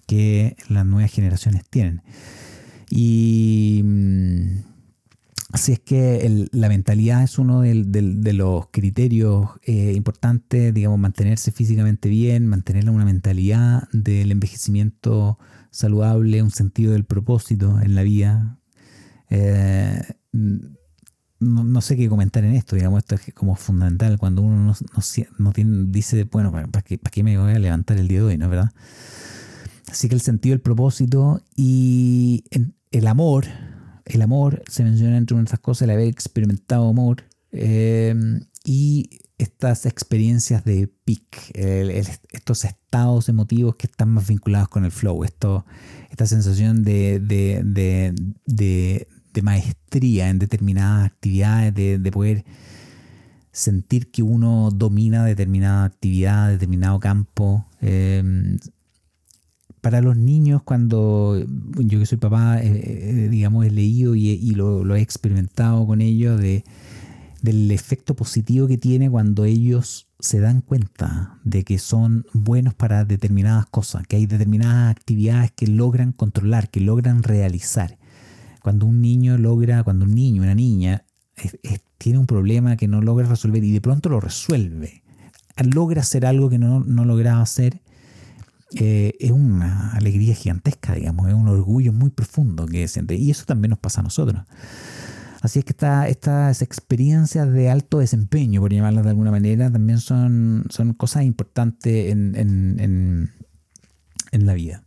que 0.07 0.57
las 0.69 0.87
nuevas 0.87 1.13
generaciones 1.13 1.65
tienen. 1.69 2.03
Y 2.91 3.81
mm, 3.85 4.75
Así 5.55 5.71
es 5.71 5.79
que 5.79 6.49
la 6.51 6.69
mentalidad 6.69 7.23
es 7.23 7.39
uno 7.39 7.61
de 7.61 8.33
los 8.33 8.67
criterios 8.73 9.51
eh, 9.63 9.93
importantes, 9.95 10.75
digamos, 10.75 10.99
mantenerse 10.99 11.53
físicamente 11.53 12.09
bien, 12.09 12.49
mantener 12.49 12.91
una 12.91 13.05
mentalidad 13.05 13.89
del 13.93 14.33
envejecimiento 14.33 15.39
saludable, 15.75 16.41
un 16.43 16.53
sentido 16.53 16.93
del 16.93 17.05
propósito 17.05 17.81
en 17.81 17.95
la 17.95 18.03
vida. 18.05 18.59
Eh, 19.29 20.01
no, 21.41 21.81
sé 21.81 21.97
qué 21.97 22.09
comentar 22.09 22.45
en 22.45 22.55
esto, 22.55 22.77
digamos, 22.77 22.99
esto 22.99 23.17
es 23.17 23.35
como 23.35 23.57
fundamental 23.57 24.17
cuando 24.19 24.43
uno 24.43 24.73
no, 25.39 25.53
tiene, 25.53 25.87
dice, 25.89 26.25
bueno, 26.25 26.53
¿para 26.53 26.83
qué, 26.83 26.97
¿para 26.97 27.11
qué 27.11 27.23
me 27.23 27.37
voy 27.37 27.53
a 27.53 27.59
levantar 27.59 27.99
el 27.99 28.09
día 28.09 28.21
de 28.21 28.25
hoy, 28.25 28.39
no 28.39 28.49
verdad? 28.49 28.71
Así 29.91 30.09
que 30.09 30.15
el 30.15 30.21
sentido 30.21 30.55
del 30.55 30.61
propósito 30.61 31.43
y 31.57 32.45
el 32.91 33.07
amor, 33.07 33.47
el 34.05 34.23
amor 34.23 34.63
se 34.69 34.85
menciona 34.85 35.17
entre 35.17 35.37
otras 35.37 35.61
cosas, 35.61 35.83
el 35.83 35.91
haber 35.91 36.07
experimentado 36.07 36.89
amor 36.89 37.25
eh, 37.55 38.15
y 38.65 39.11
estas 39.39 39.87
experiencias 39.87 40.65
de 40.65 40.89
peak, 41.05 41.53
estos 41.55 42.65
estados 42.65 43.29
emotivos 43.29 43.77
que 43.77 43.87
están 43.87 44.11
más 44.11 44.29
vinculados 44.29 44.69
con 44.69 44.85
el 44.85 44.91
flow, 44.91 45.25
esto, 45.25 45.65
esta 46.11 46.27
sensación 46.27 46.85
de, 46.85 47.21
de, 47.21 49.07
maestría 49.43 50.31
en 50.31 50.39
determinadas 50.39 51.07
actividades, 51.07 51.75
de, 51.75 52.13
poder 52.13 52.45
sentir 53.51 54.11
que 54.11 54.23
uno 54.23 54.71
domina 54.71 55.25
determinada 55.25 55.85
actividad, 55.85 56.51
determinado 56.51 57.01
campo. 57.01 57.67
Eh, 57.83 58.59
para 59.85 60.01
los 60.01 60.17
niños, 60.17 60.63
cuando 60.63 61.39
yo 61.77 61.99
que 61.99 62.07
soy 62.07 62.17
papá, 62.17 62.59
eh, 62.63 62.71
eh, 62.73 63.29
digamos, 63.29 63.67
he 63.67 63.71
leído 63.71 64.15
y, 64.15 64.55
lo, 64.55 64.97
he 64.97 65.03
experimentado 65.03 65.87
con 65.87 66.01
ellos, 66.01 66.41
de, 66.41 66.65
del 67.45 67.71
efecto 67.73 68.17
positivo 68.17 68.67
que 68.67 68.79
tiene 68.79 69.11
cuando 69.11 69.45
ellos 69.45 70.09
se 70.19 70.41
dan 70.41 70.63
cuenta 70.63 71.39
de 71.45 71.63
que 71.63 71.79
son 71.79 72.25
buenos 72.33 72.73
para 72.73 73.05
determinadas 73.05 73.67
cosas, 73.67 74.07
que 74.07 74.17
hay 74.17 74.25
determinadas 74.25 74.91
actividades 74.91 75.53
que 75.53 75.67
logran 75.67 76.13
controlar, 76.13 76.71
que 76.71 76.81
logran 76.81 77.23
realizar. 77.23 77.99
Cuando 78.63 78.87
un 78.87 79.03
niño 79.03 79.37
logra, 79.37 79.85
cuando 79.85 80.07
un 80.07 80.15
niño, 80.15 80.41
una 80.41 80.55
niña, 80.55 81.05
tiene 81.99 82.19
un 82.19 82.27
problema 82.27 82.79
que 82.79 82.89
no 82.89 83.03
logra 83.03 83.29
resolver 83.29 83.63
y 83.63 83.73
de 83.73 83.83
pronto 83.83 84.09
lo 84.09 84.21
resuelve, 84.21 85.03
logra 85.71 86.01
hacer 86.01 86.25
algo 86.25 86.49
que 86.49 86.59
no, 86.59 86.81
no 86.81 87.05
lograba 87.05 87.43
hacer, 87.43 87.83
eh, 88.75 89.13
es 89.21 89.33
una 89.33 89.93
alegría 89.93 90.35
gigantesca, 90.35 90.95
digamos, 90.95 91.29
es 91.29 91.35
un 91.35 91.49
orgullo 91.49 91.93
muy 91.93 92.09
profundo 92.09 92.65
que 92.65 92.89
siente. 92.89 93.17
Y 93.17 93.31
eso 93.31 93.45
también 93.45 93.69
nos 93.69 93.81
pasa 93.81 94.01
a 94.01 94.05
nosotros. 94.05 94.45
Así 95.45 95.59
es 95.59 95.67
que 95.67 95.75
estas 96.09 96.63
experiencias 96.63 97.53
de 97.53 97.69
alto 97.69 97.99
desempeño, 97.99 98.63
por 98.63 98.73
llamarlas 98.73 99.05
de 99.05 99.11
alguna 99.11 99.31
manera, 99.31 99.71
también 99.71 99.99
son, 99.99 100.65
son 100.71 100.95
cosas 100.95 101.25
importantes 101.25 102.11
en, 102.11 102.35
en, 102.35 103.31
en 104.33 104.47
la 104.47 104.55
vida. 104.55 104.83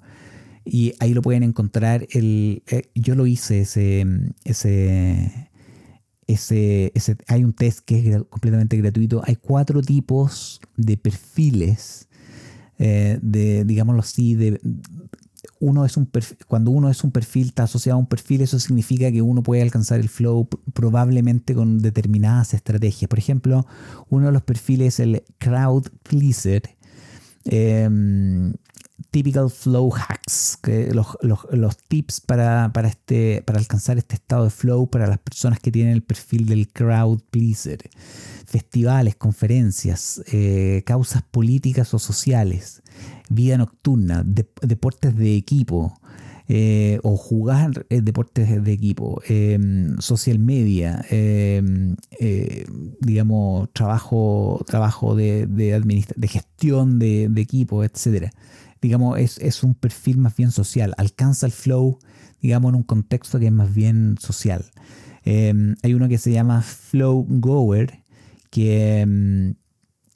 Y 0.65 0.93
ahí 0.99 1.13
lo 1.13 1.21
pueden 1.21 1.43
encontrar. 1.43 2.07
El, 2.11 2.63
eh, 2.67 2.89
yo 2.95 3.15
lo 3.15 3.27
hice, 3.27 3.61
ese, 3.61 4.05
ese, 4.43 5.51
ese, 6.27 6.91
ese, 6.95 7.17
hay 7.27 7.43
un 7.43 7.53
test 7.53 7.79
que 7.85 8.09
es 8.09 8.23
completamente 8.29 8.77
gratuito. 8.77 9.21
Hay 9.25 9.35
cuatro 9.35 9.81
tipos 9.81 10.59
de 10.75 10.97
perfiles, 10.97 12.07
eh, 12.79 13.19
de, 13.21 13.63
digámoslo 13.63 14.01
así, 14.01 14.33
de, 14.33 14.59
uno 15.59 15.85
es 15.85 15.97
un 15.97 16.09
cuando 16.47 16.71
uno 16.71 16.89
es 16.89 17.03
un 17.03 17.11
perfil, 17.11 17.47
está 17.47 17.63
asociado 17.63 17.97
a 17.97 17.99
un 17.99 18.07
perfil, 18.07 18.41
eso 18.41 18.59
significa 18.59 19.11
que 19.11 19.21
uno 19.21 19.41
puede 19.43 19.61
alcanzar 19.61 19.99
el 19.99 20.09
flow 20.09 20.47
probablemente 20.73 21.53
con 21.53 21.79
determinadas 21.79 22.53
estrategias. 22.53 23.07
Por 23.09 23.19
ejemplo, 23.19 23.65
uno 24.09 24.27
de 24.27 24.31
los 24.31 24.41
perfiles 24.43 24.95
es 24.95 24.99
el 24.99 25.23
crowd 25.37 25.87
pleaser, 26.03 26.74
Em, 27.45 28.53
typical 29.11 29.49
flow 29.49 29.93
hacks, 29.93 30.57
que 30.61 30.91
los, 30.93 31.77
tips 31.87 32.21
para, 32.21 32.71
este, 32.85 33.43
para 33.45 33.59
alcanzar 33.59 33.97
este 33.97 34.15
estado 34.15 34.45
de 34.45 34.49
flow 34.49 34.89
para 34.89 35.07
las 35.07 35.19
personas 35.19 35.59
que 35.59 35.71
tienen 35.71 35.93
el 35.93 36.03
perfil 36.03 36.47
del 36.47 36.67
crowd 36.67 37.21
pleaser, 37.31 37.89
festivales, 38.45 39.15
conferencias, 39.15 40.21
eh, 40.31 40.83
causas 40.85 41.21
políticas 41.23 41.93
o 41.93 41.99
sociales, 41.99 42.81
vida 43.29 43.57
nocturna, 43.57 44.23
deportes 44.25 45.15
de 45.15 45.35
equipo, 45.35 45.97
eh, 46.47 46.99
o 47.01 47.17
jugar 47.17 47.87
eh, 47.89 48.01
deportes 48.01 48.63
de 48.63 48.71
equipo, 48.71 49.19
em, 49.27 49.95
social 49.99 50.37
media, 50.37 51.03
em, 51.09 51.95
eh, 52.19 52.65
digamos, 53.01 53.69
trabajo, 53.73 54.63
trabajo 54.67 55.15
de, 55.15 55.47
de, 55.47 56.27
gestión 56.27 56.99
de, 56.99 57.25
equipo, 57.37 57.83
etc. 57.83 58.29
Digamos, 58.79 59.17
es, 59.19 59.39
es, 59.39 59.63
un 59.63 59.73
perfil 59.73 60.19
más 60.19 60.35
bien 60.35 60.51
social, 60.51 60.93
alcanza 60.97 61.47
el 61.47 61.51
flow, 61.51 61.97
digamos, 62.41 62.69
en 62.69 62.75
un 62.75 62.83
contexto 62.83 63.39
que 63.39 63.47
es 63.47 63.51
más 63.51 63.73
bien 63.73 64.17
social. 64.19 64.65
Em, 65.23 65.75
hay 65.81 65.95
uno 65.95 66.07
que 66.07 66.19
se 66.19 66.31
llama 66.31 66.61
Flow 66.61 67.25
Goer, 67.27 68.03
que 68.51 69.55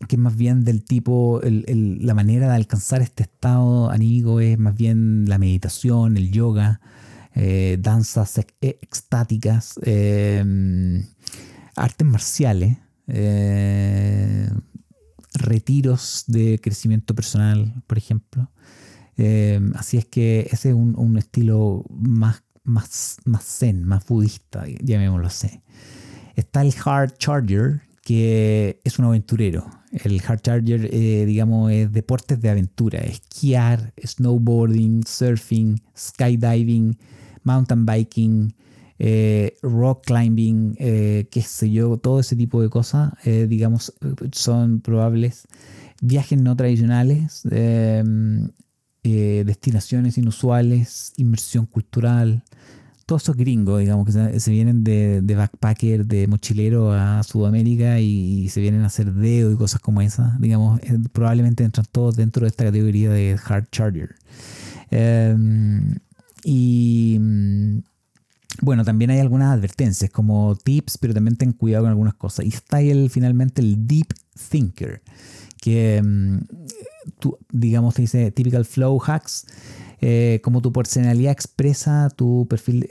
que 0.08 0.16
es 0.16 0.20
más 0.20 0.36
bien 0.36 0.64
del 0.64 0.84
tipo, 0.84 1.42
la 1.44 2.14
manera 2.14 2.48
de 2.50 2.56
alcanzar 2.56 3.02
este 3.02 3.24
estado 3.24 3.90
anímico 3.90 4.40
es 4.40 4.58
más 4.58 4.76
bien 4.76 5.26
la 5.28 5.38
meditación, 5.38 6.16
el 6.16 6.32
yoga, 6.32 6.80
eh, 7.36 7.78
danzas 7.80 8.38
e, 8.38 8.46
extáticas, 8.82 9.80
em, 9.84 11.06
artes 11.76 12.08
marciales, 12.08 12.78
eh, 13.08 14.50
retiros 15.34 16.24
de 16.28 16.60
crecimiento 16.60 17.14
personal, 17.14 17.84
por 17.86 17.98
ejemplo. 17.98 18.52
Em, 19.18 19.74
así 19.76 19.98
es 19.98 20.06
que 20.06 20.48
ese 20.52 20.70
es 20.70 20.76
un, 20.76 21.18
estilo 21.18 21.86
más, 21.90 22.44
más, 22.64 23.18
más 23.26 23.44
zen, 23.44 23.84
más 23.84 24.08
budista, 24.08 24.66
llamémoslo 24.82 25.28
así. 25.28 25.62
Está 26.36 26.62
el 26.62 26.74
Hard 26.86 27.18
Charger, 27.18 27.82
que 28.10 28.82
es 28.84 28.98
un 28.98 29.06
aventurero. 29.06 29.70
El 29.92 30.20
Hard 30.28 30.42
Charger, 30.42 30.90
eh, 30.92 31.28
digamos, 31.28 31.72
es 31.72 31.92
deportes 31.92 32.42
de 32.42 32.50
aventura, 32.50 33.02
esquiar, 33.02 33.94
snowboarding, 34.04 35.04
surfing, 35.06 35.80
skydiving, 35.96 36.98
mountain 37.44 37.86
biking, 37.86 38.56
eh, 38.98 39.54
rock 39.62 40.06
climbing, 40.08 40.76
eh, 40.80 41.28
qué 41.30 41.44
sé 41.44 41.70
yo, 41.70 41.98
todo 41.98 42.20
ese 42.20 42.36
tipo 42.36 42.64
de 42.64 42.70
cosas, 42.70 43.14
digamos, 43.24 43.94
son 44.32 44.82
probables. 44.82 45.48
viajes 46.02 46.42
no 46.42 46.56
tradicionales, 46.56 47.44
eh, 47.52 49.44
destinaciones 49.46 50.18
inusuales, 50.18 51.14
inmersión 51.18 51.68
cultural, 51.68 52.44
todos 53.10 53.24
esos 53.24 53.38
gringos, 53.38 53.80
digamos, 53.80 54.06
que 54.06 54.40
se, 54.40 54.52
vienen 54.52 54.84
de, 54.84 55.34
backpacker, 55.36 56.06
de 56.06 56.28
mochilero 56.28 56.94
a 56.94 57.24
Sudamérica 57.24 58.00
y, 58.00 58.48
se 58.50 58.62
vienen 58.62 58.84
a 58.84 58.86
hacer 58.86 59.12
dedo 59.12 59.52
y 59.52 59.56
cosas 59.56 59.82
como 59.82 60.00
esas, 60.02 60.40
digamos, 60.40 60.80
eh, 60.84 61.00
probablemente 61.12 61.64
entran 61.64 61.88
todos 61.92 62.16
dentro 62.16 62.44
de 62.44 62.50
esta 62.50 62.66
categoría 62.66 63.10
de 63.10 63.36
hard 63.44 63.66
charger. 63.72 64.16
Em, 64.92 65.96
y 66.44 67.18
mm, 67.20 67.80
bueno, 68.62 68.86
también 68.86 69.10
hay 69.10 69.18
algunas 69.18 69.56
advertencias 69.58 70.12
como 70.12 70.56
tips, 70.56 71.00
pero 71.00 71.16
también 71.16 71.36
ten 71.36 71.52
cuidado 71.52 71.86
con 71.86 71.90
algunas 71.90 72.14
cosas. 72.14 72.46
Y 72.46 72.50
está 72.50 72.80
el, 72.80 73.10
finalmente 73.10 73.60
el 73.64 73.88
deep 73.88 74.14
thinker, 74.52 75.02
que 75.60 76.00
mm, 76.06 76.38
digamos 77.52 77.96
te 77.96 78.04
dice 78.04 78.30
typical 78.30 78.66
flow 78.66 79.02
hacks 79.04 79.48
eh, 80.02 80.40
como 80.44 80.62
tu 80.62 80.72
personalidad 80.72 81.32
expresa 81.32 82.10
tu 82.10 82.48
perfil, 82.50 82.88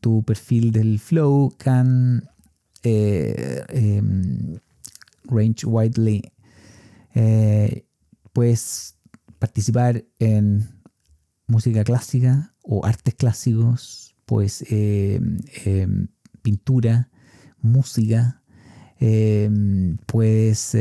tu 0.00 0.22
perfil 0.22 0.70
del 0.70 1.00
flow 1.00 1.52
can 1.58 2.28
eh, 2.84 3.64
em, 3.68 4.58
range 5.24 5.66
widely. 5.66 6.22
Eh, 7.14 7.84
puedes 8.32 8.96
participar 9.38 10.04
en 10.18 10.68
música 11.46 11.82
clásica 11.82 12.54
o 12.62 12.86
artes 12.86 13.14
clásicos, 13.14 14.14
pues 14.24 14.64
em, 14.70 15.38
em, 15.64 16.08
pintura, 16.42 17.10
música, 17.60 18.40
pues, 20.06 20.76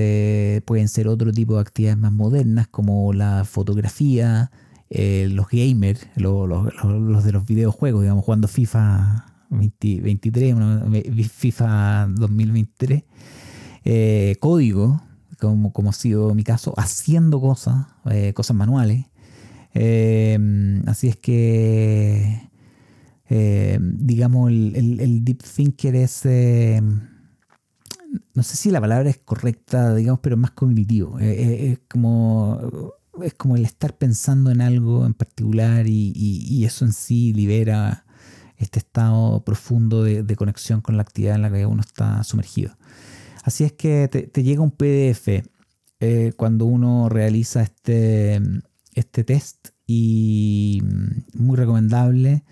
pueden 0.65 0.87
ser 0.87 1.07
otro 1.07 1.31
tipo 1.31 1.55
de 1.55 1.61
actividades 1.61 1.97
más 1.97 2.11
modernas 2.11 2.67
como 2.67 3.13
la 3.13 3.45
fotografía, 3.45 4.51
eh, 4.93 5.29
los 5.31 5.47
gamers, 5.47 6.05
los 6.17 7.23
de 7.23 7.31
los 7.31 7.45
videojuegos, 7.45 8.01
digamos, 8.01 8.25
jugando 8.25 8.49
FIFA 8.49 9.25
23, 9.49 10.53
FIFA 11.31 12.07
2023, 12.09 13.03
eh, 13.85 14.35
código, 14.41 15.01
como, 15.39 15.71
como 15.71 15.91
ha 15.91 15.93
sido 15.93 16.35
mi 16.35 16.43
caso, 16.43 16.73
haciendo 16.75 17.39
cosas, 17.39 17.85
eh, 18.09 18.33
cosas 18.33 18.57
manuales. 18.57 19.05
así 20.87 21.07
es 21.07 21.15
que, 21.15 22.49
digamos, 23.29 24.51
el, 24.51 25.23
Deep 25.23 25.41
Thinker 25.41 25.95
es 25.95 26.25
no 28.33 28.43
sé 28.43 28.57
si 28.57 28.71
la 28.71 28.81
palabra 28.81 29.09
es 29.09 29.19
correcta, 29.19 29.95
digamos, 29.95 30.19
pero 30.21 30.35
más 30.35 30.51
cognitivo. 30.51 31.17
es 31.17 31.79
como 31.87 32.99
es 33.23 33.33
como 33.33 33.55
el 33.55 33.65
estar 33.65 33.97
pensando 33.97 34.51
en 34.51 34.61
algo 34.61 35.05
en 35.05 35.13
particular 35.13 35.85
y, 35.87 36.63
eso 36.65 36.85
en 36.85 36.93
sí 36.93 37.33
libera 37.33 38.05
este 38.57 38.79
estado 38.79 39.43
profundo 39.43 40.03
de, 40.03 40.35
conexión 40.35 40.81
con 40.81 40.95
la 40.95 41.03
actividad 41.03 41.35
en 41.35 41.41
la 41.41 41.51
que 41.51 41.65
uno 41.65 41.81
está 41.81 42.23
sumergido. 42.23 42.77
Así 43.43 43.63
es 43.63 43.73
que 43.73 44.07
te, 44.07 44.43
llega 44.43 44.61
un 44.61 44.71
PDF 44.71 45.43
eh, 45.99 46.33
cuando 46.37 46.65
uno 46.65 47.09
realiza 47.09 47.63
este, 47.63 48.39
este 48.93 49.23
test 49.23 49.69
y 49.87 50.81
mm, 50.83 51.43
muy 51.43 51.57
recomendable 51.57 52.43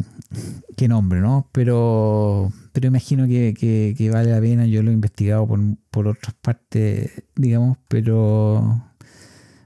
qué 0.75 0.89
nombre, 0.89 1.21
¿no? 1.21 1.47
Pero, 1.53 2.51
pero 2.73 2.87
imagino 2.87 3.27
que, 3.27 4.09
vale 4.11 4.31
la 4.31 4.41
pena. 4.41 4.65
Yo 4.65 4.83
lo 4.83 4.91
he 4.91 4.93
investigado 4.93 5.47
por, 5.89 6.07
otras 6.07 6.35
partes, 6.41 7.11
digamos, 7.37 7.77
pero, 7.87 8.83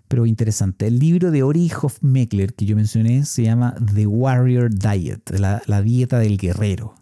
pero 0.08 0.28
interesante. 0.28 0.86
El 0.86 0.99
libro 0.99 1.32
de 1.32 1.41
Ori 1.41 1.72
Hofmeckler 1.82 2.54
que 2.54 2.66
yo 2.66 2.76
mencioné 2.76 3.26
se 3.26 3.41
llama 3.41 3.74
The 3.95 4.06
Warrior 4.06 4.70
Diet, 4.70 5.32
la, 5.32 5.82
dieta 5.82 6.20
del 6.20 6.38
guerrero. 6.38 6.93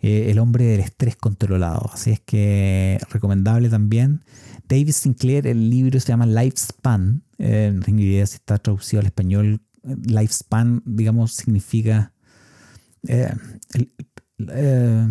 Eh, 0.00 0.30
el 0.30 0.38
hombre 0.38 0.64
del 0.64 0.80
estrés 0.80 1.16
controlado. 1.16 1.90
Así 1.92 2.12
es 2.12 2.20
que 2.20 2.98
recomendable 3.10 3.68
también. 3.68 4.22
David 4.72 4.92
Sinclair, 4.92 5.46
el 5.46 5.68
libro 5.68 6.00
se 6.00 6.08
llama 6.08 6.24
Lifespan. 6.24 7.22
Eh, 7.36 7.70
no 7.74 7.82
tengo 7.82 8.00
idea 8.00 8.24
si 8.24 8.36
está 8.36 8.56
traducido 8.56 9.00
al 9.00 9.06
español. 9.06 9.60
Lifespan, 9.82 10.82
digamos, 10.86 11.32
significa. 11.32 12.14
Eh, 13.06 13.34
eh, 14.48 15.06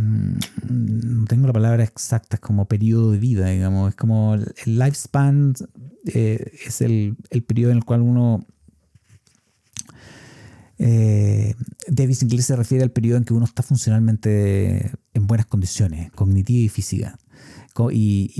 no 0.67 1.25
tengo 1.25 1.45
la 1.45 1.53
palabra 1.53 1.83
exacta, 1.83 2.37
es 2.37 2.39
como 2.39 2.67
periodo 2.67 3.11
de 3.11 3.19
vida, 3.19 3.49
digamos. 3.49 3.89
Es 3.89 3.95
como 3.95 4.33
el, 4.33 4.51
lifespan 4.65 5.53
es 6.05 6.81
el, 6.81 7.15
el, 7.29 7.43
periodo 7.43 7.71
en 7.71 7.77
el 7.77 7.85
cual 7.85 8.01
uno. 8.01 8.47
David 10.79 12.15
Sinclair 12.15 12.41
se 12.41 12.55
refiere 12.55 12.83
al 12.83 12.89
periodo 12.89 13.17
en 13.19 13.25
que 13.25 13.35
uno 13.35 13.45
está 13.45 13.61
funcionalmente 13.61 14.89
en 15.13 15.27
buenas 15.27 15.45
condiciones, 15.45 16.11
cognitiva 16.13 16.65
y 16.65 16.69
física 16.69 17.19
y, 17.91 18.31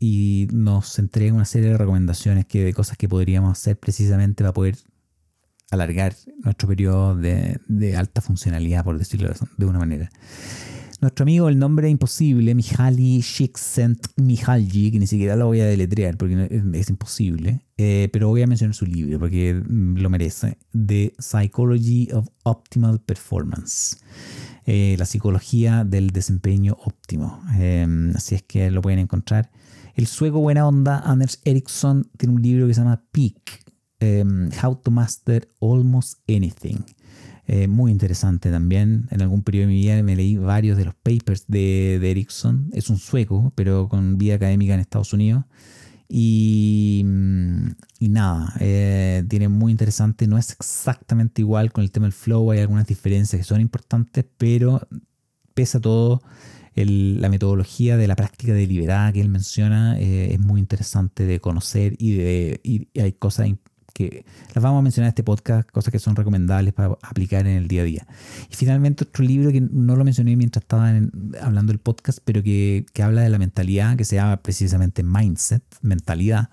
y, 0.00 0.48
nos 0.52 0.98
entrega 0.98 1.34
una 1.34 1.44
serie 1.44 1.70
de 1.70 1.78
recomendaciones 1.78 2.46
que, 2.46 2.64
de 2.64 2.74
cosas 2.74 2.96
que 2.96 3.08
podríamos 3.08 3.52
hacer 3.52 3.78
precisamente 3.78 4.42
para 4.42 4.52
poder 4.52 4.76
alargar 5.70 6.14
nuestro 6.42 6.68
periodo 6.68 7.16
de, 7.16 7.96
alta 7.96 8.20
funcionalidad, 8.20 8.84
por 8.84 8.98
decirlo 8.98 9.32
de 9.56 9.66
una 9.66 9.78
manera. 9.78 10.10
Nuestro 11.00 11.22
amigo, 11.22 11.48
el 11.48 11.58
nombre 11.58 11.88
imposible, 11.88 12.54
Mihaly 12.54 13.22
Csikszentmihalyi, 13.22 14.90
que 14.90 14.98
ni 14.98 15.06
siquiera 15.06 15.34
lo 15.34 15.46
voy 15.46 15.60
a 15.60 15.64
deletrear 15.64 16.18
porque 16.18 16.62
es, 16.74 16.90
imposible, 16.90 17.64
eh, 17.78 18.10
pero 18.12 18.28
voy 18.28 18.42
a 18.42 18.46
mencionar 18.46 18.74
su 18.74 18.84
libro 18.84 19.18
porque 19.18 19.54
mm, 19.54 19.96
lo 19.96 20.10
merece, 20.10 20.58
The 20.72 21.14
Psychology 21.18 22.10
of 22.12 22.28
Optimal 22.42 23.00
Performance. 23.00 23.96
Eh, 24.66 24.96
la 24.98 25.06
psicología 25.06 25.84
del 25.84 26.10
desempeño 26.10 26.76
óptimo. 26.84 27.42
Em, 27.58 28.14
así 28.14 28.34
es 28.34 28.42
que 28.42 28.70
lo 28.70 28.82
pueden 28.82 28.98
encontrar. 28.98 29.50
El 29.94 30.06
sueco 30.06 30.40
buena 30.40 30.66
onda, 30.66 31.00
Anders 31.00 31.40
Ericsson, 31.44 32.10
tiene 32.16 32.34
un 32.34 32.42
libro 32.42 32.66
que 32.66 32.74
se 32.74 32.80
llama 32.80 33.02
Peak, 33.10 33.64
em, 33.98 34.48
How 34.62 34.76
to 34.76 34.90
Master 34.90 35.48
Almost 35.60 36.20
Anything. 36.28 36.84
Eh, 37.46 37.66
muy 37.66 37.90
interesante 37.90 38.50
también. 38.50 39.08
En 39.10 39.22
algún 39.22 39.42
periodo 39.42 39.66
de 39.66 39.72
mi 39.72 39.80
vida 39.80 40.02
me 40.02 40.14
leí 40.14 40.36
varios 40.36 40.76
de 40.76 40.84
los 40.84 40.94
papers 40.94 41.46
de, 41.48 41.98
de 42.00 42.10
Ericsson. 42.12 42.70
Es 42.72 42.90
un 42.90 42.98
sueco, 42.98 43.52
pero 43.56 43.88
con 43.88 44.18
vida 44.18 44.36
académica 44.36 44.74
en 44.74 44.80
Estados 44.80 45.12
Unidos. 45.12 45.44
Y, 46.12 47.04
y 48.00 48.08
nada, 48.08 48.52
eh, 48.58 49.24
tiene 49.28 49.48
muy 49.48 49.70
interesante. 49.70 50.26
No 50.26 50.38
es 50.38 50.50
exactamente 50.50 51.40
igual 51.42 51.72
con 51.72 51.84
el 51.84 51.92
tema 51.92 52.06
del 52.06 52.12
flow, 52.12 52.50
hay 52.50 52.58
algunas 52.58 52.86
diferencias 52.86 53.40
que 53.40 53.44
son 53.44 53.60
importantes, 53.60 54.24
pero 54.36 54.86
pese 55.54 55.78
a 55.78 55.80
todo, 55.80 56.20
la 56.74 57.28
metodología 57.28 57.96
de 57.96 58.08
la 58.08 58.16
práctica 58.16 58.52
deliberada 58.52 59.12
que 59.12 59.20
él 59.20 59.28
menciona 59.28 59.98
eh, 60.00 60.34
es 60.34 60.40
muy 60.40 60.60
interesante 60.60 61.26
de 61.26 61.40
conocer 61.40 61.94
y, 61.98 62.14
de, 62.14 62.60
y 62.62 62.88
hay 62.98 63.12
cosas 63.12 63.48
que 63.92 64.24
las 64.54 64.62
vamos 64.62 64.78
a 64.78 64.82
mencionar 64.82 65.06
en 65.06 65.10
este 65.10 65.22
podcast, 65.22 65.70
cosas 65.70 65.92
que 65.92 65.98
son 65.98 66.16
recomendables 66.16 66.72
para 66.72 66.96
aplicar 67.02 67.46
en 67.46 67.56
el 67.56 67.68
día 67.68 67.82
a 67.82 67.84
día. 67.84 68.06
Y 68.50 68.54
finalmente 68.54 69.04
otro 69.04 69.24
libro 69.24 69.50
que 69.50 69.60
no 69.60 69.96
lo 69.96 70.04
mencioné 70.04 70.36
mientras 70.36 70.62
estaba 70.62 70.92
hablando 71.40 71.72
del 71.72 71.78
podcast, 71.78 72.20
pero 72.24 72.42
que, 72.42 72.86
que, 72.92 73.02
habla 73.02 73.22
de 73.22 73.28
la 73.30 73.38
mentalidad, 73.38 73.96
que 73.96 74.04
se 74.04 74.16
llama 74.16 74.36
precisamente 74.38 75.02
Mindset, 75.02 75.62
mentalidad, 75.82 76.50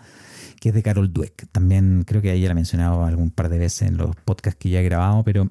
que 0.60 0.70
es 0.70 0.76
de 0.76 0.84
Carol 0.84 1.12
Dweck. 1.12 1.48
También 1.52 2.04
creo 2.06 2.22
que 2.22 2.34
ella 2.34 2.48
la 2.48 2.52
he 2.52 2.56
mencionado 2.56 3.06
algún 3.06 3.32
par 3.32 3.50
de 3.50 3.58
veces 3.58 3.90
en 3.90 3.98
los 3.98 4.16
podcasts 4.16 4.60
que 4.60 4.70
ya 4.70 4.82
he 4.82 4.84
grabado, 4.84 5.24
pero, 5.24 5.50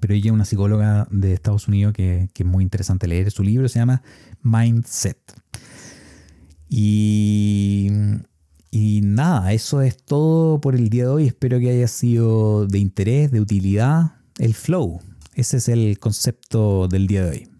pero 0.00 0.14
ella 0.14 0.26
es 0.26 0.32
una 0.32 0.44
psicóloga 0.44 1.06
de 1.10 1.32
Estados 1.32 1.68
Unidos 1.68 1.92
que, 1.92 2.28
que 2.32 2.42
es 2.42 2.48
muy 2.48 2.64
interesante 2.64 3.06
leer. 3.06 3.30
Su 3.30 3.42
libro 3.42 3.68
se 3.68 3.78
llama 3.78 4.02
Mindset. 4.42 5.18
Y 6.74 7.90
y 8.74 9.02
nada, 9.02 9.52
eso 9.52 9.82
es 9.82 9.98
todo 9.98 10.58
por 10.58 10.74
el 10.74 10.88
día 10.88 11.04
de 11.04 11.10
hoy. 11.10 11.26
Espero 11.26 11.60
que 11.60 11.68
haya 11.68 11.86
sido 11.88 12.66
de 12.66 12.78
interés, 12.78 13.30
de 13.30 13.42
utilidad. 13.42 14.14
El 14.38 14.54
flow. 14.54 14.98
Ese 15.34 15.58
es 15.58 15.68
el 15.68 15.98
concepto 15.98 16.88
del 16.88 17.06
día 17.06 17.26
de 17.26 17.30
hoy. 17.30 17.51